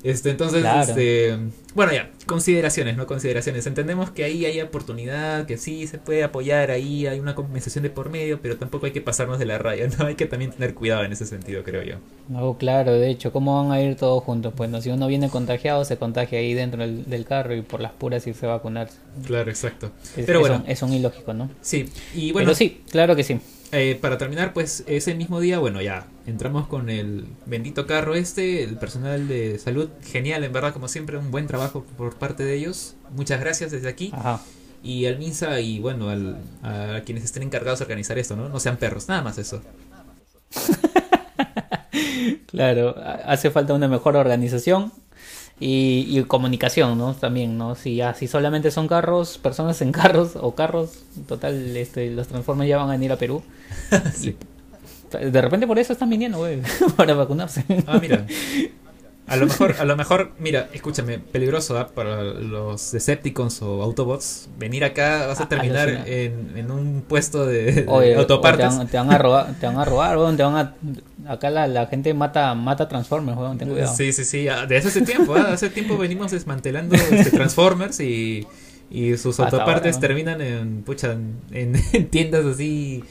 Este, 0.03 0.29
entonces, 0.31 0.61
Claro. 0.61 0.81
este, 0.89 1.37
bueno, 1.75 1.93
ya, 1.93 2.11
consideraciones, 2.25 2.97
¿no? 2.97 3.07
Consideraciones. 3.07 3.65
Entendemos 3.65 4.11
que 4.11 4.25
ahí 4.25 4.45
hay 4.45 4.59
oportunidad, 4.61 5.45
que 5.45 5.57
sí 5.57 5.87
se 5.87 5.97
puede 5.97 6.23
apoyar 6.23 6.71
ahí, 6.71 7.07
hay 7.07 7.19
una 7.21 7.35
compensación 7.35 7.83
de 7.83 7.89
por 7.89 8.09
medio, 8.09 8.41
pero 8.41 8.57
tampoco 8.57 8.85
hay 8.85 8.91
que 8.91 8.99
pasarnos 9.01 9.39
de 9.39 9.45
la 9.45 9.57
raya, 9.57 9.87
¿no? 9.97 10.05
Hay 10.07 10.15
que 10.15 10.25
también 10.25 10.51
tener 10.51 10.73
cuidado 10.73 11.03
en 11.05 11.13
ese 11.13 11.25
sentido, 11.25 11.63
creo 11.63 11.83
yo. 11.83 11.95
No, 12.27 12.57
claro, 12.57 12.91
de 12.93 13.09
hecho, 13.09 13.31
¿cómo 13.31 13.61
van 13.63 13.71
a 13.71 13.81
ir 13.81 13.95
todos 13.95 14.23
juntos? 14.23 14.53
Pues 14.55 14.69
no, 14.69 14.81
si 14.81 14.89
uno 14.89 15.07
viene 15.07 15.29
contagiado, 15.29 15.83
se 15.85 15.97
contagia 15.97 16.39
ahí 16.39 16.53
dentro 16.53 16.81
del, 16.81 17.05
del 17.09 17.25
carro 17.25 17.55
y 17.55 17.61
por 17.61 17.79
las 17.79 17.93
puras 17.93 18.27
irse 18.27 18.45
a 18.45 18.49
vacunarse. 18.49 18.97
Claro, 19.25 19.49
exacto. 19.49 19.91
Es, 20.17 20.25
Pero 20.25 20.39
es 20.39 20.47
bueno. 20.47 20.63
un, 20.65 20.69
es 20.69 20.81
un 20.81 20.93
ilógico, 20.93 21.33
¿no? 21.33 21.49
Sí, 21.61 21.85
y 22.13 22.31
bueno, 22.33 22.47
Pero 22.47 22.55
sí, 22.55 22.81
claro 22.91 23.15
que 23.15 23.23
sí. 23.23 23.39
Eh, 23.75 23.97
para 23.99 24.19
terminar, 24.19 24.53
pues 24.53 24.83
ese 24.85 25.15
mismo 25.15 25.39
día, 25.39 25.57
bueno, 25.57 25.81
ya 25.81 26.05
entramos 26.27 26.67
con 26.67 26.89
el 26.91 27.25
bendito 27.47 27.87
carro 27.87 28.13
este, 28.13 28.63
el 28.63 28.77
personal 28.77 29.27
de 29.27 29.57
salud, 29.57 29.89
genial, 30.03 30.43
en 30.43 30.53
verdad, 30.53 30.73
como 30.73 30.87
siempre, 30.87 31.17
un 31.17 31.31
buen 31.31 31.47
trabajo 31.47 31.83
por 31.97 32.15
parte 32.15 32.43
de 32.43 32.53
ellos. 32.53 32.95
Muchas 33.15 33.39
gracias 33.39 33.71
desde 33.71 33.89
aquí. 33.89 34.11
Ajá. 34.13 34.39
Y 34.83 35.07
al 35.07 35.17
MINSA 35.17 35.59
y 35.61 35.79
bueno, 35.79 36.09
al, 36.09 36.37
a 36.61 37.01
quienes 37.03 37.23
estén 37.23 37.41
encargados 37.41 37.79
de 37.79 37.83
organizar 37.85 38.19
esto, 38.19 38.35
¿no? 38.35 38.47
No 38.47 38.59
sean 38.59 38.77
perros, 38.77 39.07
nada 39.07 39.21
más 39.23 39.37
eso. 39.39 39.61
Claro, 42.47 42.95
ha- 42.97 43.31
hace 43.33 43.49
falta 43.51 43.73
una 43.73 43.87
mejor 43.87 44.15
organización 44.15 44.91
y, 45.63 46.19
y 46.19 46.23
comunicación, 46.25 46.97
¿no? 46.97 47.13
También, 47.13 47.57
¿no? 47.57 47.75
Si 47.75 47.95
ya, 47.95 48.13
si 48.13 48.27
solamente 48.27 48.69
son 48.69 48.89
carros, 48.89 49.37
personas 49.37 49.81
en 49.81 49.93
carros 49.93 50.35
o 50.35 50.55
carros, 50.55 51.03
total, 51.25 51.77
este, 51.77 52.11
los 52.11 52.27
Transformers 52.27 52.69
ya 52.69 52.77
van 52.77 52.89
a 52.89 52.91
venir 52.91 53.11
a 53.11 53.17
Perú. 53.17 53.41
Sí. 54.13 54.35
De 55.11 55.41
repente 55.41 55.67
por 55.67 55.77
eso 55.77 55.93
están 55.93 56.09
viniendo, 56.09 56.39
güey, 56.39 56.59
para 56.97 57.13
vacunarse. 57.13 57.63
Ah, 57.87 57.99
mira. 58.01 58.25
A 59.25 59.37
lo 59.37 59.45
mejor, 59.45 59.75
a 59.79 59.85
lo 59.85 59.95
mejor, 59.95 60.31
mira, 60.37 60.67
escúchame, 60.73 61.17
peligroso 61.17 61.77
¿ah? 61.77 61.87
para 61.87 62.21
los 62.23 62.91
Decepticons 62.91 63.61
o 63.61 63.81
Autobots. 63.81 64.49
Venir 64.59 64.83
acá 64.83 65.27
vas 65.27 65.39
a 65.39 65.43
Ah, 65.43 65.49
terminar 65.49 65.87
en, 65.89 66.51
en 66.57 66.69
un 66.71 67.03
puesto 67.07 67.45
de, 67.45 67.85
Oye, 67.87 68.15
autopartes. 68.15 68.69
te, 68.69 68.77
van, 68.77 68.87
te 68.87 68.97
van 68.97 69.11
a 69.11 69.17
robar, 69.17 69.53
te 69.59 69.65
van 69.65 69.77
a 69.79 69.85
robar, 69.85 70.17
weón, 70.17 70.35
te 70.35 70.43
van 70.43 70.55
a 70.57 71.31
acá 71.31 71.49
la, 71.49 71.67
la 71.67 71.85
gente 71.87 72.13
mata 72.13 72.53
mata 72.53 72.89
Transformers, 72.89 73.37
weón, 73.37 73.57
ten 73.57 73.69
cuidado. 73.69 73.95
Sí, 73.95 74.11
sí, 74.11 74.25
sí. 74.25 74.47
ah, 74.49 74.65
Desde 74.65 74.89
hace 74.89 75.01
tiempo, 75.03 75.33
ah, 75.35 75.53
hace 75.53 75.69
tiempo 75.69 75.97
venimos 75.97 76.31
desmantelando 76.31 76.95
este, 76.95 77.31
Transformers 77.31 78.01
y, 78.01 78.45
y 78.91 79.15
sus 79.17 79.39
Hasta 79.39 79.55
autopartes 79.57 79.95
ahora, 79.95 80.07
¿no? 80.09 80.15
terminan 80.15 80.41
en, 80.41 80.83
pucha, 80.83 81.13
en, 81.13 81.41
en 81.93 82.07
tiendas 82.09 82.45
así 82.45 83.03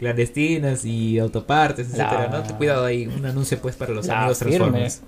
clandestinas 0.00 0.84
y 0.84 1.18
autopartes, 1.18 1.86
etcétera, 1.88 2.28
La- 2.28 2.42
¿no? 2.42 2.56
Cuidado 2.56 2.84
ahí, 2.86 3.06
un 3.06 3.24
anuncio 3.24 3.58
pues 3.60 3.76
para 3.76 3.92
los 3.92 4.06
la 4.06 4.18
amigos 4.22 4.38
firme, 4.38 4.56
Transformers. 4.58 5.02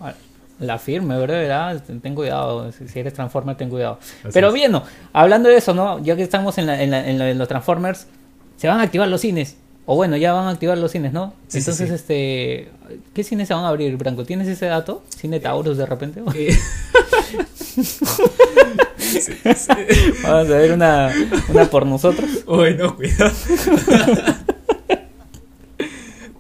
La 0.63 0.79
firme, 0.79 1.19
¿verdad? 1.19 1.83
Ten 2.03 2.15
cuidado, 2.15 2.71
si 2.73 2.99
eres 2.99 3.13
Transformer, 3.15 3.57
ten 3.57 3.69
cuidado. 3.69 3.99
Así 4.01 4.31
Pero 4.33 4.49
es. 4.49 4.55
bien, 4.55 4.73
¿no? 4.73 4.83
Hablando 5.13 5.49
de 5.49 5.57
eso, 5.57 5.75
¿no? 5.75 5.99
Ya 6.03 6.17
que 6.17 6.23
estamos 6.23 6.57
en, 6.59 6.67
la- 6.67 6.83
en, 6.83 6.91
la- 6.91 7.09
en 7.09 7.19
lo 7.19 7.25
de 7.25 7.35
los 7.35 7.49
Transformers, 7.49 8.07
se 8.57 8.69
van 8.69 8.81
a 8.81 8.83
activar 8.85 9.09
los 9.09 9.21
cines. 9.21 9.57
O 9.85 9.97
bueno, 9.97 10.17
ya 10.17 10.33
van 10.33 10.47
a 10.47 10.51
activar 10.51 10.79
los 10.79 10.93
cines, 10.93 11.13
¿no? 11.13 11.35
Sí, 11.49 11.59
Entonces, 11.59 11.89
sí. 11.89 11.95
este, 11.95 12.69
¿qué 13.13 13.25
cines 13.25 13.49
se 13.49 13.55
van 13.55 13.65
a 13.65 13.69
abrir, 13.69 13.97
Branco? 13.97 14.25
¿Tienes 14.25 14.47
ese 14.47 14.67
dato? 14.67 15.03
¿Cine 15.09 15.41
Taurus 15.41 15.77
de 15.77 15.87
repente? 15.87 16.23
Eh. 16.37 16.57
Vamos 20.23 20.49
a 20.51 20.55
ver 20.55 20.73
una, 20.73 21.13
una 21.49 21.65
por 21.69 21.85
nosotros. 21.87 22.31
Uy, 22.47 22.75
no, 22.77 22.95
cuidado. 22.97 23.33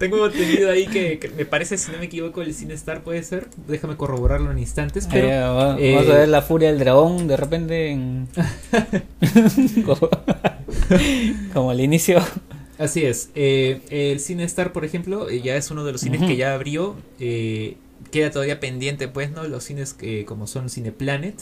Tengo 0.03 0.27
entendido 0.27 0.69
ahí 0.69 0.87
que, 0.89 1.21
que 1.21 1.29
me 1.29 1.45
parece, 1.45 1.79
si 1.79 1.93
no 1.93 1.99
me 1.99 2.07
equivoco, 2.07 2.43
el 2.43 2.53
CineStar 2.53 3.05
puede 3.05 3.23
ser. 3.23 3.47
Déjame 3.69 3.97
corroborarlo 3.97 4.51
en 4.51 4.59
instantes. 4.59 5.07
Pero 5.09 5.29
va- 5.55 5.77
eh, 5.79 5.95
vamos 5.95 6.11
a 6.11 6.15
ver 6.19 6.29
la 6.29 6.43
furia 6.43 6.71
del 6.71 6.81
dragón 6.81 7.29
de 7.29 7.37
repente 7.37 7.91
en... 7.91 8.27
como, 9.87 10.09
como 11.55 11.71
al 11.71 11.81
inicio. 11.81 12.19
Así 12.79 13.05
es. 13.05 13.31
Eh, 13.37 13.81
el 13.91 14.19
CineStar, 14.19 14.73
por 14.73 14.85
ejemplo, 14.85 15.29
eh, 15.31 15.41
ya 15.41 15.57
es 15.57 15.71
uno 15.71 15.85
de 15.85 15.93
los 15.93 16.01
cines 16.01 16.21
que 16.23 16.37
ya 16.37 16.55
abrió. 16.55 16.97
eh, 17.21 17.77
queda 18.11 18.31
todavía 18.31 18.59
pendiente, 18.61 19.07
pues, 19.09 19.31
¿no? 19.31 19.45
Los 19.45 19.65
cines 19.65 19.95
que 19.95 20.25
como 20.25 20.47
son 20.49 20.69
Cineplanet. 20.69 21.37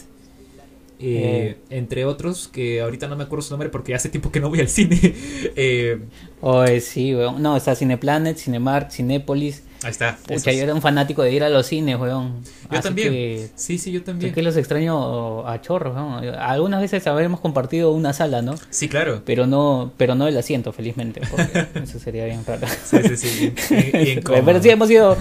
Eh, 1.01 1.57
Entre 1.69 2.05
otros, 2.05 2.47
que 2.47 2.81
ahorita 2.81 3.07
no 3.07 3.15
me 3.15 3.23
acuerdo 3.23 3.43
su 3.43 3.51
nombre 3.51 3.69
porque 3.69 3.95
hace 3.95 4.09
tiempo 4.09 4.31
que 4.31 4.39
no 4.39 4.49
voy 4.49 4.59
al 4.59 4.69
cine. 4.69 4.99
Eh, 5.55 5.99
Oye, 6.41 6.79
sí, 6.81 7.13
weón. 7.15 7.41
No, 7.41 7.57
está 7.57 7.75
Cineplanet, 7.75 8.37
Cinemark, 8.37 8.91
Cinépolis. 8.91 9.63
Ahí 9.83 9.91
está. 9.91 10.17
Pucha, 10.27 10.51
yo 10.51 10.63
era 10.63 10.73
un 10.73 10.81
fanático 10.81 11.23
de 11.23 11.31
ir 11.33 11.43
a 11.43 11.49
los 11.49 11.65
cines, 11.67 11.99
weón. 11.99 12.41
Yo 12.71 12.77
Así 12.79 12.81
también. 12.87 13.09
que- 13.11 13.49
Sí, 13.55 13.77
sí, 13.77 13.91
yo 13.91 14.03
también. 14.03 14.29
Es 14.29 14.35
que 14.35 14.41
los 14.43 14.55
extraño 14.57 15.47
a 15.47 15.61
chorros, 15.61 15.95
¿no? 15.95 16.17
Algunas 16.39 16.81
veces 16.81 17.05
habremos 17.07 17.39
compartido 17.39 17.91
una 17.91 18.13
sala, 18.13 18.41
¿no? 18.41 18.55
Sí, 18.69 18.87
claro. 18.89 19.21
Pero 19.25 19.47
no, 19.47 19.91
pero 19.97 20.15
no 20.15 20.27
el 20.27 20.37
asiento, 20.37 20.71
felizmente, 20.71 21.21
porque 21.29 21.67
eso 21.83 21.99
sería 21.99 22.25
bien 22.25 22.43
raro. 22.45 22.67
Sí, 22.83 22.97
sí, 23.03 23.17
sí. 23.17 23.53
bien- 23.73 23.91
bien 23.91 24.21
pero 24.45 24.61
sí 24.61 24.69
hemos 24.69 24.89
ido 24.89 25.17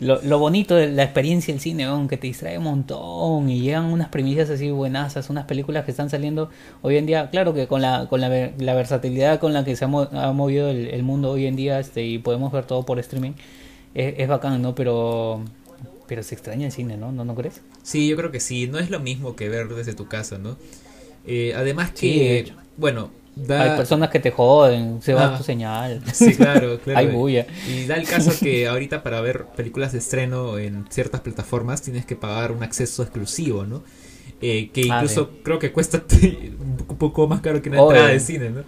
lo, 0.00 0.20
lo 0.22 0.38
bonito 0.38 0.74
de 0.74 0.88
la 0.88 1.02
experiencia 1.04 1.54
del 1.54 1.60
cine, 1.60 1.86
weón, 1.86 2.08
que 2.08 2.16
te 2.16 2.26
distrae 2.26 2.58
un 2.58 2.64
montón 2.64 3.48
y 3.48 3.60
llegan 3.60 3.86
unas 3.86 4.08
premisas 4.08 4.50
así 4.50 4.70
buenazas, 4.70 5.30
unas 5.30 5.44
películas 5.46 5.84
que 5.84 5.90
están 5.92 6.10
saliendo 6.10 6.50
hoy 6.82 6.96
en 6.96 7.06
día, 7.06 7.30
claro 7.30 7.54
que 7.54 7.66
con 7.66 7.80
la 7.82 8.06
con 8.08 8.20
la, 8.20 8.28
la 8.58 8.74
versatilidad 8.74 9.38
con 9.40 9.52
la 9.52 9.64
que 9.64 9.76
se 9.76 9.84
ha, 9.84 9.88
mo- 9.88 10.08
ha 10.12 10.32
movido 10.32 10.68
el, 10.68 10.88
el 10.88 11.02
mundo 11.02 11.30
hoy 11.30 11.46
en 11.46 11.56
día, 11.56 11.78
este 11.80 12.04
y 12.04 12.18
podemos 12.18 12.52
ver 12.52 12.64
todo 12.64 12.84
por 12.84 12.98
streaming, 12.98 13.32
es, 13.94 14.14
es 14.18 14.28
bacán, 14.28 14.60
¿no? 14.62 14.74
Pero 14.74 15.42
pero 16.06 16.22
se 16.24 16.34
extraña 16.34 16.66
el 16.66 16.72
cine, 16.72 16.96
¿no? 16.96 17.12
¿No, 17.12 17.24
no 17.24 17.34
crees? 17.36 17.60
Sí, 17.84 18.08
yo 18.08 18.16
creo 18.16 18.32
que 18.32 18.40
sí. 18.40 18.66
No 18.66 18.78
es 18.80 18.90
lo 18.90 18.98
mismo 18.98 19.36
que 19.36 19.48
ver 19.48 19.68
desde 19.68 19.94
tu 19.94 20.08
casa, 20.08 20.38
¿no? 20.38 20.56
Eh, 21.24 21.52
además 21.54 21.90
que, 21.92 22.44
Sí, 22.48 22.52
bueno, 22.76 23.10
da... 23.36 23.62
Hay 23.62 23.76
personas 23.76 24.10
que 24.10 24.18
te 24.18 24.32
joden, 24.32 25.00
se 25.02 25.14
va 25.14 25.34
Ah. 25.34 25.38
tu 25.38 25.44
señal. 25.44 26.02
Sí, 26.12 26.34
claro, 26.34 26.80
claro. 26.84 26.98
Hay 26.98 27.06
bulla. 27.06 27.46
Y 27.68 27.86
da 27.86 27.94
el 27.94 28.08
caso 28.08 28.32
que 28.40 28.66
ahorita 28.68 29.04
para 29.04 29.20
ver 29.20 29.44
películas 29.56 29.92
de 29.92 29.98
estreno 29.98 30.58
en 30.58 30.84
ciertas 30.90 31.20
plataformas 31.20 31.80
tienes 31.82 32.04
que 32.06 32.16
pagar 32.16 32.50
un 32.50 32.64
acceso 32.64 33.02
exclusivo, 33.04 33.64
¿no? 33.64 33.84
Eh, 34.42 34.70
que 34.72 34.88
Ah, 34.90 34.96
incluso 34.96 35.30
creo 35.44 35.60
que 35.60 35.70
cuesta 35.70 36.02
un 36.58 36.96
poco 36.98 37.28
más 37.28 37.40
caro 37.40 37.62
que 37.62 37.68
una 37.68 37.82
Oye. 37.82 37.94
entrada 37.96 38.12
de 38.14 38.20
cine, 38.20 38.50
¿no? 38.50 38.62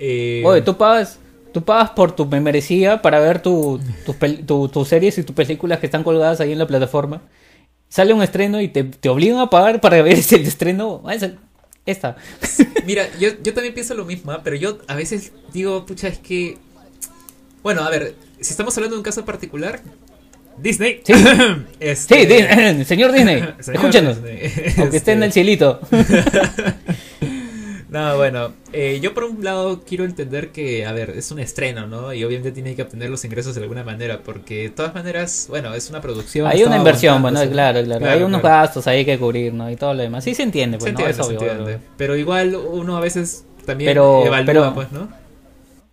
Eh, 0.00 0.42
Oye, 0.44 0.62
tú 0.62 0.76
pagas, 0.76 1.20
tú 1.52 1.62
pagas 1.64 1.90
por 1.90 2.12
tu 2.12 2.26
membresía 2.26 3.02
para 3.02 3.18
ver 3.20 3.40
tu, 3.42 3.80
tus 4.06 4.16
pel- 4.16 4.44
tu- 4.46 4.68
tus 4.68 4.88
series 4.88 5.18
y 5.18 5.22
tus 5.22 5.34
películas 5.34 5.78
que 5.78 5.86
están 5.86 6.02
colgadas 6.04 6.40
ahí 6.40 6.52
en 6.52 6.58
la 6.58 6.66
plataforma. 6.66 7.22
Sale 7.88 8.12
un 8.14 8.22
estreno 8.22 8.60
y 8.60 8.68
te, 8.68 8.84
te 8.84 9.08
obligan 9.08 9.38
a 9.38 9.50
pagar 9.50 9.80
para 9.80 10.00
ver 10.02 10.14
ese 10.14 10.36
estreno. 10.36 11.02
Ah, 11.04 11.14
esta. 11.86 12.16
Mira, 12.86 13.04
yo, 13.18 13.30
yo 13.42 13.52
también 13.54 13.74
pienso 13.74 13.94
lo 13.94 14.04
mismo, 14.04 14.30
¿ah? 14.32 14.40
pero 14.44 14.54
yo 14.56 14.78
a 14.86 14.94
veces 14.94 15.32
digo, 15.52 15.84
pucha, 15.86 16.08
es 16.08 16.18
que... 16.18 16.58
Bueno, 17.62 17.82
a 17.82 17.90
ver, 17.90 18.14
si 18.40 18.50
estamos 18.52 18.76
hablando 18.76 18.94
de 18.96 19.00
un 19.00 19.04
caso 19.04 19.24
particular, 19.24 19.80
Disney. 20.56 21.00
Sí, 21.04 21.12
Este- 21.80 22.26
sí 22.26 22.26
Di- 22.78 22.84
señor 22.84 23.12
Disney, 23.12 23.40
Señor 23.60 23.76
escúchenos. 23.76 24.22
Disney. 24.22 24.74
Aunque 24.78 24.96
esté 24.98 25.12
en 25.12 25.18
el 25.22 25.28
Este, 25.30 25.40
cielito. 25.40 25.80
No, 27.90 28.16
bueno, 28.16 28.52
eh, 28.72 29.00
yo 29.02 29.14
por 29.14 29.24
un 29.24 29.42
lado 29.44 29.80
quiero 29.84 30.04
entender 30.04 30.52
que, 30.52 30.86
a 30.86 30.92
ver, 30.92 31.10
es 31.10 31.32
un 31.32 31.40
estreno, 31.40 31.88
¿no? 31.88 32.12
Y 32.14 32.22
obviamente 32.22 32.52
tiene 32.52 32.76
que 32.76 32.82
obtener 32.82 33.10
los 33.10 33.24
ingresos 33.24 33.56
de 33.56 33.62
alguna 33.62 33.82
manera, 33.82 34.20
porque 34.24 34.62
de 34.62 34.68
todas 34.70 34.94
maneras, 34.94 35.46
bueno, 35.48 35.74
es 35.74 35.90
una 35.90 36.00
producción. 36.00 36.46
Hay 36.46 36.62
una 36.62 36.76
inversión, 36.76 37.20
bueno, 37.20 37.40
aguantándose. 37.40 37.82
claro, 37.82 38.00
claro, 38.00 38.14
Hay 38.18 38.22
unos 38.22 38.40
claro. 38.42 38.56
gastos 38.58 38.86
ahí 38.86 39.04
que 39.04 39.18
cubrir, 39.18 39.52
¿no? 39.52 39.68
Y 39.68 39.74
todo 39.74 39.92
lo 39.94 40.02
demás. 40.02 40.22
Sí 40.22 40.34
se 40.36 40.44
entiende, 40.44 40.78
pues, 40.78 40.84
Se 40.84 40.92
¿no? 40.92 41.00
entiende, 41.00 41.10
Es 41.10 41.16
se 41.16 41.22
obvio, 41.34 41.40
entiende. 41.50 41.64
obvio. 41.74 41.86
Pero 41.96 42.16
igual 42.16 42.54
uno 42.54 42.96
a 42.96 43.00
veces 43.00 43.44
también 43.66 43.90
Pero- 43.90 44.24
evalúa, 44.24 44.46
pero- 44.46 44.74
pues, 44.74 44.92
¿no? 44.92 45.08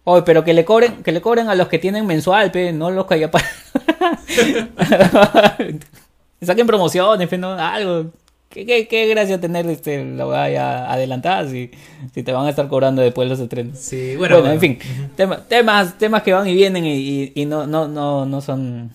Oye, 0.03 0.21
pero 0.21 0.43
que 0.43 0.53
le 0.53 0.63
cobren, 0.65 1.01
que 1.03 1.11
le 1.11 1.19
cobren 1.19 1.49
a 1.49 1.55
los 1.55 1.67
que 1.67 1.79
tienen 1.79 2.05
mensual, 2.05 2.51
pe, 2.51 2.71
no 2.73 2.91
los 2.91 3.07
que 3.07 3.15
haya 3.15 3.31
para. 3.31 3.45
Saquen 6.41 6.67
promociones, 6.67 7.27
pe, 7.27 7.37
no, 7.37 7.53
algo. 7.53 8.11
¿Qué, 8.49 8.65
qué, 8.65 8.87
qué 8.87 9.07
gracia 9.07 9.39
tener 9.39 9.65
este, 9.67 10.03
la 10.05 10.25
weá 10.27 10.49
ya 10.49 10.91
adelantada 10.91 11.49
si, 11.49 11.69
si 12.13 12.23
te 12.23 12.31
van 12.31 12.45
a 12.47 12.49
estar 12.49 12.67
cobrando 12.67 13.01
después 13.01 13.27
los 13.29 13.39
estrenos. 13.39 13.77
Sí, 13.77 14.15
bueno. 14.15 14.39
Bueno, 14.39 14.53
en 14.53 14.59
fin, 14.59 14.79
tema- 15.15 15.43
temas, 15.47 15.97
temas 15.97 16.23
que 16.23 16.33
van 16.33 16.47
y 16.47 16.53
vienen 16.55 16.85
y, 16.85 16.93
y- 16.95 17.31
y 17.35 17.45
no, 17.45 17.67
no, 17.67 17.87
no, 17.87 18.25
no 18.25 18.41
son 18.41 18.91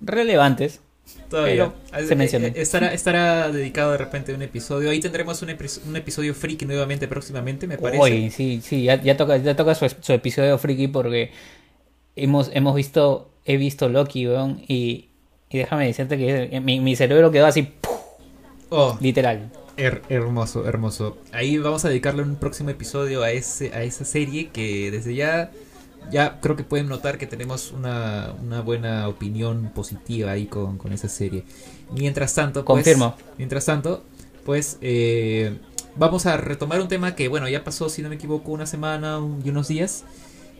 relevantes. 0.00 0.80
Todavía. 1.28 1.72
pero 1.90 2.06
se 2.06 2.14
menciona. 2.14 2.48
Eh, 2.48 2.52
Estará, 2.56 2.92
estará 2.92 3.50
dedicado 3.50 3.92
de 3.92 3.98
repente 3.98 4.32
a 4.32 4.34
un 4.34 4.42
episodio. 4.42 4.90
Ahí 4.90 5.00
tendremos 5.00 5.40
un, 5.40 5.48
epi- 5.48 5.80
un 5.88 5.96
episodio 5.96 6.34
friki 6.34 6.66
nuevamente 6.66 7.08
próximamente, 7.08 7.66
me 7.66 7.78
parece. 7.78 8.02
Uy, 8.02 8.30
sí, 8.30 8.60
sí, 8.62 8.82
ya, 8.84 9.00
ya 9.02 9.16
toca, 9.16 9.38
ya 9.38 9.56
toca 9.56 9.74
su, 9.74 9.88
su 10.00 10.12
episodio 10.12 10.58
friki 10.58 10.88
porque 10.88 11.30
hemos, 12.16 12.50
hemos 12.52 12.74
visto, 12.74 13.30
he 13.46 13.56
visto 13.56 13.88
Loki, 13.88 14.28
weón, 14.28 14.62
y, 14.68 15.08
y 15.48 15.58
déjame 15.58 15.86
decirte 15.86 16.18
que 16.18 16.60
mi, 16.60 16.80
mi 16.80 16.94
cerebro 16.96 17.30
quedó 17.30 17.46
así. 17.46 17.66
Oh, 18.74 18.96
literal. 19.00 19.50
her- 19.76 20.02
hermoso, 20.08 20.66
hermoso. 20.66 21.18
Ahí 21.32 21.58
vamos 21.58 21.84
a 21.84 21.88
dedicarle 21.88 22.22
un 22.22 22.36
próximo 22.36 22.70
episodio 22.70 23.22
a 23.22 23.30
ese 23.30 23.72
a 23.74 23.82
esa 23.82 24.04
serie 24.04 24.48
que 24.50 24.90
desde 24.90 25.14
ya 25.14 25.50
ya 26.10 26.40
creo 26.40 26.56
que 26.56 26.64
pueden 26.64 26.88
notar 26.88 27.16
que 27.18 27.26
tenemos 27.28 27.70
una, 27.72 28.34
una 28.42 28.60
buena 28.60 29.06
opinión 29.08 29.70
positiva 29.74 30.32
ahí 30.32 30.46
con, 30.46 30.76
con 30.78 30.92
esa 30.92 31.08
serie. 31.08 31.44
Mientras 31.92 32.34
tanto, 32.34 32.64
pues, 32.64 32.84
Confirmo. 32.84 33.14
Mientras 33.38 33.66
tanto, 33.66 34.02
pues 34.44 34.78
eh, 34.80 35.58
vamos 35.96 36.26
a 36.26 36.36
retomar 36.36 36.80
un 36.80 36.88
tema 36.88 37.14
que, 37.14 37.28
bueno, 37.28 37.48
ya 37.48 37.62
pasó, 37.62 37.88
si 37.88 38.02
no 38.02 38.08
me 38.08 38.16
equivoco, 38.16 38.50
una 38.50 38.66
semana 38.66 39.18
un- 39.18 39.42
y 39.44 39.50
unos 39.50 39.68
días, 39.68 40.04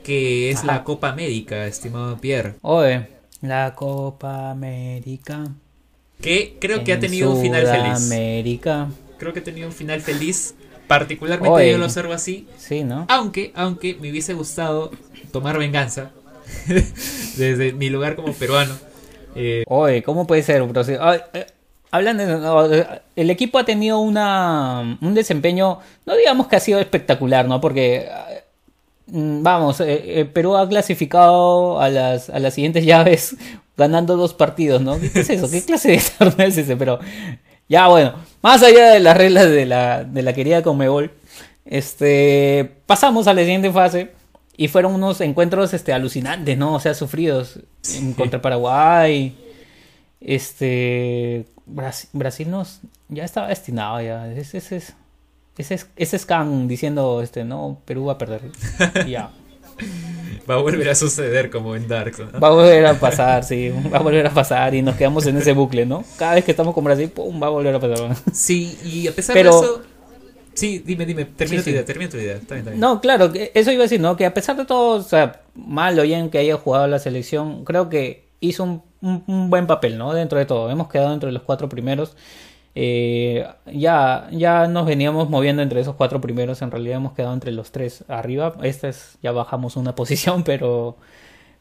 que 0.04 0.50
es 0.50 0.58
Ajá. 0.58 0.66
la 0.68 0.84
Copa 0.84 1.08
América, 1.10 1.66
estimado 1.66 2.18
Pierre. 2.18 2.54
Oye, 2.62 3.08
la 3.40 3.74
Copa 3.74 4.50
América. 4.52 5.44
Que 6.22 6.56
creo 6.60 6.84
que 6.84 6.92
ha 6.92 6.94
en 6.94 7.00
tenido 7.00 7.30
un 7.30 7.42
final 7.42 7.66
feliz. 7.66 7.98
Sudamérica. 7.98 8.88
Creo 9.18 9.32
que 9.32 9.40
ha 9.40 9.44
tenido 9.44 9.66
un 9.68 9.74
final 9.74 10.00
feliz. 10.00 10.54
Particularmente 10.86 11.70
yo 11.70 11.78
lo 11.78 11.84
observo 11.86 12.12
así. 12.12 12.46
Sí, 12.58 12.84
¿no? 12.84 13.06
Aunque, 13.08 13.52
aunque 13.54 13.94
me 14.00 14.10
hubiese 14.10 14.34
gustado 14.34 14.90
tomar 15.32 15.58
venganza 15.58 16.10
desde 17.36 17.72
mi 17.72 17.88
lugar 17.88 18.16
como 18.16 18.32
peruano. 18.32 18.74
Eh, 19.34 19.64
Oye, 19.66 20.02
¿cómo 20.02 20.26
puede 20.26 20.42
ser? 20.42 20.62
ay, 21.00 21.20
eh, 21.34 21.46
Hablando 21.90 22.68
de- 22.68 22.78
eh, 22.80 22.86
el 23.16 23.30
equipo 23.30 23.58
ha 23.58 23.64
tenido 23.64 23.98
una, 23.98 24.98
un 25.00 25.14
desempeño, 25.14 25.78
no 26.06 26.16
digamos 26.16 26.46
que 26.46 26.56
ha 26.56 26.60
sido 26.60 26.78
espectacular, 26.80 27.46
¿no? 27.46 27.60
Porque, 27.60 28.08
vamos, 29.12 29.80
eh, 29.80 30.20
eh, 30.20 30.24
Perú 30.24 30.56
ha 30.56 30.68
clasificado 30.68 31.80
a 31.80 31.88
las, 31.88 32.30
a 32.30 32.38
las 32.38 32.54
siguientes 32.54 32.84
llaves 32.84 33.36
ganando 33.76 34.16
dos 34.16 34.34
partidos, 34.34 34.80
¿no? 34.80 34.98
¿Qué 34.98 35.20
es 35.20 35.30
eso? 35.30 35.50
¿Qué 35.50 35.62
clase 35.66 35.92
de 35.92 36.02
torneo 36.18 36.46
es 36.46 36.56
ese? 36.56 36.76
Pero, 36.76 36.98
ya 37.68 37.88
bueno, 37.88 38.14
más 38.40 38.62
allá 38.62 38.90
de 38.90 39.00
las 39.00 39.16
reglas 39.16 39.50
de 39.50 39.66
la, 39.66 40.04
de 40.04 40.22
la 40.22 40.32
querida 40.32 40.62
Conmebol, 40.62 41.12
este, 41.64 42.72
pasamos 42.86 43.26
a 43.26 43.34
la 43.34 43.42
siguiente 43.42 43.70
fase. 43.70 44.10
Y 44.54 44.68
fueron 44.68 44.94
unos 44.94 45.20
encuentros 45.22 45.72
este, 45.72 45.94
alucinantes, 45.94 46.58
¿no? 46.58 46.74
O 46.74 46.80
sea, 46.80 46.92
sufridos. 46.92 47.60
Contra 48.16 48.42
Paraguay. 48.42 49.34
Este. 50.20 51.46
Brasil, 51.64 52.10
Brasil 52.12 52.50
nos. 52.50 52.80
Ya 53.08 53.24
estaba 53.24 53.48
destinado, 53.48 54.02
ya. 54.02 54.30
Ese, 54.30 54.82
ese, 55.56 55.74
ese, 55.74 55.74
ese, 55.74 55.86
ese 55.96 56.18
scan 56.18 56.68
diciendo, 56.68 57.22
este, 57.22 57.44
no, 57.44 57.80
Perú 57.84 58.06
va 58.06 58.14
a 58.14 58.18
perder. 58.18 58.42
Ya. 59.08 59.30
va 60.50 60.54
a 60.54 60.58
volver 60.58 60.88
a 60.88 60.94
suceder 60.94 61.50
como 61.50 61.76
en 61.76 61.86
Dark. 61.88 62.14
¿no? 62.32 62.40
Va 62.40 62.48
a 62.48 62.50
volver 62.52 62.86
a 62.86 62.94
pasar, 62.94 63.44
sí. 63.44 63.70
Va 63.92 63.98
a 63.98 64.02
volver 64.02 64.26
a 64.26 64.30
pasar 64.30 64.74
y 64.74 64.82
nos 64.82 64.96
quedamos 64.96 65.26
en 65.26 65.36
ese 65.36 65.52
bucle, 65.52 65.86
¿no? 65.86 66.04
Cada 66.18 66.34
vez 66.34 66.44
que 66.44 66.50
estamos 66.50 66.74
con 66.74 66.84
Brasil, 66.84 67.08
pum, 67.10 67.40
va 67.42 67.46
a 67.46 67.50
volver 67.50 67.74
a 67.74 67.80
pasar. 67.80 68.16
Sí, 68.32 68.78
y 68.84 69.06
a 69.08 69.12
pesar 69.12 69.34
Pero- 69.34 69.60
de 69.60 69.66
eso. 69.66 69.82
Sí, 70.54 70.82
dime, 70.84 71.06
dime, 71.06 71.24
termina 71.24 71.60
Sí, 71.62 71.64
tu 71.64 71.64
sí. 71.64 71.70
idea, 71.70 71.84
termina 71.86 72.10
tu 72.10 72.18
idea. 72.18 72.34
Está 72.34 72.54
bien, 72.56 72.58
está 72.58 72.70
bien. 72.72 72.80
No, 72.80 73.00
claro, 73.00 73.32
eso 73.54 73.72
iba 73.72 73.80
a 73.80 73.84
decir, 73.84 74.00
¿no? 74.02 74.16
Que 74.16 74.26
a 74.26 74.34
pesar 74.34 74.54
de 74.54 74.66
todo, 74.66 74.98
o 74.98 75.02
sea, 75.02 75.40
mal 75.54 75.98
o 75.98 76.02
bien 76.02 76.28
que 76.28 76.36
haya 76.36 76.58
jugado 76.58 76.86
la 76.88 76.98
selección, 76.98 77.64
creo 77.64 77.88
que 77.88 78.28
hizo 78.40 78.62
un, 78.64 78.82
un- 79.00 79.24
un 79.26 79.48
buen 79.48 79.66
papel, 79.66 79.96
¿no? 79.96 80.12
Dentro 80.12 80.38
de 80.38 80.44
todo. 80.44 80.68
Hemos 80.70 80.88
quedado 80.90 81.14
entre 81.14 81.32
los 81.32 81.42
cuatro 81.42 81.70
primeros. 81.70 82.16
Eh, 82.74 83.46
ya, 83.72 84.28
ya 84.32 84.66
nos 84.66 84.86
veníamos 84.86 85.28
moviendo 85.30 85.62
entre 85.62 85.80
esos 85.80 85.94
cuatro 85.96 86.20
primeros. 86.20 86.62
En 86.62 86.70
realidad 86.70 86.96
hemos 86.98 87.12
quedado 87.14 87.34
entre 87.34 87.52
los 87.52 87.70
tres 87.72 88.04
arriba. 88.08 88.54
Esta 88.62 88.88
es, 88.88 89.18
ya 89.22 89.32
bajamos 89.32 89.76
una 89.76 89.94
posición, 89.96 90.44
pero. 90.44 90.96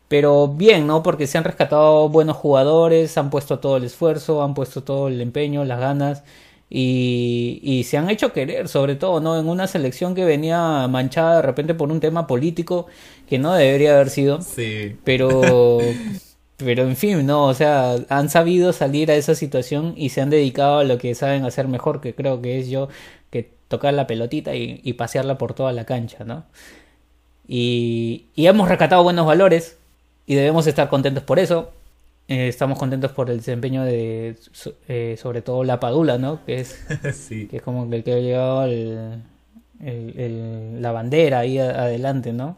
Pero 0.07 0.47
bien, 0.49 0.87
¿no? 0.87 1.03
Porque 1.03 1.25
se 1.27 1.37
han 1.37 1.45
rescatado 1.45 2.09
buenos 2.09 2.35
jugadores, 2.37 3.17
han 3.17 3.29
puesto 3.29 3.59
todo 3.59 3.77
el 3.77 3.85
esfuerzo, 3.85 4.43
han 4.43 4.53
puesto 4.53 4.83
todo 4.83 5.07
el 5.07 5.21
empeño, 5.21 5.63
las 5.65 5.79
ganas 5.79 6.23
y, 6.69 7.59
y 7.63 7.83
se 7.85 7.97
han 7.97 8.09
hecho 8.09 8.33
querer, 8.33 8.67
sobre 8.67 8.95
todo, 8.95 9.21
¿no? 9.21 9.39
En 9.39 9.47
una 9.47 9.67
selección 9.67 10.13
que 10.15 10.25
venía 10.25 10.87
manchada 10.89 11.37
de 11.37 11.41
repente 11.43 11.73
por 11.75 11.91
un 11.91 11.99
tema 12.01 12.27
político 12.27 12.87
que 13.27 13.39
no 13.39 13.53
debería 13.53 13.93
haber 13.95 14.09
sido, 14.09 14.41
Sí. 14.41 14.97
pero, 15.03 15.97
pero 16.63 16.83
en 16.83 16.95
fin, 16.95 17.25
¿no? 17.25 17.45
O 17.47 17.53
sea, 17.53 17.95
han 18.09 18.29
sabido 18.29 18.73
salir 18.73 19.11
a 19.11 19.15
esa 19.15 19.35
situación 19.35 19.93
y 19.97 20.09
se 20.09 20.21
han 20.21 20.29
dedicado 20.29 20.79
a 20.79 20.83
lo 20.83 20.97
que 20.97 21.15
saben 21.15 21.45
hacer 21.45 21.67
mejor, 21.67 22.01
que 22.01 22.13
creo 22.15 22.41
que 22.41 22.59
es 22.59 22.69
yo, 22.69 22.89
que 23.29 23.49
tocar 23.67 23.93
la 23.93 24.07
pelotita 24.07 24.55
y, 24.55 24.79
y 24.83 24.93
pasearla 24.93 25.37
por 25.37 25.53
toda 25.53 25.71
la 25.73 25.85
cancha, 25.85 26.23
¿no? 26.25 26.45
Y, 27.47 28.25
y 28.35 28.47
hemos 28.47 28.69
rescatado 28.69 29.03
buenos 29.03 29.25
valores 29.25 29.77
y 30.25 30.35
debemos 30.35 30.67
estar 30.67 30.89
contentos 30.89 31.23
por 31.23 31.39
eso. 31.39 31.71
Eh, 32.27 32.47
estamos 32.47 32.79
contentos 32.79 33.11
por 33.11 33.29
el 33.29 33.37
desempeño 33.37 33.83
de, 33.83 34.35
so- 34.53 34.73
eh, 34.87 35.17
sobre 35.21 35.41
todo 35.41 35.63
la 35.63 35.79
Padula, 35.79 36.17
¿no? 36.17 36.45
Que 36.45 36.61
es, 36.61 36.79
sí. 37.13 37.47
que 37.47 37.57
es 37.57 37.63
como 37.63 37.91
el 37.93 38.03
que 38.03 38.13
ha 38.13 38.19
llevado 38.19 38.63
el- 38.65 39.21
el- 39.83 40.19
el- 40.19 40.81
la 40.81 40.91
bandera 40.91 41.39
ahí 41.39 41.57
adelante, 41.57 42.31
¿no? 42.31 42.57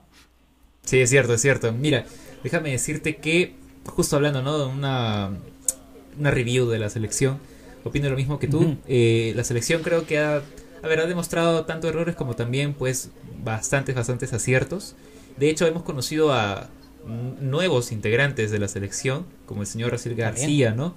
Sí, 0.83 0.99
es 0.99 1.09
cierto, 1.09 1.33
es 1.33 1.41
cierto. 1.41 1.71
Mira, 1.71 2.03
déjame 2.43 2.71
decirte 2.71 3.15
que, 3.15 3.55
justo 3.85 4.15
hablando, 4.15 4.41
¿no? 4.41 4.57
De 4.57 4.65
una, 4.65 5.31
una 6.17 6.31
review 6.31 6.69
de 6.69 6.79
la 6.79 6.89
selección, 6.89 7.39
opino 7.83 8.09
lo 8.09 8.15
mismo 8.15 8.39
que 8.39 8.47
tú. 8.47 8.77
Eh, 8.87 9.33
la 9.35 9.43
selección 9.43 9.81
creo 9.81 10.05
que 10.05 10.19
ha, 10.19 10.41
a 10.81 10.87
ver, 10.87 10.99
ha 10.99 11.05
demostrado 11.05 11.65
tanto 11.65 11.87
errores 11.89 12.15
como 12.15 12.35
también, 12.35 12.73
pues, 12.73 13.11
bastantes, 13.43 13.95
bastantes 13.95 14.33
aciertos. 14.33 14.95
De 15.37 15.49
hecho, 15.49 15.65
hemos 15.65 15.83
conocido 15.83 16.33
a 16.33 16.69
nuevos 17.41 17.91
integrantes 17.91 18.51
de 18.51 18.59
la 18.59 18.67
selección, 18.67 19.25
como 19.45 19.61
el 19.61 19.67
señor 19.67 19.91
Raciel 19.91 20.15
García, 20.15 20.71
¿no? 20.71 20.95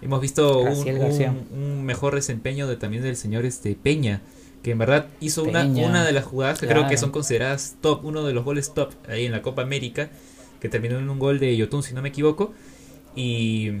Hemos 0.00 0.20
visto 0.20 0.60
un, 0.60 1.84
mejor 1.84 2.14
desempeño 2.14 2.68
de, 2.68 2.76
también 2.76 3.02
del 3.02 3.16
señor 3.16 3.44
este 3.44 3.74
Peña, 3.74 4.20
que 4.62 4.72
en 4.72 4.78
verdad 4.78 5.06
hizo 5.20 5.42
una, 5.42 5.62
Peña, 5.62 5.86
una 5.86 6.04
de 6.04 6.12
las 6.12 6.24
jugadas 6.24 6.60
que 6.60 6.66
creo 6.66 6.86
que 6.86 6.96
son 6.96 7.10
consideradas 7.10 7.76
top, 7.80 8.04
uno 8.04 8.24
de 8.24 8.32
los 8.32 8.44
goles 8.44 8.74
top 8.74 8.92
ahí 9.08 9.26
en 9.26 9.32
la 9.32 9.42
Copa 9.42 9.62
América, 9.62 10.10
que 10.60 10.68
terminó 10.68 10.98
en 10.98 11.08
un 11.08 11.18
gol 11.18 11.38
de 11.38 11.56
Yotun, 11.56 11.82
si 11.82 11.94
no 11.94 12.02
me 12.02 12.08
equivoco. 12.10 12.52
Y 13.16 13.72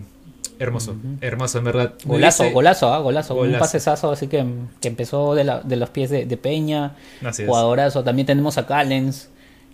hermoso, 0.58 0.96
hermoso, 1.20 1.58
en 1.58 1.64
verdad. 1.64 1.94
Golazo, 2.04 2.50
golazo, 2.50 2.92
ah, 2.92 2.98
golazo, 2.98 3.34
un 3.34 3.40
Golazo. 3.40 3.60
pasesazo 3.60 4.10
así 4.10 4.26
que, 4.26 4.44
que 4.80 4.88
empezó 4.88 5.34
de, 5.34 5.44
la- 5.44 5.60
de 5.60 5.76
los 5.76 5.90
pies 5.90 6.10
de, 6.10 6.26
de 6.26 6.36
Peña, 6.36 6.96
Así 7.24 7.42
es. 7.42 7.48
jugadorazo. 7.48 8.02
También 8.02 8.26
tenemos 8.26 8.58
a 8.58 8.66
Callens. 8.66 9.28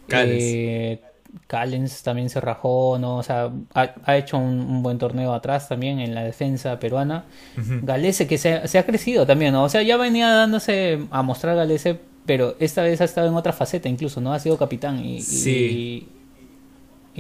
Callens. 0.09 0.43
Eh, 0.45 1.01
Callens 1.49 2.03
también 2.03 2.31
se 2.31 2.41
rajó, 2.41 2.97
¿no? 2.99 3.17
O 3.17 3.23
sea, 3.23 3.51
ha, 3.75 3.95
ha 4.05 4.17
hecho 4.17 4.37
un, 4.39 4.61
un 4.61 4.83
buen 4.83 4.99
torneo 4.99 5.33
atrás 5.35 5.69
también 5.69 5.99
en 5.99 6.15
la 6.15 6.23
defensa 6.23 6.79
peruana. 6.79 7.25
Ujú. 7.59 7.81
Galese 7.83 8.27
que 8.29 8.39
se, 8.39 8.69
se 8.69 8.79
ha 8.79 8.85
crecido 8.87 9.27
también, 9.27 9.53
¿no? 9.53 9.65
O 9.65 9.69
sea, 9.69 9.83
ya 9.83 9.97
venía 9.97 10.29
dándose 10.33 11.01
a 11.11 11.23
mostrar 11.23 11.57
Galese, 11.57 11.99
pero 12.27 12.55
esta 12.61 12.83
vez 12.83 13.01
ha 13.01 13.05
estado 13.05 13.27
en 13.29 13.35
otra 13.35 13.53
faceta 13.53 13.89
incluso, 13.89 14.21
¿no? 14.21 14.33
Ha 14.33 14.39
sido 14.39 14.57
capitán 14.59 15.01
y, 15.05 15.17
y- 15.17 15.21
Sí. 15.23 15.51
y, 15.51 16.09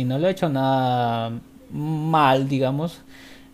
no 0.02 0.18
lo 0.18 0.26
ha 0.26 0.30
hecho 0.30 0.48
nada 0.48 1.38
mal, 1.70 2.48
digamos, 2.48 3.02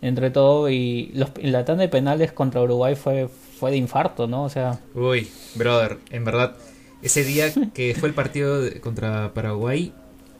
entre 0.01 0.31
todo. 0.31 0.67
Y 0.71 1.11
los, 1.13 1.29
la 1.43 1.63
tanda 1.65 1.83
de 1.83 1.89
penales 1.89 2.31
contra 2.31 2.61
Uruguay 2.63 2.95
fue, 2.95 3.27
fue 3.27 3.69
de 3.69 3.77
infarto, 3.77 4.25
¿no? 4.25 4.43
O 4.45 4.49
sea. 4.49 4.79
Uy, 4.95 5.29
brother, 5.53 5.99
en 6.09 6.25
verdad, 6.25 6.55
ese 7.03 7.23
día 7.23 7.51
que 7.75 7.93
fue 7.99 8.09
el 8.09 8.15
partido 8.15 8.59
de- 8.63 8.81
contra 8.81 9.33
Paraguay, 9.35 9.93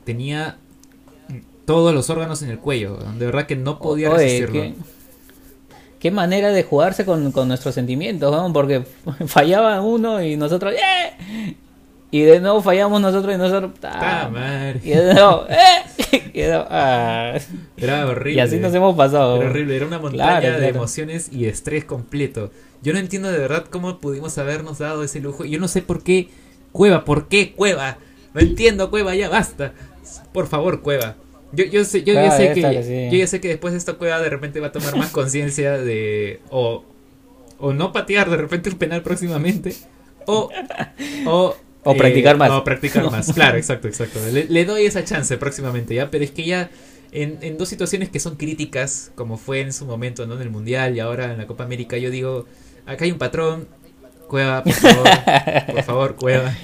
tenía 0.04 0.58
todos 1.66 1.94
los 1.94 2.10
órganos 2.10 2.42
en 2.42 2.50
el 2.50 2.58
cuello. 2.58 2.98
De 3.20 3.26
verdad 3.28 3.46
que 3.46 3.56
no 3.56 3.78
podía 3.78 4.10
Oye, 4.10 4.18
resistirlo. 4.24 4.54
qué, 4.54 4.74
qué 6.00 6.12
manera 6.12 6.50
de 6.50 6.64
jugarse 6.64 7.06
con, 7.06 7.32
con 7.32 7.48
nuestros 7.48 7.76
sentimientos, 7.76 8.32
¿no? 8.36 8.52
Porque 8.52 8.84
fallaba 9.28 9.80
uno 9.82 10.22
y 10.24 10.36
nosotros, 10.38 10.74
¡eh! 10.74 11.56
Y 12.12 12.22
de 12.24 12.42
nuevo 12.42 12.62
fallamos 12.62 13.02
nosotros 13.02 13.34
y 13.34 13.38
nosotros, 13.38 13.72
¡Ta 13.80 14.26
¡ah! 14.26 14.30
madre! 14.30 14.82
Y 14.84 14.90
de 14.90 15.14
nuevo, 15.14 15.46
¡eh! 15.50 16.22
Y, 16.34 16.42
de 16.42 16.48
nuevo, 16.50 16.66
¡ah! 16.70 17.34
Era 17.78 18.06
horrible. 18.06 18.34
Y 18.38 18.40
así 18.42 18.58
nos 18.58 18.74
hemos 18.74 18.96
pasado. 18.98 19.38
Era 19.38 19.50
horrible, 19.50 19.76
era 19.78 19.86
una 19.88 19.98
montaña 20.00 20.40
Claro, 20.42 20.56
de 20.56 20.58
claro. 20.58 20.76
emociones 20.76 21.30
y 21.32 21.46
estrés 21.46 21.86
completo. 21.86 22.52
Yo 22.84 22.92
no 22.92 23.00
entiendo 23.00 23.32
de 23.32 23.40
verdad 23.40 23.66
cómo 23.70 24.00
pudimos 24.00 24.38
habernos 24.38 24.80
dado 24.80 25.04
ese 25.04 25.22
lujo. 25.22 25.46
Yo 25.46 25.58
no 25.60 25.68
sé 25.70 25.82
por 25.82 26.04
qué 26.04 26.28
Cueva, 26.74 27.06
¿por 27.06 27.28
qué 27.30 27.54
Cueva? 27.54 27.98
No 28.34 28.42
entiendo, 28.42 28.90
Cueva, 28.90 29.16
ya 29.16 29.30
basta. 29.30 29.74
Por 30.34 30.48
favor, 30.48 30.82
Cueva. 30.82 31.16
Yo, 31.54 31.66
yo 31.66 31.84
sé, 31.86 32.04
yo, 32.04 32.14
ya 32.14 32.32
sé 32.32 32.54
que, 32.54 32.60
está, 32.62 32.72
que 32.72 32.84
sí. 32.84 33.10
yo 33.12 33.18
ya 33.20 33.28
sé 33.28 33.42
que 33.42 33.50
después 33.50 33.74
de 33.74 33.78
esta 33.78 33.94
Cueva 33.94 34.20
de 34.22 34.30
repente 34.30 34.60
va 34.60 34.68
a 34.68 34.72
tomar 34.72 34.96
más 34.96 35.12
conciencia 35.12 35.78
de 35.78 36.40
o, 36.50 36.84
o 37.60 37.74
no 37.74 37.92
patear 37.92 38.30
de 38.30 38.38
repente 38.38 38.70
un 38.70 38.78
penal 38.78 39.02
próximamente 39.02 39.76
o 40.28 40.50
o, 41.26 41.56
O 41.84 41.96
practicar 41.96 42.38
más. 42.38 42.52
O 42.52 42.64
practicar 42.64 43.04
más. 43.12 43.32
Claro, 43.34 43.58
exacto, 43.58 43.88
exacto. 43.88 44.20
Le, 44.32 44.46
le 44.46 44.66
doy 44.66 44.86
esa 44.86 45.04
chance 45.04 45.38
próximamente 45.38 45.96
ya, 45.96 46.12
pero 46.12 46.24
es 46.24 46.32
que 46.32 46.46
ya 46.46 46.70
en, 47.12 47.40
en 47.42 47.58
dos 47.58 47.70
situaciones 47.70 48.10
que 48.10 48.20
son 48.20 48.36
críticas, 48.38 49.12
como 49.16 49.38
fue 49.38 49.62
en 49.62 49.74
su 49.74 49.86
momento, 49.86 50.26
¿no? 50.28 50.36
En 50.36 50.42
el 50.42 50.50
Mundial 50.50 50.96
y 50.96 51.00
ahora 51.00 51.32
en 51.32 51.38
la 51.40 51.48
Copa 51.48 51.64
América, 51.64 51.98
yo 51.98 52.10
digo, 52.10 52.46
acá 52.86 53.06
hay 53.06 53.12
un 53.12 53.18
patrón, 53.18 53.68
Cueva, 54.28 54.64
por 54.64 54.74
favor, 54.74 55.16
por 55.72 55.84
favor, 55.84 56.16
Cueva. 56.16 56.60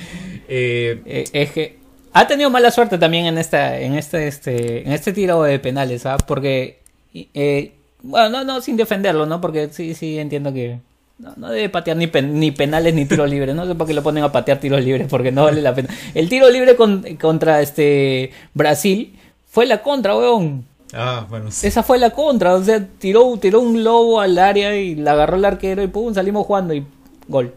Eh, 0.47 1.01
Eh, 1.05 1.29
es 1.33 1.51
que 1.51 1.79
ha 2.13 2.27
tenido 2.27 2.49
mala 2.49 2.71
suerte 2.71 2.97
también 2.97 3.25
en 3.25 3.37
esta 3.37 3.79
en 3.79 3.95
este 3.95 4.27
este 4.27 4.83
en 4.87 4.93
este 4.93 5.13
tiro 5.13 5.43
de 5.43 5.59
penales 5.59 6.05
¿ah? 6.05 6.17
porque 6.17 6.79
eh, 7.13 7.73
bueno 8.01 8.29
no 8.29 8.43
no 8.45 8.61
sin 8.61 8.77
defenderlo 8.77 9.25
no 9.25 9.41
porque 9.41 9.69
sí 9.71 9.93
sí 9.93 10.17
entiendo 10.17 10.53
que 10.53 10.79
no, 11.19 11.33
no 11.37 11.49
debe 11.49 11.69
patear 11.69 11.97
ni, 11.97 12.07
pen- 12.07 12.39
ni 12.39 12.51
penales 12.51 12.93
ni 12.93 13.05
tiros 13.05 13.29
libres 13.29 13.55
no 13.55 13.65
sé 13.65 13.75
por 13.75 13.87
qué 13.87 13.93
lo 13.93 14.03
ponen 14.03 14.23
a 14.23 14.31
patear 14.31 14.59
tiros 14.59 14.83
libres 14.83 15.07
porque 15.09 15.31
no 15.31 15.43
vale 15.45 15.61
la 15.61 15.73
pena 15.73 15.89
el 16.13 16.29
tiro 16.29 16.49
libre 16.49 16.75
con- 16.75 17.03
contra 17.19 17.61
este 17.61 18.31
Brasil 18.53 19.15
fue 19.49 19.65
la 19.65 19.81
contra 19.81 20.15
weón 20.15 20.65
ah, 20.93 21.25
bueno, 21.29 21.49
sí. 21.51 21.67
esa 21.67 21.81
fue 21.83 21.97
la 21.97 22.11
contra 22.11 22.53
o 22.55 22.63
sea 22.63 22.85
tiró 22.99 23.35
tiró 23.41 23.61
un 23.61 23.73
globo 23.75 24.19
al 24.21 24.37
área 24.37 24.75
y 24.75 24.95
la 24.95 25.13
agarró 25.13 25.37
el 25.37 25.45
arquero 25.45 25.81
y 25.83 25.87
pum 25.87 26.13
salimos 26.13 26.45
jugando 26.45 26.73
y 26.73 26.85
gol 27.27 27.53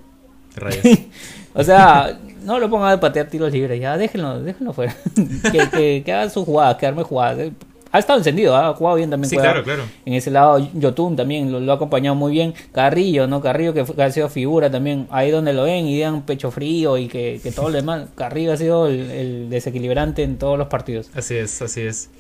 Rayos. 0.57 0.83
o 1.55 1.63
sea, 1.63 2.19
no 2.45 2.59
lo 2.59 2.69
pongan 2.69 2.93
a 2.93 2.99
patear 3.01 3.29
tiros 3.29 3.53
libres, 3.53 3.81
ya 3.81 3.97
déjenlo, 3.97 4.41
déjenlo 4.43 4.73
fuera. 4.73 4.97
que, 5.53 5.69
que, 5.71 6.03
que 6.05 6.13
haga 6.13 6.29
sus 6.29 6.45
jugadas, 6.45 6.77
que 6.77 6.87
arme 6.87 7.05
jugadas. 7.05 7.51
Ha 7.93 7.99
estado 7.99 8.19
encendido, 8.19 8.57
ha 8.57 8.73
jugado 8.75 8.97
bien 8.97 9.11
también. 9.11 9.31
Sí, 9.31 9.37
claro, 9.37 9.65
claro. 9.65 9.83
En 10.05 10.15
ese 10.15 10.31
lado, 10.31 10.59
Yotun 10.75 11.17
también 11.17 11.51
lo, 11.51 11.59
lo 11.59 11.73
ha 11.73 11.75
acompañado 11.75 12.15
muy 12.15 12.33
bien. 12.33 12.55
Carrillo, 12.73 13.27
¿no? 13.27 13.41
Carrillo 13.41 13.75
que, 13.75 13.85
ha 14.03 14.11
sido 14.11 14.29
figura 14.29 14.71
también. 14.71 15.09
Ahí 15.11 15.31
donde 15.31 15.53
lo 15.53 15.65
ven 15.65 15.87
y 15.87 15.99
dan 15.99 16.23
pecho 16.23 16.51
frío 16.51 16.99
y 16.99 17.09
que, 17.09 17.41
que 17.43 17.51
todo 17.51 17.69
lo 17.69 17.77
demás. 17.77 18.09
Carrillo 18.15 18.53
ha 18.53 18.57
sido 18.57 18.87
el, 18.87 19.11
el 19.11 19.51
desequilibrante 19.51 20.23
en 20.23 20.39
todos 20.39 20.57
los 20.57 20.69
partidos. 20.69 21.11
Así 21.15 21.37
es, 21.37 21.61
así 21.63 21.81
es. 21.83 22.11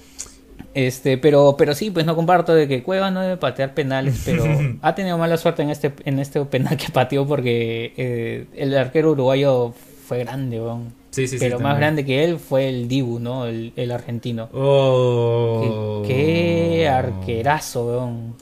Este, 0.74 1.18
pero, 1.18 1.56
pero 1.58 1.74
sí, 1.74 1.90
pues 1.90 2.06
no 2.06 2.14
comparto 2.14 2.54
de 2.54 2.68
que 2.68 2.82
Cueva 2.82 3.10
no 3.10 3.20
debe 3.20 3.36
patear 3.36 3.74
penales, 3.74 4.22
pero 4.24 4.44
ha 4.82 4.94
tenido 4.94 5.18
mala 5.18 5.36
suerte 5.36 5.62
en 5.62 5.70
este, 5.70 5.92
en 6.04 6.18
este 6.18 6.44
penal 6.44 6.76
que 6.76 6.90
pateó 6.92 7.26
porque 7.26 7.92
eh, 7.96 8.46
el 8.54 8.76
arquero 8.76 9.12
uruguayo 9.12 9.74
fue 10.06 10.20
grande, 10.20 10.60
weón. 10.60 10.99
Sí, 11.10 11.26
sí, 11.26 11.28
sí. 11.28 11.36
pero 11.40 11.58
más 11.58 11.72
también. 11.72 11.80
grande 11.80 12.04
que 12.04 12.24
él 12.24 12.38
fue 12.38 12.68
el 12.68 12.86
Dibu, 12.88 13.18
¿no? 13.18 13.46
El, 13.46 13.72
el 13.76 13.90
argentino. 13.90 14.48
Oh. 14.52 16.02
Qué, 16.06 16.14
qué 16.14 16.88
arquerazo, 16.88 17.86
weón. 17.86 18.34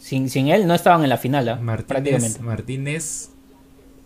Sin, 0.00 0.30
sin 0.30 0.48
él 0.48 0.66
no 0.66 0.74
estaban 0.74 1.02
en 1.02 1.08
la 1.08 1.18
final, 1.18 1.48
¿ah? 1.48 1.56
Martínez, 1.56 1.86
prácticamente. 1.86 2.40
Martínez 2.40 3.30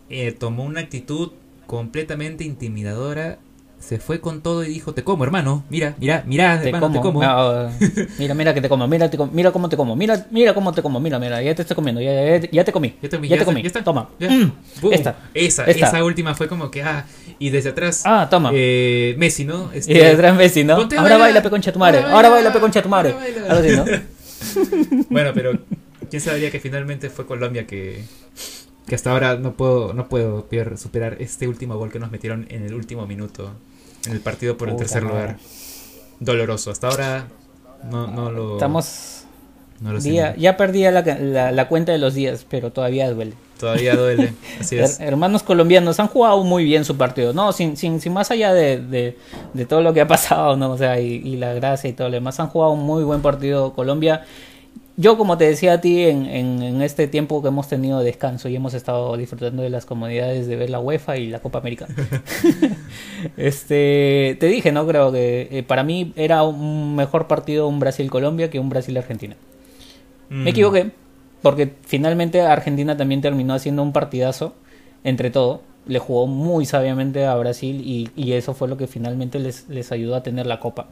eh, 0.08 0.32
tomó 0.32 0.64
una 0.64 0.80
actitud 0.80 1.32
completamente 1.66 2.42
intimidadora. 2.44 3.38
Se 3.80 3.98
fue 3.98 4.20
con 4.20 4.40
todo 4.42 4.62
y 4.62 4.68
dijo, 4.68 4.92
te 4.94 5.02
como, 5.02 5.24
hermano. 5.24 5.64
Mira, 5.70 5.94
mira, 5.98 6.22
mira, 6.26 6.60
Te 6.60 6.68
hermano, 6.68 6.86
como. 7.02 7.20
te 7.20 7.26
como. 7.26 7.70
Mira, 8.18 8.34
mira 8.34 8.54
que 8.54 8.60
te 8.60 8.68
como. 8.68 8.86
Mira, 8.86 9.10
te 9.10 9.16
com- 9.16 9.30
mira 9.32 9.50
cómo 9.52 9.68
te 9.68 9.76
como. 9.76 9.96
Mira, 9.96 10.26
mira 10.30 10.54
cómo 10.54 10.72
te 10.72 10.82
como. 10.82 11.00
Mira, 11.00 11.18
mira, 11.18 11.42
ya 11.42 11.54
te 11.54 11.62
estoy 11.62 11.74
comiendo. 11.74 12.00
Ya, 12.00 12.38
ya, 12.38 12.48
ya 12.52 12.64
te 12.64 12.70
comí. 12.72 12.94
Ya 13.02 13.08
te, 13.08 13.28
Ya 13.28 13.38
te 13.38 13.44
comí. 13.44 13.62
ya 13.62 13.66
está. 13.66 13.82
Toma. 13.82 14.10
Ya. 14.20 14.30
Mm, 14.30 14.52
esta. 14.92 15.16
Esa, 15.34 15.64
Esta. 15.64 15.86
esa 15.88 16.04
última 16.04 16.34
fue 16.34 16.46
como 16.46 16.70
que, 16.70 16.82
ah, 16.82 17.06
y 17.38 17.50
desde 17.50 17.70
atrás, 17.70 18.02
Ah, 18.04 18.28
toma. 18.30 18.50
eh, 18.54 19.14
Messi, 19.18 19.44
¿no? 19.44 19.72
Este, 19.72 19.92
Y 19.92 19.96
detrás 19.96 20.36
Messi, 20.36 20.62
¿no? 20.62 20.74
Ahora 20.74 20.86
bailar. 21.00 21.18
baila, 21.20 21.42
peconcha 21.42 21.72
tu 21.72 21.78
madre. 21.78 21.98
Ahora 22.00 22.12
baila. 22.12 22.30
baila, 22.30 22.52
peconcha 22.52 22.82
tu 22.82 22.88
madre. 22.90 23.12
Ahora 23.12 23.24
baila. 23.24 23.46
Algo 23.54 23.82
así, 23.84 23.92
¿no? 23.92 25.04
Bueno, 25.10 25.30
pero 25.34 25.52
quién 26.08 26.20
sabría 26.22 26.50
que 26.50 26.60
finalmente 26.60 27.10
fue 27.10 27.26
Colombia 27.26 27.66
que, 27.66 28.02
que 28.86 28.94
hasta 28.94 29.10
ahora 29.10 29.36
no 29.36 29.52
puedo, 29.54 29.92
no 29.94 30.08
puedo 30.08 30.46
superar 30.76 31.16
este 31.20 31.48
último 31.48 31.76
gol 31.76 31.90
que 31.90 31.98
nos 31.98 32.10
metieron 32.10 32.46
en 32.50 32.64
el 32.64 32.74
último 32.74 33.06
minuto 33.06 33.52
en 34.06 34.12
el 34.12 34.20
partido 34.20 34.56
por 34.56 34.68
el 34.68 34.74
Puta 34.74 34.84
tercer 34.84 35.02
madre. 35.02 35.16
lugar. 35.18 35.36
Doloroso. 36.20 36.70
Hasta 36.70 36.88
ahora 36.88 37.28
no, 37.90 38.06
no 38.06 38.30
lo. 38.30 38.52
Estamos. 38.54 39.24
no 39.80 39.92
lo 39.92 40.00
Día, 40.00 40.34
ya 40.36 40.56
perdí 40.56 40.82
la, 40.82 41.02
la, 41.02 41.52
la 41.52 41.68
cuenta 41.68 41.92
de 41.92 41.98
los 41.98 42.14
días, 42.14 42.46
pero 42.48 42.70
todavía 42.72 43.10
duele. 43.10 43.34
Todavía 43.58 43.94
duele. 43.96 44.32
Así 44.60 44.78
es. 44.78 45.00
Her- 45.00 45.04
hermanos 45.08 45.42
colombianos 45.42 46.00
han 46.00 46.08
jugado 46.08 46.42
muy 46.44 46.64
bien 46.64 46.84
su 46.84 46.96
partido, 46.96 47.32
no, 47.32 47.52
sin, 47.52 47.76
sin, 47.76 48.00
sin 48.00 48.12
más 48.12 48.30
allá 48.30 48.52
de, 48.54 48.78
de, 48.80 49.18
de 49.54 49.66
todo 49.66 49.80
lo 49.82 49.92
que 49.92 50.00
ha 50.00 50.08
pasado, 50.08 50.56
no, 50.56 50.70
o 50.72 50.78
sea, 50.78 50.98
y, 51.00 51.14
y 51.16 51.36
la 51.36 51.52
gracia 51.54 51.88
y 51.88 51.92
todo 51.92 52.08
lo 52.08 52.14
demás, 52.14 52.40
han 52.40 52.48
jugado 52.48 52.72
un 52.72 52.80
muy 52.84 53.02
buen 53.04 53.20
partido 53.22 53.72
Colombia. 53.74 54.24
Yo, 55.00 55.16
como 55.16 55.38
te 55.38 55.46
decía 55.46 55.72
a 55.72 55.80
ti, 55.80 56.02
en, 56.02 56.26
en, 56.26 56.62
en 56.62 56.82
este 56.82 57.08
tiempo 57.08 57.40
que 57.40 57.48
hemos 57.48 57.68
tenido 57.68 58.00
de 58.00 58.04
descanso 58.04 58.50
y 58.50 58.56
hemos 58.56 58.74
estado 58.74 59.16
disfrutando 59.16 59.62
de 59.62 59.70
las 59.70 59.86
comodidades 59.86 60.46
de 60.46 60.56
ver 60.56 60.68
la 60.68 60.78
UEFA 60.78 61.16
y 61.16 61.28
la 61.28 61.38
Copa 61.38 61.58
América, 61.58 61.88
este, 63.38 64.36
te 64.38 64.46
dije, 64.46 64.72
¿no? 64.72 64.86
Creo 64.86 65.10
que 65.10 65.48
eh, 65.50 65.62
para 65.62 65.84
mí 65.84 66.12
era 66.16 66.42
un 66.42 66.96
mejor 66.96 67.28
partido 67.28 67.66
un 67.66 67.80
Brasil-Colombia 67.80 68.50
que 68.50 68.60
un 68.60 68.68
Brasil-Argentina. 68.68 69.36
Mm. 70.28 70.42
Me 70.42 70.50
equivoqué, 70.50 70.90
porque 71.40 71.72
finalmente 71.86 72.42
Argentina 72.42 72.94
también 72.98 73.22
terminó 73.22 73.54
haciendo 73.54 73.82
un 73.82 73.94
partidazo 73.94 74.52
entre 75.02 75.30
todo. 75.30 75.62
Le 75.86 75.98
jugó 75.98 76.26
muy 76.26 76.66
sabiamente 76.66 77.24
a 77.24 77.34
Brasil 77.36 77.80
y, 77.82 78.10
y 78.16 78.34
eso 78.34 78.52
fue 78.52 78.68
lo 78.68 78.76
que 78.76 78.86
finalmente 78.86 79.38
les, 79.38 79.66
les 79.70 79.92
ayudó 79.92 80.14
a 80.14 80.22
tener 80.22 80.44
la 80.44 80.60
copa. 80.60 80.88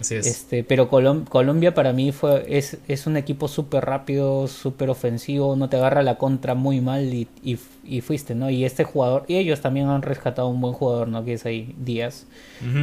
Así 0.00 0.14
es. 0.14 0.26
Este, 0.26 0.64
pero 0.64 0.90
Colom- 0.90 1.28
Colombia 1.28 1.74
para 1.74 1.92
mí 1.92 2.10
fue 2.10 2.44
es, 2.48 2.78
es 2.88 3.06
un 3.06 3.16
equipo 3.18 3.48
súper 3.48 3.84
rápido, 3.84 4.48
súper 4.48 4.88
ofensivo, 4.90 5.56
no 5.56 5.68
te 5.68 5.76
agarra 5.76 6.02
la 6.02 6.16
contra 6.16 6.54
muy 6.54 6.80
mal 6.80 7.12
y, 7.12 7.28
y, 7.42 7.58
y 7.84 8.00
fuiste, 8.00 8.34
¿no? 8.34 8.48
Y 8.48 8.64
este 8.64 8.84
jugador, 8.84 9.24
y 9.28 9.36
ellos 9.36 9.60
también 9.60 9.88
han 9.88 10.00
rescatado 10.02 10.48
un 10.48 10.60
buen 10.60 10.72
jugador, 10.72 11.08
¿no? 11.08 11.24
Que 11.24 11.34
es 11.34 11.44
ahí 11.44 11.74
Díaz, 11.78 12.26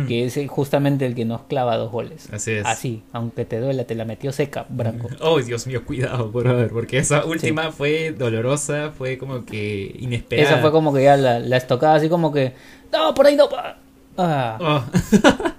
que 0.07 0.25
es 0.25 0.39
justamente 0.47 1.05
el 1.07 1.15
que 1.15 1.25
nos 1.25 1.41
clava 1.43 1.75
dos 1.77 1.91
goles. 1.91 2.29
Así 2.31 2.51
es. 2.51 2.65
Así, 2.65 3.01
aunque 3.13 3.45
te 3.45 3.59
duela, 3.59 3.83
te 3.85 3.95
la 3.95 4.05
metió 4.05 4.31
seca, 4.31 4.65
Branco. 4.69 5.09
Oh, 5.19 5.39
Dios 5.41 5.65
mío, 5.65 5.83
cuidado, 5.85 6.29
brother, 6.31 6.69
porque 6.69 6.99
esa 6.99 7.25
última 7.25 7.71
fue 7.71 8.11
dolorosa, 8.11 8.91
fue 8.95 9.17
como 9.17 9.43
que 9.43 9.95
inesperada. 9.99 10.49
Esa 10.49 10.61
fue 10.61 10.71
como 10.71 10.93
que 10.93 11.03
ya 11.03 11.17
la, 11.17 11.39
la 11.39 11.57
estocada 11.57 11.95
así 11.95 12.09
como 12.09 12.31
que. 12.31 12.53
No, 12.91 13.13
por 13.15 13.25
ahí 13.25 13.35
no. 13.35 13.49
pa". 13.49 13.77
Ah, 14.19 14.57
Oh. 14.59 14.83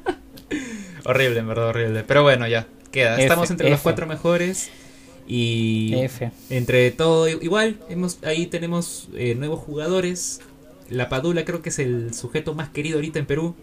horrible, 1.08 1.40
en 1.40 1.48
verdad, 1.48 1.68
horrible. 1.68 2.04
Pero 2.06 2.22
bueno, 2.22 2.46
ya, 2.46 2.66
queda. 2.90 3.14
F, 3.14 3.22
Estamos 3.22 3.50
entre 3.50 3.70
los 3.70 3.80
cuatro 3.80 4.06
mejores. 4.06 4.70
Y 5.26 5.94
F. 5.94 6.30
entre 6.48 6.90
todo, 6.90 7.28
igual, 7.28 7.76
hemos, 7.90 8.18
ahí 8.24 8.46
tenemos 8.46 9.08
eh, 9.14 9.34
nuevos 9.34 9.60
jugadores. 9.60 10.40
La 10.88 11.08
Padula 11.08 11.44
creo 11.44 11.60
que 11.60 11.68
es 11.68 11.78
el 11.78 12.14
sujeto 12.14 12.54
más 12.54 12.70
querido 12.70 12.96
ahorita 12.96 13.18
en 13.18 13.26
Perú. 13.26 13.54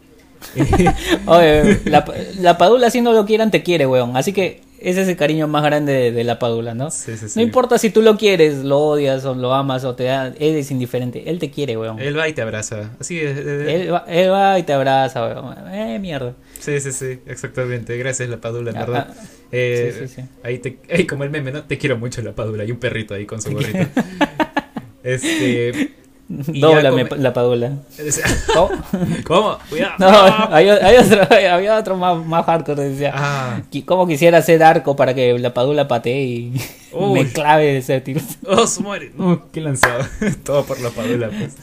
Oye, 1.26 1.80
la, 1.86 2.06
la 2.40 2.58
Padula, 2.58 2.92
si 2.92 3.02
no 3.02 3.14
lo 3.14 3.26
quieran, 3.26 3.50
te 3.50 3.64
quiere, 3.64 3.88
weón. 3.88 4.16
Así 4.16 4.32
que 4.32 4.62
ese 4.90 5.02
es 5.02 5.08
el 5.08 5.16
cariño 5.18 5.48
más 5.48 5.64
grande 5.64 5.92
de, 5.94 6.12
de 6.12 6.24
la 6.24 6.38
Padula, 6.40 6.74
¿no? 6.74 6.92
Sí, 6.92 7.18
sí, 7.18 7.28
sí. 7.30 7.40
No 7.40 7.44
importa 7.44 7.78
si 7.78 7.90
tú 7.90 8.02
lo 8.02 8.18
quieres, 8.18 8.64
lo 8.64 8.80
odias 8.80 9.26
o 9.26 9.34
lo 9.36 9.54
amas 9.54 9.84
o 9.84 9.96
te 9.96 10.04
da. 10.06 10.28
Él 10.28 10.56
es 10.56 10.72
indiferente. 10.72 11.30
Él 11.30 11.40
te 11.40 11.50
quiere, 11.52 11.76
weón. 11.78 12.00
Él, 12.00 12.08
Él 12.10 12.18
va 12.20 12.28
y 12.30 12.34
te 12.34 12.42
abraza. 12.42 12.92
Así 13.00 13.20
es. 13.20 13.36
de- 13.36 13.58
de- 13.58 13.92
va, 13.92 14.06
él 14.08 14.32
va 14.32 14.60
y 14.60 14.64
te 14.64 14.74
abraza, 14.74 15.26
weón. 15.26 15.56
Eh, 15.74 15.98
mierda. 16.00 16.34
Sí, 16.60 16.80
sí, 16.80 16.92
sí, 16.92 17.20
exactamente. 17.26 17.98
Gracias, 17.98 18.30
La 18.30 18.38
Padula, 18.38 18.72
en 18.72 18.78
Ah, 18.78 18.80
verdad. 18.86 19.08
ah, 19.18 19.24
Eh, 19.52 19.94
sí, 20.00 20.08
sí, 20.08 20.16
sí. 20.22 20.28
Ahí 20.44 20.60
te, 20.60 20.80
ahí 20.92 21.06
como 21.06 21.24
el 21.24 21.30
meme, 21.30 21.52
¿no? 21.52 21.64
Te 21.64 21.78
quiero 21.78 21.98
mucho 21.98 22.22
la 22.22 22.34
padula 22.34 22.64
y 22.66 22.72
un 22.72 22.78
perrito 22.80 23.14
ahí 23.14 23.26
con 23.26 23.42
su 23.42 23.52
gorrito. 23.54 23.80
este, 25.04 25.92
Dóblame 26.28 27.06
la 27.18 27.34
padula. 27.34 27.74
¿Cómo? 29.26 29.58
Cuidado. 29.70 29.94
No, 30.00 30.10
hay, 30.56 30.70
hay 30.70 30.98
otro, 30.98 31.22
había 31.52 31.78
otro 31.78 31.98
más, 31.98 32.26
más 32.26 32.46
hardcore, 32.46 32.84
decía. 32.90 33.12
Ah, 33.16 33.62
¿Cómo 33.86 34.08
quisiera 34.08 34.40
hacer 34.40 34.64
arco 34.64 34.96
para 34.96 35.14
que 35.14 35.38
la 35.38 35.54
padula 35.54 35.88
patee 35.88 36.24
y 36.24 36.54
Uy. 36.94 37.14
me 37.24 37.32
clave 37.32 37.78
ese 37.78 38.02
tiro? 38.02 38.22
oh, 38.48 38.66
su 38.66 38.82
madre. 38.82 39.12
No, 39.16 39.44
qué 39.52 39.62
lanzado. 39.62 40.04
Todo 40.44 40.64
por 40.66 40.80
la 40.82 40.90
padula, 40.90 41.30
pues. 41.30 41.56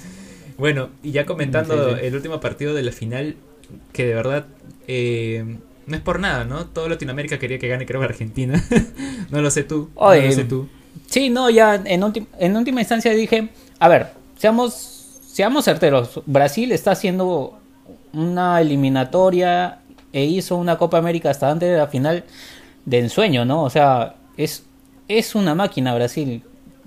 Bueno, 0.59 0.90
y 1.03 1.11
ya 1.11 1.27
comentando 1.27 1.90
Sí, 1.90 1.96
sí. 2.01 2.07
el 2.07 2.14
último 2.14 2.38
partido 2.40 2.72
de 2.75 2.83
la 2.83 2.92
final, 2.92 3.35
que 3.92 4.07
de 4.07 4.14
verdad 4.14 4.46
eh, 4.87 5.57
no 5.87 5.96
es 5.96 6.03
por 6.03 6.20
nada, 6.20 6.44
¿no? 6.44 6.66
Todo 6.66 6.88
Latinoamérica 6.88 7.38
quería 7.38 7.59
que 7.59 7.66
gane, 7.66 7.85
creo, 7.85 8.01
Argentina. 8.03 8.62
no 9.31 9.42
lo 9.42 9.51
sé 9.51 9.64
tú. 9.64 9.90
Oye, 9.96 10.20
no 10.22 10.27
lo 10.29 10.33
sé 10.35 10.44
tú. 10.44 10.68
Sí, 11.07 11.31
no, 11.31 11.51
ya 11.51 11.75
en, 11.85 12.03
en 12.38 12.57
última 12.57 12.81
instancia 12.81 13.12
dije, 13.12 13.48
a 13.81 13.88
ver, 13.88 14.21
seamos, 14.42 14.72
seamos 15.20 15.64
certeros, 15.64 16.20
Brasil 16.26 16.72
está 16.72 16.90
haciendo 16.90 17.61
una 18.12 18.61
eliminatoria 18.61 19.78
e 20.12 20.24
hizo 20.24 20.57
una 20.57 20.78
Copa 20.78 20.98
América 20.98 21.31
hasta 21.31 21.48
antes 21.48 21.70
de 21.70 21.76
la 21.76 21.87
final 21.87 22.24
de 22.85 22.98
ensueño, 22.98 23.44
¿no? 23.44 23.62
O 23.62 23.70
sea, 23.70 24.16
es, 24.37 24.64
es 25.07 25.37
una 25.37 25.55
máquina 25.55 25.94
Brasil. 25.94 26.42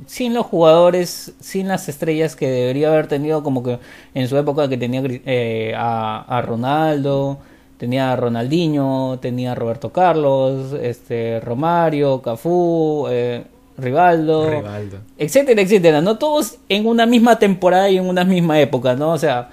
Sin 0.05 0.33
los 0.33 0.45
jugadores, 0.45 1.33
sin 1.39 1.69
las 1.69 1.87
estrellas 1.87 2.35
que 2.35 2.49
debería 2.49 2.89
haber 2.89 3.07
tenido 3.07 3.41
como 3.41 3.63
que 3.63 3.79
en 4.13 4.27
su 4.27 4.35
época 4.35 4.67
que 4.67 4.77
tenía 4.77 5.01
eh, 5.05 5.73
a, 5.77 6.25
a 6.27 6.41
Ronaldo, 6.41 7.37
tenía 7.77 8.11
a 8.11 8.17
Ronaldinho, 8.17 9.17
tenía 9.21 9.53
a 9.53 9.55
Roberto 9.55 9.93
Carlos, 9.93 10.73
este 10.73 11.39
Romario, 11.39 12.21
Cafú, 12.21 13.07
eh, 13.09 13.45
Rivaldo, 13.77 14.49
Rivaldo. 14.49 14.97
etcétera, 15.17 15.61
etcétera, 15.61 16.01
no 16.01 16.17
todos 16.17 16.57
en 16.69 16.85
una 16.87 17.05
misma 17.05 17.39
temporada 17.39 17.89
y 17.89 17.97
en 17.97 18.05
una 18.05 18.23
misma 18.23 18.59
época, 18.59 18.95
¿no? 18.95 19.11
O 19.11 19.17
sea, 19.17 19.49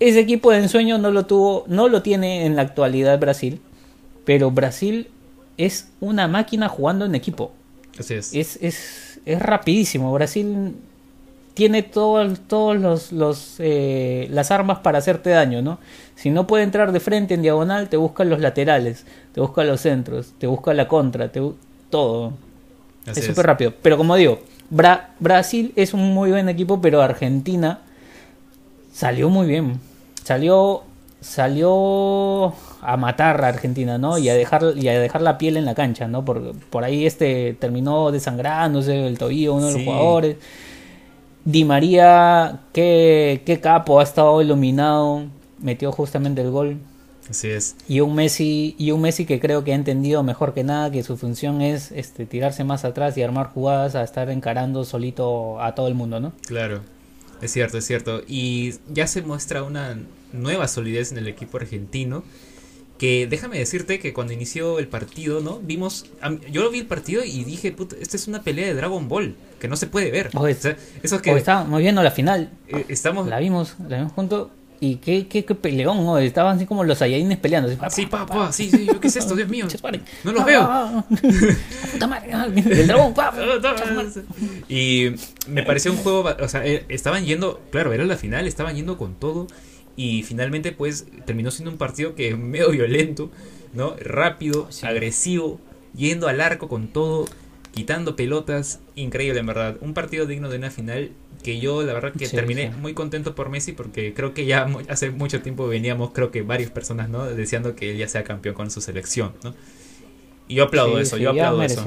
ese 0.00 0.20
equipo 0.20 0.50
de 0.50 0.58
ensueño 0.58 0.98
no 0.98 1.10
lo 1.10 1.24
tuvo, 1.26 1.64
no 1.66 1.88
lo 1.88 2.02
tiene 2.02 2.44
en 2.46 2.56
la 2.56 2.62
actualidad 2.62 3.18
Brasil, 3.18 3.60
pero 4.24 4.50
Brasil 4.50 5.08
es 5.56 5.88
una 6.00 6.28
máquina 6.28 6.68
jugando 6.68 7.04
en 7.04 7.14
equipo. 7.14 7.52
Así 7.98 8.14
es. 8.14 8.34
Es, 8.34 8.58
es, 8.60 9.20
es 9.24 9.40
rapidísimo. 9.40 10.12
Brasil 10.12 10.74
tiene 11.54 11.82
todo- 11.84 12.34
todos 12.48 12.76
los, 12.78 13.12
los 13.12 13.54
eh, 13.60 14.26
las 14.30 14.50
armas 14.50 14.80
para 14.80 14.98
hacerte 14.98 15.30
daño, 15.30 15.62
¿no? 15.62 15.78
Si 16.16 16.30
no 16.30 16.46
puede 16.46 16.64
entrar 16.64 16.90
de 16.92 16.98
frente 17.00 17.34
en 17.34 17.42
diagonal, 17.42 17.88
te 17.88 17.96
busca 17.96 18.24
los 18.24 18.40
laterales, 18.40 19.04
te 19.32 19.40
busca 19.40 19.62
los 19.64 19.80
centros, 19.80 20.32
te 20.38 20.46
busca 20.48 20.74
la 20.74 20.88
contra, 20.88 21.30
te 21.30 21.40
todo. 21.90 22.32
Así 23.06 23.20
es 23.20 23.26
súper 23.26 23.46
rápido. 23.46 23.72
Pero 23.82 23.96
como 23.96 24.16
digo, 24.16 24.40
Bra- 24.70 25.08
Brasil 25.20 25.72
es 25.76 25.94
un 25.94 26.12
muy 26.14 26.30
buen 26.30 26.48
equipo, 26.48 26.80
pero 26.80 27.02
Argentina 27.02 27.80
salió 28.92 29.28
muy 29.28 29.46
bien. 29.46 29.80
Salió 30.22 30.82
salió 31.20 32.52
a 32.82 32.96
matar 32.98 33.42
a 33.44 33.48
Argentina, 33.48 33.96
¿no? 33.96 34.18
Y 34.18 34.28
a 34.28 34.34
dejar 34.34 34.74
y 34.76 34.88
a 34.88 35.00
dejar 35.00 35.22
la 35.22 35.38
piel 35.38 35.56
en 35.56 35.64
la 35.64 35.74
cancha, 35.74 36.06
¿no? 36.06 36.24
Por, 36.24 36.54
por 36.70 36.84
ahí 36.84 37.06
este 37.06 37.54
terminó 37.58 38.10
desangrándose 38.12 39.06
el 39.06 39.16
tobillo 39.18 39.54
uno 39.54 39.66
de 39.66 39.72
los 39.72 39.80
jugadores. 39.84 40.36
Di 41.46 41.64
María, 41.64 42.60
qué, 42.72 43.42
qué 43.46 43.60
capo, 43.60 44.00
ha 44.00 44.02
estado 44.02 44.40
iluminado, 44.42 45.24
metió 45.58 45.92
justamente 45.92 46.40
el 46.42 46.50
gol. 46.50 46.78
Así 47.30 47.48
es. 47.48 47.76
Y 47.88 48.00
un 48.00 48.14
Messi, 48.14 48.74
y 48.78 48.90
un 48.90 49.00
Messi 49.00 49.24
que 49.24 49.40
creo 49.40 49.64
que 49.64 49.72
ha 49.72 49.74
entendido 49.74 50.22
mejor 50.22 50.52
que 50.52 50.62
nada 50.64 50.90
que 50.90 51.02
su 51.02 51.16
función 51.16 51.62
es 51.62 51.90
este 51.92 52.26
tirarse 52.26 52.64
más 52.64 52.84
atrás 52.84 53.16
y 53.16 53.22
armar 53.22 53.48
jugadas 53.48 53.94
a 53.94 54.02
estar 54.02 54.28
encarando 54.30 54.84
solito 54.84 55.60
a 55.60 55.74
todo 55.74 55.88
el 55.88 55.94
mundo, 55.94 56.20
¿no? 56.20 56.32
Claro, 56.46 56.80
es 57.40 57.52
cierto, 57.52 57.78
es 57.78 57.86
cierto. 57.86 58.22
Y 58.28 58.74
ya 58.92 59.06
se 59.06 59.22
muestra 59.22 59.62
una 59.62 59.98
nueva 60.32 60.68
solidez 60.68 61.12
en 61.12 61.18
el 61.18 61.28
equipo 61.28 61.56
argentino. 61.56 62.24
Que 62.98 63.26
déjame 63.26 63.58
decirte 63.58 63.98
que 63.98 64.12
cuando 64.12 64.32
inició 64.32 64.78
el 64.78 64.86
partido, 64.86 65.40
¿no? 65.40 65.58
Vimos. 65.58 66.06
Yo 66.52 66.62
lo 66.62 66.70
vi 66.70 66.78
el 66.78 66.86
partido 66.86 67.24
y 67.24 67.42
dije, 67.42 67.72
puta, 67.72 67.96
esta 68.00 68.16
es 68.16 68.28
una 68.28 68.42
pelea 68.42 68.68
de 68.68 68.74
Dragon 68.74 69.08
Ball. 69.08 69.34
Que 69.58 69.66
no 69.66 69.76
se 69.76 69.88
puede 69.88 70.12
ver. 70.12 70.30
O 70.34 70.46
sea, 70.54 70.76
eso 71.02 71.20
que 71.20 71.32
O 71.32 71.36
estábamos 71.36 71.80
viendo 71.80 72.04
la 72.04 72.12
final, 72.12 72.52
eh, 72.68 72.84
estamos. 72.88 73.26
la 73.26 73.40
vimos, 73.40 73.74
la 73.88 73.96
vimos 73.96 74.12
juntos 74.12 74.48
y 74.90 74.96
qué, 74.96 75.26
qué, 75.26 75.44
qué 75.44 75.54
peleón, 75.54 76.04
¿no? 76.04 76.18
Estaban 76.18 76.56
así 76.56 76.66
como 76.66 76.84
los 76.84 76.98
Saiyajines 76.98 77.38
peleando. 77.38 77.68
Así, 77.68 77.76
pa, 77.78 77.90
Sí, 77.90 78.06
pa, 78.06 78.26
pa, 78.26 78.34
pa, 78.34 78.52
sí, 78.52 78.70
sí, 78.70 78.86
¿qué 79.00 79.06
es 79.08 79.16
esto? 79.16 79.34
Dios 79.34 79.48
mío. 79.48 79.66
No 80.24 80.32
los 80.32 80.42
Ah, 80.42 80.44
veo. 80.46 80.60
ah, 80.62 81.04
ah. 81.10 81.14
Puta 81.92 82.06
madre, 82.06 82.32
ah, 82.32 82.46
el 82.54 82.86
dragón. 82.86 83.14
Y 84.68 85.10
me 85.48 85.62
pareció 85.62 85.92
un 85.92 85.98
juego, 85.98 86.24
o 86.40 86.48
sea, 86.48 86.64
eh, 86.66 86.84
estaban 86.88 87.24
yendo, 87.24 87.60
claro, 87.70 87.92
era 87.92 88.04
la 88.04 88.16
final, 88.16 88.46
estaban 88.46 88.74
yendo 88.76 88.96
con 88.98 89.14
todo 89.14 89.46
y 89.96 90.22
finalmente 90.24 90.72
pues 90.72 91.06
terminó 91.24 91.50
siendo 91.50 91.70
un 91.70 91.78
partido 91.78 92.14
que 92.14 92.34
medio 92.36 92.70
violento, 92.70 93.30
¿no? 93.72 93.94
Rápido, 94.00 94.66
Sí. 94.70 94.86
agresivo, 94.86 95.60
yendo 95.94 96.28
al 96.28 96.40
arco 96.40 96.68
con 96.68 96.88
todo, 96.88 97.26
quitando 97.72 98.16
pelotas, 98.16 98.80
increíble 98.94 99.40
en 99.40 99.46
verdad. 99.46 99.76
Un 99.80 99.94
partido 99.94 100.26
digno 100.26 100.48
de 100.48 100.58
una 100.58 100.70
final 100.70 101.10
que 101.44 101.60
yo 101.60 101.84
la 101.84 101.94
verdad 101.94 102.16
que 102.18 102.30
Sí, 102.30 102.36
terminé 102.36 102.72
sí. 102.72 102.78
muy 102.80 102.94
contento 102.94 103.36
por 103.36 103.50
Messi 103.50 103.72
porque 103.72 104.14
creo 104.14 104.34
que 104.34 104.46
ya 104.46 104.66
hace 104.88 105.10
mucho 105.12 105.42
tiempo 105.42 105.68
veníamos, 105.68 106.10
creo 106.12 106.32
que 106.32 106.42
varias 106.42 106.72
personas, 106.72 107.08
¿no? 107.10 107.24
Deseando 107.26 107.76
que 107.76 107.92
él 107.92 107.98
ya 107.98 108.08
sea 108.08 108.24
campeón 108.24 108.56
con 108.56 108.70
su 108.72 108.80
selección, 108.80 109.34
¿no? 109.44 109.54
Y 110.48 110.56
yo 110.56 110.64
aplaudo 110.64 110.96
Sí, 110.96 111.02
eso, 111.02 111.16
yo 111.18 111.30
aplaudo 111.30 111.62
eso. 111.62 111.84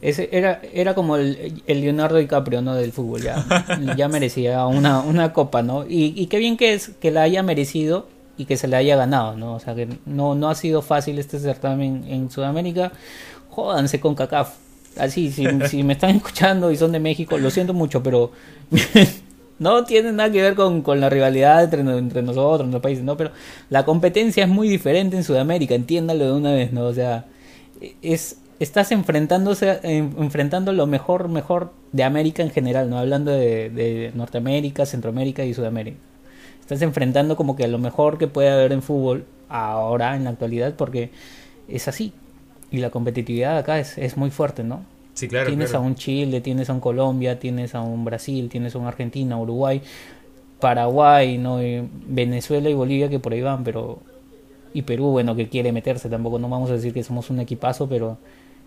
Ese 0.00 0.28
era, 0.32 0.60
era 0.72 0.94
como 0.94 1.16
el, 1.16 1.62
el 1.66 1.80
Leonardo 1.80 2.16
DiCaprio, 2.18 2.60
¿no? 2.62 2.74
Del 2.74 2.92
fútbol, 2.92 3.22
ya, 3.22 3.46
ya 3.96 4.08
merecía 4.08 4.66
una, 4.66 5.00
una 5.00 5.32
copa, 5.32 5.62
¿no? 5.62 5.86
Y, 5.88 6.12
y 6.16 6.26
qué 6.26 6.38
bien 6.38 6.56
que 6.56 6.74
es 6.74 6.88
que 7.00 7.12
la 7.12 7.22
haya 7.22 7.42
merecido 7.44 8.08
y 8.36 8.46
que 8.46 8.56
se 8.56 8.66
la 8.66 8.78
haya 8.78 8.96
ganado, 8.96 9.36
¿no? 9.36 9.54
O 9.54 9.60
sea, 9.60 9.74
que 9.76 9.88
no, 10.06 10.34
no 10.34 10.50
ha 10.50 10.54
sido 10.56 10.82
fácil 10.82 11.18
este 11.20 11.38
certamen 11.38 12.04
en 12.08 12.30
Sudamérica. 12.30 12.92
Jódanse 13.50 14.00
con 14.00 14.14
CACAF. 14.16 14.54
Así, 14.96 15.30
si, 15.32 15.46
si 15.64 15.82
me 15.82 15.94
están 15.94 16.16
escuchando 16.16 16.70
y 16.70 16.76
son 16.76 16.92
de 16.92 17.00
México, 17.00 17.38
lo 17.38 17.50
siento 17.50 17.74
mucho, 17.74 18.02
pero 18.02 18.32
no 19.58 19.84
tiene 19.84 20.12
nada 20.12 20.30
que 20.30 20.42
ver 20.42 20.54
con, 20.54 20.82
con 20.82 21.00
la 21.00 21.08
rivalidad 21.10 21.64
entre, 21.64 21.80
entre 21.80 22.22
nosotros, 22.22 22.60
entre 22.66 22.72
los 22.74 22.82
países, 22.82 23.04
¿no? 23.04 23.16
Pero 23.16 23.30
la 23.70 23.84
competencia 23.84 24.44
es 24.44 24.50
muy 24.50 24.68
diferente 24.68 25.16
en 25.16 25.24
Sudamérica, 25.24 25.74
entiéndalo 25.74 26.24
de 26.26 26.32
una 26.32 26.52
vez, 26.52 26.72
¿no? 26.72 26.84
O 26.86 26.94
sea, 26.94 27.26
es 28.02 28.38
estás 28.58 28.92
enfrentándose 28.92 29.80
en- 29.82 30.14
enfrentando 30.18 30.72
lo 30.72 30.86
mejor 30.86 31.28
mejor 31.28 31.72
de 31.90 32.04
América 32.04 32.42
en 32.44 32.50
general 32.50 32.88
no 32.90 32.98
hablando 32.98 33.32
de, 33.32 33.70
de 33.70 34.12
Norteamérica 34.14 34.86
Centroamérica 34.86 35.44
y 35.44 35.52
Sudamérica 35.52 35.96
estás 36.60 36.80
enfrentando 36.82 37.36
como 37.36 37.56
que 37.56 37.64
a 37.64 37.68
lo 37.68 37.78
mejor 37.78 38.18
que 38.18 38.28
puede 38.28 38.50
haber 38.50 38.72
en 38.72 38.82
fútbol 38.82 39.24
ahora 39.48 40.14
en 40.16 40.24
la 40.24 40.30
actualidad 40.30 40.74
porque 40.76 41.10
es 41.68 41.88
así 41.88 42.12
y 42.72 42.78
la 42.78 42.90
competitividad 42.90 43.58
acá 43.58 43.80
es, 43.80 43.98
es 43.98 44.16
muy 44.18 44.30
fuerte 44.30 44.64
no 44.64 44.84
Sí, 45.14 45.28
claro. 45.28 45.46
tienes 45.48 45.70
claro. 45.70 45.84
a 45.84 45.88
un 45.88 45.94
Chile 45.96 46.40
tienes 46.40 46.70
a 46.70 46.74
un 46.74 46.80
Colombia 46.80 47.38
tienes 47.40 47.74
a 47.74 47.82
un 47.82 48.04
Brasil 48.04 48.48
tienes 48.50 48.74
a 48.74 48.78
un 48.78 48.86
Argentina 48.86 49.38
Uruguay 49.38 49.82
Paraguay 50.60 51.38
no 51.38 51.62
Y 51.62 51.88
Venezuela 52.06 52.70
y 52.70 52.74
Bolivia 52.74 53.08
que 53.10 53.18
por 53.18 53.32
ahí 53.32 53.42
van 53.42 53.64
pero 53.64 54.00
y 54.74 54.82
Perú 54.82 55.06
bueno 55.10 55.36
que 55.36 55.48
quiere 55.48 55.72
meterse 55.72 56.08
tampoco 56.08 56.38
no 56.38 56.48
vamos 56.48 56.70
a 56.70 56.74
decir 56.74 56.92
que 56.94 57.02
somos 57.04 57.30
un 57.30 57.40
equipazo 57.40 57.88
pero 57.88 58.18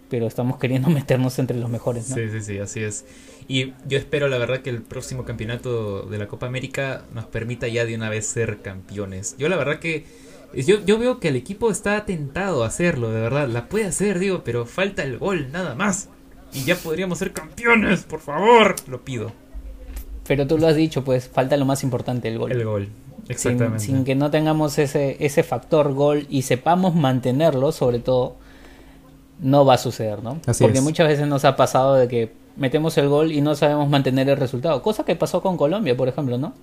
pero 0.10 0.28
estamos 0.28 0.58
queriendo 0.60 0.90
meternos 0.92 1.40
entre 1.40 1.58
los 1.58 1.70
mejores 1.70 2.10
¿no? 2.10 2.16
Sí, 2.16 2.30
sí, 2.30 2.42
sí, 2.42 2.60
así 2.60 2.84
es. 2.84 3.06
Y 3.48 3.74
yo 3.88 3.98
espero, 3.98 4.28
la 4.28 4.38
verdad, 4.38 4.62
que 4.62 4.70
el 4.70 4.82
próximo 4.82 5.26
campeonato 5.26 6.04
de 6.04 6.18
la 6.18 6.28
Copa 6.28 6.48
América 6.48 7.06
nos 7.14 7.26
permita 7.26 7.68
ya 7.68 7.86
de 7.86 7.96
una 7.96 8.10
vez 8.10 8.26
ser 8.28 8.62
campeones. 8.62 9.36
Yo, 9.38 9.50
la 9.50 9.58
verdad, 9.58 9.80
que. 9.80 10.06
Yo, 10.56 10.84
yo 10.86 10.98
veo 10.98 11.20
que 11.20 11.28
el 11.30 11.36
equipo 11.36 11.70
está 11.72 12.06
tentado 12.06 12.64
a 12.64 12.68
hacerlo, 12.68 13.12
de 13.12 13.20
verdad. 13.22 13.48
La 13.48 13.68
puede 13.68 13.86
hacer, 13.86 14.20
digo, 14.20 14.42
pero 14.44 14.66
falta 14.66 15.04
el 15.04 15.18
gol, 15.18 15.52
nada 15.52 15.76
más. 15.76 16.10
Y 16.54 16.64
ya 16.64 16.76
podríamos 16.76 17.18
ser 17.20 17.34
campeones, 17.34 18.04
por 18.04 18.22
favor. 18.22 18.76
Lo 18.88 19.04
pido. 19.04 19.32
pero 20.28 20.48
tú 20.48 20.58
lo 20.58 20.68
has 20.68 20.76
dicho 20.76 21.04
pues 21.04 21.28
falta 21.30 21.56
lo 21.58 21.66
más 21.66 21.84
importante 21.84 22.28
el 22.30 22.40
gol 22.40 22.52
El 22.52 22.64
gol. 22.66 22.88
sin, 23.26 23.32
Exactamente. 23.32 23.80
sin 23.80 24.04
que 24.06 24.16
no 24.16 24.32
tengamos 24.32 24.80
ese 24.80 25.18
ese 25.20 25.44
factor 25.44 25.94
gol 25.94 26.26
y 26.30 26.42
sepamos 26.44 26.96
mantenerlo 26.96 27.72
sobre 27.72 28.00
todo 28.00 28.36
no 29.40 29.66
va 29.66 29.76
a 29.76 29.78
suceder 29.78 30.24
no 30.24 30.40
Así 30.48 30.64
porque 30.64 30.80
es. 30.80 30.84
muchas 30.84 31.08
veces 31.10 31.28
nos 31.28 31.46
ha 31.46 31.56
pasado 31.56 31.94
de 31.96 32.08
que 32.08 32.32
metemos 32.56 32.98
el 32.98 33.08
gol 33.08 33.32
y 33.34 33.42
no 33.42 33.54
sabemos 33.54 33.88
mantener 33.90 34.28
el 34.30 34.38
resultado 34.38 34.82
cosa 34.82 35.04
que 35.06 35.16
pasó 35.16 35.42
con 35.44 35.58
Colombia 35.58 35.96
por 35.96 36.08
ejemplo 36.08 36.40
no 36.40 36.54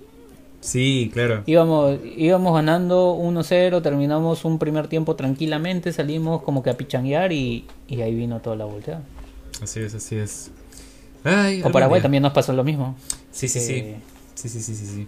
Sí, 0.63 1.09
claro. 1.13 1.43
Íbamos, 1.45 1.97
íbamos 2.15 2.53
ganando 2.55 3.15
1-0, 3.17 3.81
terminamos 3.81 4.45
un 4.45 4.59
primer 4.59 4.87
tiempo 4.87 5.15
tranquilamente, 5.17 5.91
salimos 5.91 6.41
como 6.43 6.63
que 6.63 6.69
a 6.69 6.77
pichanguear 6.77 7.33
y, 7.33 7.65
y 7.87 8.01
ahí 8.01 8.15
vino 8.15 8.39
toda 8.39 8.55
la 8.55 8.63
volteada. 8.65 9.01
Así 9.61 9.81
es, 9.81 9.93
así 9.93 10.15
es. 10.15 10.51
Ay, 11.25 11.59
Con 11.61 11.71
Paraguay 11.73 11.99
día. 11.99 12.03
también 12.03 12.23
nos 12.23 12.31
pasó 12.31 12.53
lo 12.53 12.63
mismo. 12.63 12.95
Sí, 13.31 13.47
sí, 13.49 13.59
sí. 13.59 13.73
que- 13.81 13.95
Sí, 14.35 14.49
sí, 14.49 14.61
sí, 14.61 14.73
sí, 14.75 14.85
sí. 14.85 15.07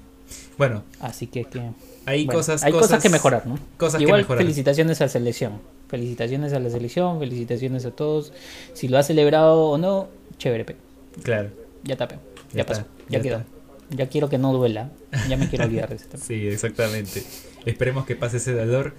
Bueno, 0.58 0.84
Así 1.00 1.28
que, 1.28 1.46
que- 1.46 1.72
hay 2.06 2.26
bueno, 2.26 2.40
cosas, 2.40 2.64
hay 2.64 2.72
cosas, 2.72 3.02
que 3.02 3.10
mejorar, 3.10 3.48
¿no? 3.48 3.58
Cosas 3.78 4.02
Igual 4.02 4.20
que 4.20 4.24
mejorar. 4.24 4.44
felicitaciones 4.44 5.00
a 5.02 5.06
la 5.06 5.10
selección. 5.10 5.54
Felicitaciones 5.88 6.52
a 6.54 6.60
la 6.60 6.70
selección, 6.70 7.20
felicitaciones 7.20 7.86
a 7.86 7.92
todos. 7.92 8.34
Si 8.74 8.88
lo 8.88 8.98
ha 8.98 9.04
celebrado 9.04 9.66
o 9.70 9.78
no, 9.78 10.08
chévere, 10.38 10.66
pe. 10.66 10.76
Claro. 11.24 11.50
Ya 11.84 11.96
tapé. 11.96 12.16
Ya, 12.52 12.58
Ya 12.60 12.66
pasó. 12.66 12.82
está, 12.82 12.92
Ya, 13.10 13.18
ya 13.20 13.24
quedó. 13.24 13.38
está. 13.38 13.50
Ya 13.90 14.08
quiero 14.08 14.30
que 14.30 14.38
no 14.38 14.54
duela. 14.54 14.92
Ya 15.30 15.38
me 15.38 15.50
quiero 15.50 15.66
olvidar 15.66 15.90
de 15.90 15.96
ese 15.96 16.06
tema. 16.06 16.24
Sí, 16.24 16.48
exactamente. 16.48 17.24
Esperemos 17.66 18.06
que 18.06 18.16
pase 18.16 18.38
ese 18.38 18.54
dolor. 18.54 18.94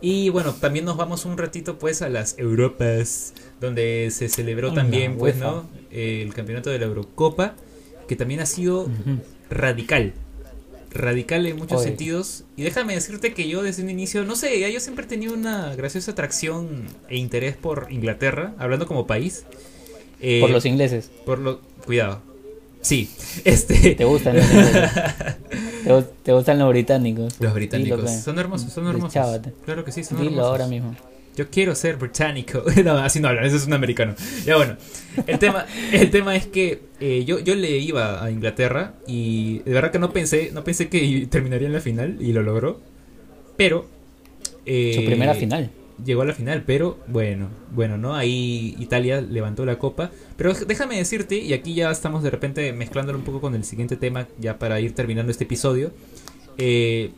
Y 0.00 0.28
bueno, 0.28 0.52
también 0.54 0.84
nos 0.84 0.96
vamos 0.96 1.24
un 1.24 1.38
ratito 1.38 1.78
pues 1.78 2.02
a 2.02 2.08
las 2.08 2.38
Europas, 2.38 3.32
donde 3.60 4.08
se 4.10 4.28
celebró 4.28 4.72
también 4.72 5.16
pues. 5.16 5.36
¿no? 5.36 5.68
El 5.90 6.34
campeonato 6.34 6.70
de 6.70 6.78
la 6.78 6.86
Eurocopa, 6.86 7.54
que 8.06 8.16
también 8.16 8.40
ha 8.40 8.46
sido 8.46 8.88
radical. 9.50 10.12
Radical 10.92 11.46
en 11.46 11.56
muchos 11.56 11.80
Oye. 11.80 11.88
sentidos. 11.88 12.44
Y 12.56 12.62
déjame 12.62 12.94
decirte 12.94 13.34
que 13.34 13.48
yo 13.48 13.62
desde 13.62 13.82
un 13.82 13.90
inicio, 13.90 14.24
no 14.24 14.36
sé, 14.36 14.70
yo 14.72 14.80
siempre 14.80 15.04
he 15.04 15.08
tenido 15.08 15.34
una 15.34 15.74
graciosa 15.74 16.12
atracción 16.12 16.86
e 17.08 17.16
interés 17.16 17.56
por 17.56 17.88
Inglaterra, 17.90 18.54
hablando 18.58 18.86
como 18.86 19.06
país. 19.06 19.44
Eh, 20.20 20.40
Por 20.40 20.50
los 20.50 20.64
ingleses. 20.64 21.10
por 21.26 21.38
lo 21.38 21.60
Cuidado. 21.84 22.22
Sí, 22.86 23.10
este... 23.44 23.96
¿Te 23.96 24.04
gustan 24.04 24.36
los 24.36 24.44
ingleses? 24.44 24.90
¿Te, 25.84 25.90
gu- 25.90 26.06
te 26.22 26.32
gustan 26.32 26.58
los 26.60 26.68
británicos? 26.68 27.34
Los 27.40 27.52
británicos. 27.52 28.10
Son 28.10 28.38
hermosos, 28.38 28.72
son 28.72 28.86
hermosos. 28.86 29.12
Deschávate. 29.12 29.52
Claro 29.64 29.84
que 29.84 29.90
sí, 29.90 30.04
son 30.04 30.18
Dilo 30.18 30.30
hermosos. 30.30 30.50
ahora 30.52 30.66
mismo. 30.68 30.94
Yo 31.36 31.50
quiero 31.50 31.74
ser 31.74 31.96
británico. 31.96 32.62
no, 32.84 32.92
así 32.98 33.18
no 33.20 33.26
hablan, 33.28 33.44
eso 33.44 33.56
es 33.56 33.66
un 33.66 33.72
americano. 33.72 34.14
Ya 34.44 34.56
bueno, 34.56 34.76
el 35.26 35.38
tema, 35.40 35.66
el 35.92 36.10
tema 36.10 36.36
es 36.36 36.46
que 36.46 36.82
eh, 37.00 37.24
yo, 37.26 37.40
yo 37.40 37.56
le 37.56 37.76
iba 37.78 38.22
a 38.24 38.30
Inglaterra 38.30 38.94
y 39.06 39.58
de 39.60 39.72
verdad 39.72 39.90
que 39.90 39.98
no 39.98 40.12
pensé, 40.12 40.50
no 40.54 40.62
pensé 40.62 40.88
que 40.88 41.26
terminaría 41.28 41.66
en 41.66 41.72
la 41.74 41.80
final 41.80 42.18
y 42.20 42.32
lo 42.32 42.42
logró. 42.42 42.80
Pero 43.56 43.86
eh, 44.64 44.92
Su 44.94 45.04
primera 45.04 45.34
final. 45.34 45.70
Llegó 46.04 46.22
a 46.22 46.24
la 46.24 46.34
final, 46.34 46.64
pero 46.66 46.98
bueno, 47.08 47.48
bueno, 47.72 47.98
¿no? 47.98 48.14
Ahí 48.14 48.76
Italia 48.78 49.20
levantó 49.20 49.64
la 49.64 49.78
copa. 49.78 50.10
Pero 50.36 50.52
déjame 50.54 50.96
decirte, 50.96 51.36
y 51.36 51.52
aquí 51.52 51.74
ya 51.74 51.90
estamos 51.90 52.22
de 52.22 52.30
repente 52.30 52.72
mezclándolo 52.72 53.18
un 53.18 53.24
poco 53.24 53.40
con 53.40 53.54
el 53.54 53.64
siguiente 53.64 53.96
tema, 53.96 54.28
ya 54.38 54.58
para 54.58 54.80
ir 54.80 54.94
terminando 54.94 55.30
este 55.30 55.44
episodio. 55.44 55.92
eh, 56.58 57.10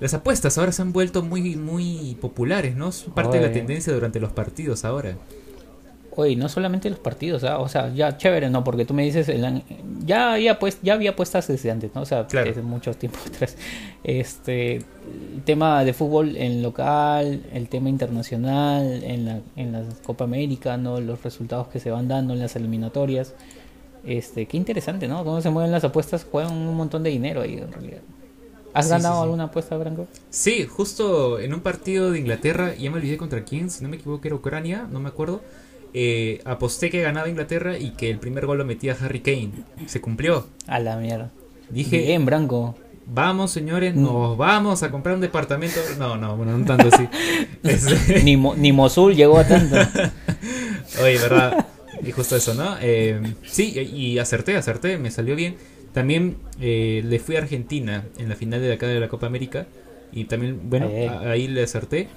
las 0.00 0.12
apuestas 0.12 0.58
ahora 0.58 0.72
se 0.72 0.82
han 0.82 0.92
vuelto 0.92 1.22
muy, 1.22 1.56
muy 1.56 2.16
populares, 2.20 2.76
¿no? 2.76 2.92
Son 2.92 3.14
parte 3.14 3.38
de 3.38 3.46
la 3.46 3.52
tendencia 3.52 3.92
durante 3.92 4.20
los 4.20 4.32
partidos 4.32 4.84
ahora. 4.84 5.16
Oye, 6.16 6.36
no 6.36 6.48
solamente 6.48 6.88
los 6.88 7.00
partidos, 7.00 7.42
¿ah? 7.42 7.58
o 7.58 7.68
sea, 7.68 7.92
ya 7.92 8.16
chévere, 8.16 8.48
¿no? 8.48 8.62
Porque 8.62 8.84
tú 8.84 8.94
me 8.94 9.02
dices, 9.02 9.28
el 9.28 9.62
ya, 10.06 10.34
había 10.34 10.58
pues, 10.60 10.78
ya 10.82 10.94
había 10.94 11.10
apuestas 11.10 11.48
desde 11.48 11.70
antes, 11.72 11.90
¿no? 11.94 12.02
O 12.02 12.04
sea, 12.06 12.26
Claro. 12.26 12.46
desde 12.48 12.62
mucho 12.62 12.94
tiempo 12.94 13.18
atrás. 13.26 13.56
Este, 14.04 14.76
el 14.76 15.42
tema 15.44 15.84
de 15.84 15.92
fútbol 15.92 16.36
en 16.36 16.62
local, 16.62 17.42
el 17.52 17.68
tema 17.68 17.88
internacional, 17.88 19.02
en 19.02 19.24
la, 19.26 19.40
en 19.56 19.72
la 19.72 19.82
Copa 20.04 20.24
América, 20.24 20.76
¿no? 20.76 21.00
Los 21.00 21.22
resultados 21.24 21.68
que 21.68 21.80
se 21.80 21.90
van 21.90 22.06
dando 22.06 22.32
en 22.34 22.38
las 22.40 22.54
eliminatorias. 22.54 23.34
Este, 24.06 24.46
qué 24.46 24.56
interesante, 24.56 25.08
¿no? 25.08 25.24
Cómo 25.24 25.40
se 25.40 25.50
mueven 25.50 25.72
las 25.72 25.82
apuestas, 25.82 26.26
juegan 26.30 26.52
un 26.52 26.76
montón 26.76 27.02
de 27.02 27.10
dinero 27.10 27.40
ahí, 27.40 27.54
en 27.54 27.72
realidad. 27.72 28.00
¿Has 28.74 28.86
Sí, 28.86 28.90
ganado 28.90 29.14
sí, 29.14 29.18
sí. 29.18 29.22
alguna 29.24 29.44
apuesta, 29.44 29.76
Branco? 29.76 30.06
Sí, 30.30 30.66
justo 30.66 31.38
en 31.38 31.54
un 31.54 31.60
partido 31.60 32.10
de 32.10 32.18
Inglaterra, 32.18 32.74
ya 32.74 32.90
me 32.90 32.98
olvidé 32.98 33.16
contra 33.16 33.44
quién, 33.44 33.70
si 33.70 33.82
no 33.82 33.88
me 33.88 33.96
equivoco 33.96 34.26
era 34.26 34.34
Ucrania, 34.36 34.86
no 34.90 35.00
me 35.00 35.08
acuerdo. 35.08 35.40
Eh, 35.94 36.40
aposté 36.44 36.90
que 36.90 37.00
ganaba 37.00 37.28
Inglaterra 37.28 37.78
y 37.78 37.90
que 37.92 38.10
el 38.10 38.18
primer 38.18 38.44
gol 38.46 38.58
lo 38.58 38.64
metía 38.64 38.96
Harry 39.00 39.20
Kane. 39.20 39.50
Se 39.86 40.00
cumplió. 40.00 40.46
A 40.66 40.78
la 40.80 40.96
mierda. 40.96 41.30
Dije, 41.70 41.98
Bien, 41.98 42.26
Branco. 42.26 42.76
Vamos, 43.06 43.50
señores, 43.52 43.94
Mm. 43.94 44.02
nos 44.02 44.36
vamos 44.36 44.82
a 44.82 44.90
comprar 44.90 45.14
un 45.14 45.20
departamento. 45.20 45.78
No, 45.98 46.16
no, 46.16 46.36
bueno, 46.36 46.56
no 46.58 46.64
tanto 46.64 46.88
así. 46.92 47.06
Ni, 48.24 48.36
Mo- 48.36 48.54
ni 48.56 48.72
Mosul 48.72 49.14
llegó 49.14 49.38
a 49.38 49.44
tanto. 49.46 49.76
oye, 51.02 51.18
¿verdad? 51.18 51.66
Y 52.04 52.10
justo 52.12 52.36
eso, 52.36 52.54
¿no? 52.54 52.76
Eh, 52.80 53.20
sí, 53.46 53.72
y 53.78 54.18
acerté, 54.18 54.56
acerté, 54.56 54.98
me 54.98 55.10
salió 55.10 55.36
bien. 55.36 55.56
También 55.92 56.36
eh, 56.60 57.02
le 57.04 57.18
fui 57.18 57.36
a 57.36 57.40
Argentina 57.40 58.04
en 58.18 58.28
la 58.28 58.34
final 58.36 58.60
de 58.60 58.72
acá 58.72 58.86
de 58.86 58.98
la 59.00 59.08
Copa 59.08 59.26
América. 59.26 59.66
Y 60.12 60.24
también, 60.24 60.60
bueno, 60.70 60.88
ahí 61.26 61.48
le 61.48 61.62
acerté. 61.62 62.08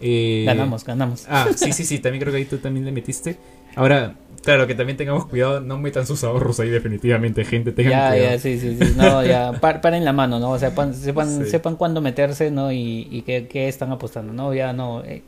Eh, 0.00 0.44
Ganamos, 0.46 0.84
ganamos. 0.84 1.26
Ah, 1.28 1.48
sí, 1.54 1.72
sí, 1.72 1.84
sí, 1.84 1.98
también 1.98 2.20
creo 2.20 2.32
que 2.32 2.38
ahí 2.38 2.44
tú 2.44 2.58
también 2.58 2.84
le 2.84 2.92
metiste. 2.92 3.36
Ahora, 3.76 4.14
claro, 4.42 4.66
que 4.66 4.74
también 4.74 4.96
tengamos 4.96 5.26
cuidado, 5.26 5.60
no 5.60 5.78
metan 5.78 6.06
sus 6.06 6.24
ahorros 6.24 6.58
ahí 6.60 6.68
definitivamente, 6.70 7.44
gente, 7.44 7.72
tengan 7.72 7.92
Ya, 7.92 8.10
cuidado. 8.10 8.30
ya, 8.32 8.38
sí, 8.38 8.58
sí, 8.58 8.76
sí. 8.80 8.94
No, 8.96 9.24
ya, 9.24 9.52
par- 9.60 9.80
paren 9.80 10.04
la 10.04 10.12
mano, 10.12 10.38
¿no? 10.40 10.50
O 10.50 10.58
sea, 10.58 10.74
pan- 10.74 10.94
sepan, 10.94 11.44
Sí. 11.44 11.50
sepan 11.50 11.76
cuándo 11.76 12.00
meterse, 12.00 12.50
¿no? 12.50 12.70
Y, 12.72 13.08
y 13.10 13.22
qué, 13.22 13.46
qué 13.48 13.68
están 13.68 13.90
apostando, 13.92 14.32
¿no? 14.32 14.52
Ya 14.54 14.72
no. 14.72 15.02
eh, 15.04 15.22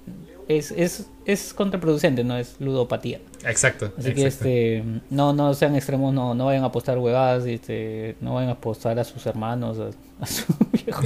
es, 0.46 0.72
es, 0.72 1.08
es 1.24 1.54
contraproducente, 1.54 2.22
¿no? 2.22 2.36
Es 2.36 2.56
ludopatía. 2.60 3.18
Exacto. 3.46 3.92
Así 3.96 4.12
que, 4.12 4.26
este. 4.26 4.84
No, 5.08 5.32
no 5.32 5.54
sean 5.54 5.74
extremos, 5.74 6.12
no, 6.12 6.34
no 6.34 6.44
vayan 6.44 6.64
a 6.64 6.66
apostar 6.66 6.98
huevadas, 6.98 7.46
este. 7.46 8.16
No 8.20 8.34
vayan 8.34 8.50
a 8.50 8.54
apostar 8.54 8.98
a 8.98 9.04
sus 9.04 9.24
hermanos, 9.24 9.78
a, 9.78 9.88
a 10.20 10.26
su 10.26 10.44
viejo. 10.72 11.02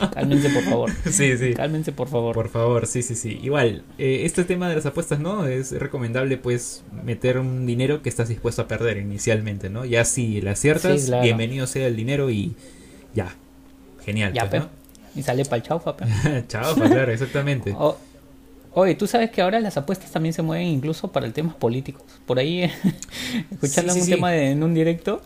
no. 0.00 0.10
Cálmense, 0.10 0.48
por 0.50 0.62
favor. 0.62 0.90
Sí, 1.10 1.36
sí. 1.36 1.54
Cálmense, 1.54 1.92
por 1.92 2.08
favor. 2.08 2.34
Por 2.34 2.48
favor, 2.48 2.86
sí, 2.86 3.02
sí, 3.02 3.14
sí. 3.14 3.38
Igual, 3.42 3.82
eh, 3.98 4.22
este 4.24 4.44
tema 4.44 4.68
de 4.68 4.76
las 4.76 4.86
apuestas, 4.86 5.18
¿no? 5.20 5.46
Es 5.46 5.72
recomendable, 5.72 6.36
pues, 6.38 6.82
meter 7.04 7.38
un 7.38 7.66
dinero 7.66 8.02
que 8.02 8.08
estás 8.08 8.28
dispuesto 8.28 8.62
a 8.62 8.68
perder 8.68 8.98
inicialmente, 8.98 9.70
¿no? 9.70 9.84
Ya 9.84 10.04
si 10.04 10.40
la 10.40 10.52
aciertas, 10.52 11.00
Sí, 11.02 11.06
claro. 11.08 11.22
bienvenido 11.24 11.66
sea 11.66 11.86
el 11.86 11.96
dinero 11.96 12.30
y 12.30 12.54
ya. 13.14 13.34
Genial. 14.04 14.32
Ya, 14.32 14.48
pues, 14.48 14.62
pe. 14.62 14.68
Y 15.16 15.22
sale 15.22 15.44
chaufa, 15.62 15.96
pe. 15.96 16.04
¿no? 16.06 16.40
Chao, 16.46 16.74
pues, 16.76 16.90
claro, 16.90 17.12
exactamente. 17.12 17.72
O- 17.78 17.96
oye, 18.74 18.94
tú 18.94 19.06
sabes 19.08 19.30
que 19.30 19.42
ahora 19.42 19.58
las 19.58 19.76
apuestas 19.76 20.12
también 20.12 20.32
se 20.32 20.42
mueven 20.42 20.66
incluso 20.68 21.10
para 21.10 21.26
el 21.26 21.32
temas 21.32 21.54
políticos. 21.56 22.04
Por 22.26 22.38
ahí, 22.38 22.62
escuchando 23.50 23.92
Sí, 23.92 23.98
sí, 23.98 24.00
un 24.00 24.06
sí. 24.06 24.10
tema 24.12 24.30
de- 24.30 24.50
en 24.52 24.62
un 24.62 24.72
directo, 24.74 25.20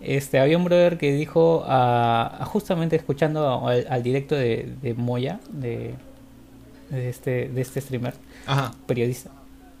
este 0.00 0.38
había 0.40 0.56
un 0.56 0.64
brother 0.64 0.98
que 0.98 1.12
dijo, 1.12 1.64
a, 1.66 2.42
a- 2.42 2.44
justamente 2.44 2.96
escuchando 2.96 3.66
al, 3.66 3.86
al 3.88 4.02
directo 4.02 4.34
de, 4.34 4.72
de 4.82 4.94
Moya, 4.94 5.40
de, 5.52 5.94
de 6.90 7.08
este, 7.08 7.48
de 7.48 7.60
este 7.60 7.80
streamer, 7.80 8.14
Ajá. 8.46 8.72
periodista, 8.86 9.30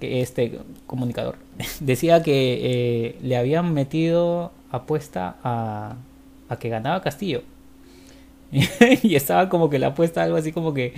que 0.00 0.20
este 0.22 0.58
comunicador, 0.86 1.36
decía 1.80 2.22
que 2.22 2.60
eh, 2.62 3.16
le 3.22 3.36
habían 3.36 3.72
metido 3.74 4.52
apuesta 4.70 5.36
a, 5.42 5.96
a 6.48 6.56
que 6.58 6.68
ganaba 6.68 7.00
Castillo. 7.02 7.42
y 9.02 9.14
estaba 9.14 9.48
como 9.48 9.70
que 9.70 9.78
la 9.78 9.88
apuesta 9.88 10.22
algo 10.24 10.36
así 10.36 10.50
como 10.52 10.74
que 10.74 10.92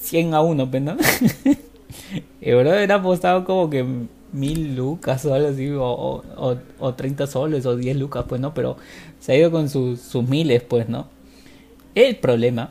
100 0.00 0.34
a 0.34 0.42
1, 0.42 0.70
pues, 0.70 0.82
¿no? 0.82 0.96
El 2.40 2.56
brother 2.56 2.92
apostado 2.92 3.44
como 3.44 3.68
que 3.70 3.84
mil 4.32 4.76
lucas 4.76 5.24
o 5.24 5.34
algo 5.34 5.48
así, 5.48 5.68
o, 5.70 5.82
o, 5.84 6.22
o- 6.36 6.56
o 6.78 6.94
30 6.94 7.26
soles 7.26 7.66
o 7.66 7.76
10 7.76 7.96
lucas, 7.96 8.24
pues, 8.28 8.40
¿no? 8.40 8.54
Pero 8.54 8.76
se 9.18 9.32
ha 9.32 9.36
ido 9.36 9.50
con 9.50 9.68
sus, 9.68 10.00
sus 10.00 10.28
miles, 10.28 10.62
pues, 10.62 10.88
¿no? 10.88 11.08
El 11.94 12.16
problema 12.16 12.70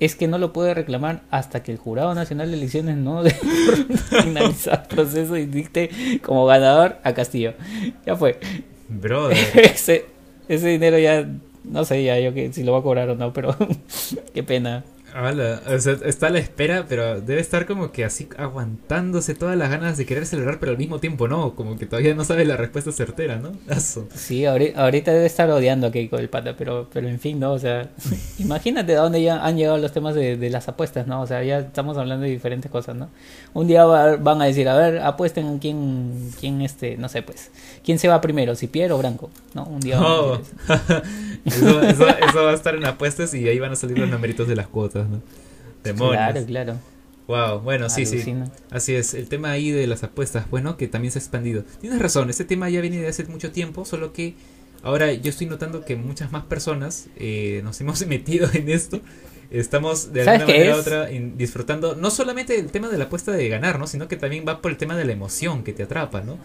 es 0.00 0.14
que 0.14 0.28
no 0.28 0.38
lo 0.38 0.52
puede 0.52 0.74
reclamar 0.74 1.22
hasta 1.30 1.62
que 1.64 1.72
el 1.72 1.78
Jurado 1.78 2.14
Nacional 2.14 2.50
de 2.50 2.56
Elecciones 2.56 2.96
no 2.96 3.22
por 4.12 4.22
finalizar 4.22 4.86
el 4.88 4.96
proceso 4.96 5.36
y 5.36 5.46
dicte 5.46 5.90
como 6.24 6.46
ganador 6.46 6.98
a 7.02 7.14
Castillo. 7.14 7.54
Ya 8.06 8.14
fue. 8.14 8.38
Brother. 8.88 9.36
ese, 9.54 10.06
ese 10.48 10.68
dinero 10.68 10.98
ya, 11.00 11.28
no 11.64 11.84
sé 11.84 12.04
ya 12.04 12.18
yo 12.20 12.32
que 12.32 12.52
si 12.52 12.62
lo 12.62 12.72
va 12.72 12.78
a 12.78 12.82
cobrar 12.82 13.10
o 13.10 13.16
no, 13.16 13.32
pero 13.32 13.56
qué 14.34 14.42
pena. 14.44 14.84
Ala, 15.20 15.60
o 15.66 15.78
sea, 15.80 15.96
está 16.04 16.28
a 16.28 16.30
la 16.30 16.38
espera, 16.38 16.86
pero 16.88 17.20
debe 17.20 17.40
estar 17.40 17.66
como 17.66 17.90
que 17.90 18.04
así 18.04 18.28
aguantándose 18.38 19.34
todas 19.34 19.56
las 19.56 19.68
ganas 19.68 19.96
de 19.96 20.06
querer 20.06 20.26
celebrar, 20.26 20.60
pero 20.60 20.70
al 20.70 20.78
mismo 20.78 21.00
tiempo 21.00 21.26
no, 21.26 21.54
como 21.56 21.76
que 21.76 21.86
todavía 21.86 22.14
no 22.14 22.22
sabe 22.24 22.44
la 22.44 22.56
respuesta 22.56 22.92
certera, 22.92 23.36
¿no? 23.36 23.50
Aso. 23.74 24.06
Sí, 24.14 24.42
ahori- 24.42 24.74
ahorita 24.76 25.12
debe 25.12 25.26
estar 25.26 25.50
odiando 25.50 25.88
a 25.88 25.90
Keiko 25.90 26.18
el 26.18 26.28
pata, 26.28 26.54
pero, 26.56 26.88
pero 26.92 27.08
en 27.08 27.18
fin, 27.18 27.40
¿no? 27.40 27.52
O 27.52 27.58
sea, 27.58 27.88
imagínate 28.38 28.94
a 28.96 29.00
dónde 29.00 29.20
ya 29.20 29.44
han 29.44 29.56
llegado 29.56 29.78
los 29.78 29.90
temas 29.92 30.14
de, 30.14 30.36
de 30.36 30.50
las 30.50 30.68
apuestas, 30.68 31.08
¿no? 31.08 31.20
O 31.22 31.26
sea, 31.26 31.42
ya 31.42 31.58
estamos 31.58 31.98
hablando 31.98 32.24
de 32.24 32.30
diferentes 32.30 32.70
cosas, 32.70 32.94
¿no? 32.94 33.08
Un 33.54 33.66
día 33.66 33.84
va- 33.86 34.16
van 34.16 34.40
a 34.40 34.44
decir, 34.44 34.68
a 34.68 34.76
ver, 34.76 35.00
apuesten 35.00 35.46
en 35.46 35.58
quién, 35.58 36.30
quién 36.38 36.62
este, 36.62 36.96
no 36.96 37.08
sé, 37.08 37.22
pues, 37.22 37.50
quién 37.84 37.98
se 37.98 38.06
va 38.06 38.20
primero, 38.20 38.54
si 38.54 38.68
Pierre 38.68 38.92
o 38.92 38.98
Branco, 38.98 39.30
¿no? 39.54 39.64
Un 39.64 39.80
día 39.80 39.96
van 39.98 40.06
a 40.06 40.14
Oh. 40.14 40.38
decir 40.38 40.54
eso. 40.64 41.00
eso, 41.44 41.82
eso- 41.82 42.08
eso 42.08 42.44
va 42.44 42.50
a 42.52 42.54
estar 42.54 42.74
en 42.76 42.84
apuestas 42.86 43.34
y 43.34 43.48
ahí 43.48 43.58
van 43.58 43.72
a 43.72 43.76
salir 43.76 43.98
los 43.98 44.08
numeritos 44.08 44.46
de 44.46 44.54
las 44.54 44.68
cuotas, 44.68 45.07
¿no? 45.08 45.22
Demonios. 45.84 46.16
Claro, 46.16 46.46
claro. 46.46 46.78
Wow, 47.28 47.60
bueno, 47.60 47.90
sí, 47.90 48.06
sí. 48.06 48.34
Así 48.70 48.94
es, 48.94 49.12
el 49.12 49.28
tema 49.28 49.50
ahí 49.50 49.70
de 49.70 49.86
las 49.86 50.02
apuestas, 50.02 50.48
bueno, 50.50 50.78
que 50.78 50.88
también 50.88 51.12
se 51.12 51.18
ha 51.18 51.20
expandido. 51.20 51.62
Tienes 51.78 51.98
razón, 51.98 52.30
este 52.30 52.46
tema 52.46 52.70
ya 52.70 52.80
viene 52.80 53.02
de 53.02 53.08
hace 53.08 53.24
mucho 53.24 53.52
tiempo, 53.52 53.84
solo 53.84 54.14
que 54.14 54.34
ahora 54.82 55.12
yo 55.12 55.28
estoy 55.28 55.46
notando 55.46 55.84
que 55.84 55.94
muchas 55.94 56.32
más 56.32 56.44
personas 56.44 57.08
eh, 57.16 57.60
nos 57.64 57.78
hemos 57.82 58.04
metido 58.06 58.48
en 58.54 58.70
esto. 58.70 59.02
Estamos 59.50 60.12
de 60.12 60.24
¿Sabes 60.24 60.40
alguna 60.40 60.58
manera 60.58 60.76
u 60.76 60.80
otra 60.80 61.06
disfrutando 61.06 61.94
no 61.96 62.10
solamente 62.10 62.54
del 62.54 62.70
tema 62.70 62.88
de 62.88 62.98
la 62.98 63.04
apuesta 63.04 63.32
de 63.32 63.48
ganar, 63.48 63.78
¿no? 63.78 63.86
Sino 63.86 64.08
que 64.08 64.16
también 64.16 64.44
va 64.46 64.60
por 64.60 64.70
el 64.70 64.76
tema 64.76 64.96
de 64.96 65.04
la 65.04 65.12
emoción 65.12 65.64
que 65.64 65.72
te 65.72 65.82
atrapa, 65.82 66.22
¿no? 66.22 66.38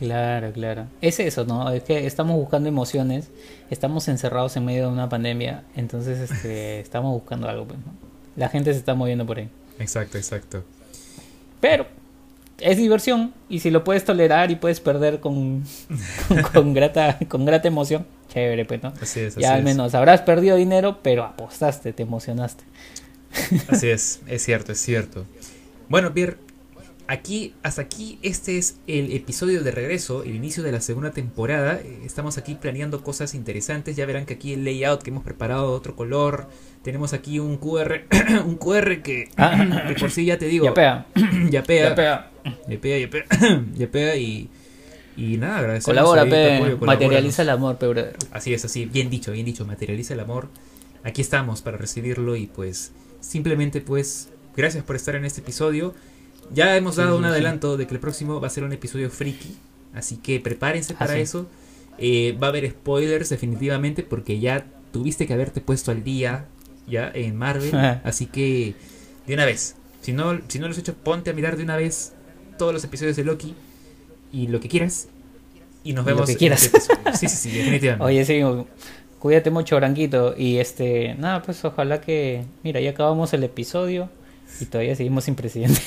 Claro, 0.00 0.50
claro. 0.52 0.86
Es 1.02 1.20
eso, 1.20 1.44
¿no? 1.44 1.70
Es 1.70 1.82
que 1.82 2.06
estamos 2.06 2.34
buscando 2.34 2.70
emociones, 2.70 3.30
estamos 3.68 4.08
encerrados 4.08 4.56
en 4.56 4.64
medio 4.64 4.86
de 4.86 4.92
una 4.94 5.10
pandemia, 5.10 5.64
entonces 5.76 6.30
este, 6.30 6.80
estamos 6.80 7.12
buscando 7.12 7.50
algo, 7.50 7.66
pues, 7.66 7.78
¿no? 7.80 7.92
La 8.34 8.48
gente 8.48 8.72
se 8.72 8.78
está 8.78 8.94
moviendo 8.94 9.26
por 9.26 9.36
ahí. 9.36 9.50
Exacto, 9.78 10.16
exacto. 10.16 10.64
Pero 11.60 11.86
es 12.56 12.78
diversión 12.78 13.34
y 13.50 13.60
si 13.60 13.70
lo 13.70 13.84
puedes 13.84 14.02
tolerar 14.02 14.50
y 14.50 14.56
puedes 14.56 14.80
perder 14.80 15.20
con, 15.20 15.64
con, 16.54 16.72
grata, 16.72 17.18
con 17.28 17.44
grata 17.44 17.68
emoción, 17.68 18.06
chévere, 18.30 18.64
pues, 18.64 18.82
¿no? 18.82 18.94
Así 19.02 19.20
es, 19.20 19.34
así 19.34 19.42
ya 19.42 19.52
al 19.52 19.58
es. 19.58 19.64
menos 19.66 19.94
habrás 19.94 20.22
perdido 20.22 20.56
dinero, 20.56 21.00
pero 21.02 21.24
apostaste, 21.24 21.92
te 21.92 22.04
emocionaste. 22.04 22.64
Así 23.68 23.90
es, 23.90 24.20
es 24.26 24.42
cierto, 24.42 24.72
es 24.72 24.80
cierto. 24.80 25.26
Bueno, 25.90 26.14
Pierre, 26.14 26.38
aquí, 27.10 27.54
hasta 27.62 27.82
aquí, 27.82 28.18
este 28.22 28.56
es 28.56 28.76
el 28.86 29.12
episodio 29.12 29.62
de 29.62 29.70
regreso, 29.72 30.22
el 30.22 30.34
inicio 30.36 30.62
de 30.62 30.70
la 30.72 30.80
segunda 30.80 31.10
temporada. 31.10 31.80
Eh, 31.82 32.02
Estamos 32.04 32.38
aquí 32.38 32.54
planeando 32.54 33.02
cosas 33.02 33.34
interesantes. 33.34 33.96
Ya 33.96 34.06
verán 34.06 34.26
que 34.26 34.34
aquí 34.34 34.52
el 34.52 34.64
layout 34.64 35.02
que 35.02 35.10
hemos 35.10 35.24
preparado 35.24 35.70
de 35.70 35.76
otro 35.76 35.96
color. 35.96 36.48
Tenemos 36.82 37.12
aquí 37.12 37.38
un 37.40 37.56
QR, 37.58 38.02
un 38.46 38.56
QR 38.56 39.02
que, 39.02 39.28
Ah. 39.36 39.84
que 39.88 39.94
por 39.94 40.10
sí 40.10 40.24
ya 40.24 40.38
te 40.38 40.46
digo, 40.46 40.66
Ya 40.66 40.74
pega, 40.74 41.06
ya 41.50 41.62
pega, 41.64 41.88
ya 41.88 41.94
pega. 41.94 42.30
ya 42.68 42.80
pega, 42.80 42.98
ya 42.98 43.10
pega, 43.10 43.64
ya 43.74 43.90
pega 43.90 44.16
y, 44.16 44.48
y 45.16 45.36
nada, 45.36 45.58
agradecemos 45.58 45.84
Colabora, 45.98 46.22
ahí 46.22 46.30
pe, 46.30 46.56
apoyo, 46.56 46.78
materializa 46.78 47.42
el 47.42 47.50
amor, 47.50 47.76
pe, 47.78 47.86
brother. 47.88 48.16
Así 48.30 48.54
es, 48.54 48.64
así, 48.64 48.86
bien 48.86 49.10
dicho, 49.10 49.32
bien 49.32 49.44
dicho, 49.46 49.66
materializa 49.66 50.14
el 50.14 50.20
amor. 50.20 50.48
Aquí 51.02 51.20
estamos 51.22 51.60
para 51.60 51.76
recibirlo 51.76 52.36
y 52.36 52.46
pues 52.46 52.92
simplemente 53.20 53.80
pues 53.80 54.28
gracias 54.56 54.84
por 54.84 54.96
estar 54.96 55.16
en 55.16 55.24
este 55.24 55.40
episodio. 55.40 55.94
Ya 56.52 56.76
hemos 56.76 56.96
dado 56.96 57.12
sí, 57.12 57.18
un 57.18 57.24
sí. 57.24 57.30
adelanto 57.30 57.76
de 57.76 57.86
que 57.86 57.94
el 57.94 58.00
próximo 58.00 58.40
va 58.40 58.46
a 58.48 58.50
ser 58.50 58.64
un 58.64 58.72
episodio 58.72 59.10
friki, 59.10 59.56
así 59.94 60.16
que 60.16 60.40
prepárense 60.40 60.94
para 60.94 61.14
sí. 61.14 61.20
eso. 61.20 61.46
Eh, 61.98 62.36
va 62.42 62.48
a 62.48 62.50
haber 62.50 62.68
spoilers 62.70 63.28
definitivamente 63.28 64.02
porque 64.02 64.38
ya 64.40 64.66
tuviste 64.92 65.26
que 65.26 65.34
haberte 65.34 65.60
puesto 65.60 65.90
al 65.90 66.02
día 66.02 66.46
ya 66.86 67.10
en 67.14 67.36
Marvel, 67.36 67.74
así 68.04 68.26
que 68.26 68.74
de 69.26 69.34
una 69.34 69.44
vez. 69.44 69.76
Si 70.00 70.12
no, 70.12 70.40
si 70.48 70.58
no 70.58 70.66
lo 70.66 70.72
has 70.72 70.78
hecho, 70.78 70.94
ponte 70.94 71.30
a 71.30 71.34
mirar 71.34 71.56
de 71.56 71.62
una 71.64 71.76
vez 71.76 72.14
todos 72.58 72.72
los 72.72 72.82
episodios 72.84 73.16
de 73.16 73.24
Loki 73.24 73.54
y 74.32 74.46
lo 74.48 74.60
que 74.60 74.68
quieras. 74.68 75.08
Y 75.84 75.92
nos 75.92 76.04
Y 76.06 76.14
lo 76.14 76.16
vemos 76.16 76.26
que 76.26 76.36
quieras. 76.36 76.62
este 76.64 76.78
episodio. 76.78 77.12
Sí, 77.12 77.28
sí, 77.28 77.36
sí, 77.36 77.50
definitivamente. 77.58 78.04
Oye, 78.04 78.24
sí, 78.24 78.40
cuídate 79.18 79.50
mucho, 79.50 79.76
Branquito. 79.76 80.34
Y 80.36 80.58
este, 80.58 81.14
nada, 81.16 81.42
pues 81.42 81.64
ojalá 81.64 82.00
que, 82.00 82.44
mira, 82.62 82.80
ya 82.80 82.90
acabamos 82.90 83.32
el 83.34 83.44
episodio 83.44 84.10
y 84.58 84.66
todavía 84.66 84.96
seguimos 84.96 85.24
sin 85.24 85.34
presidente. 85.34 85.80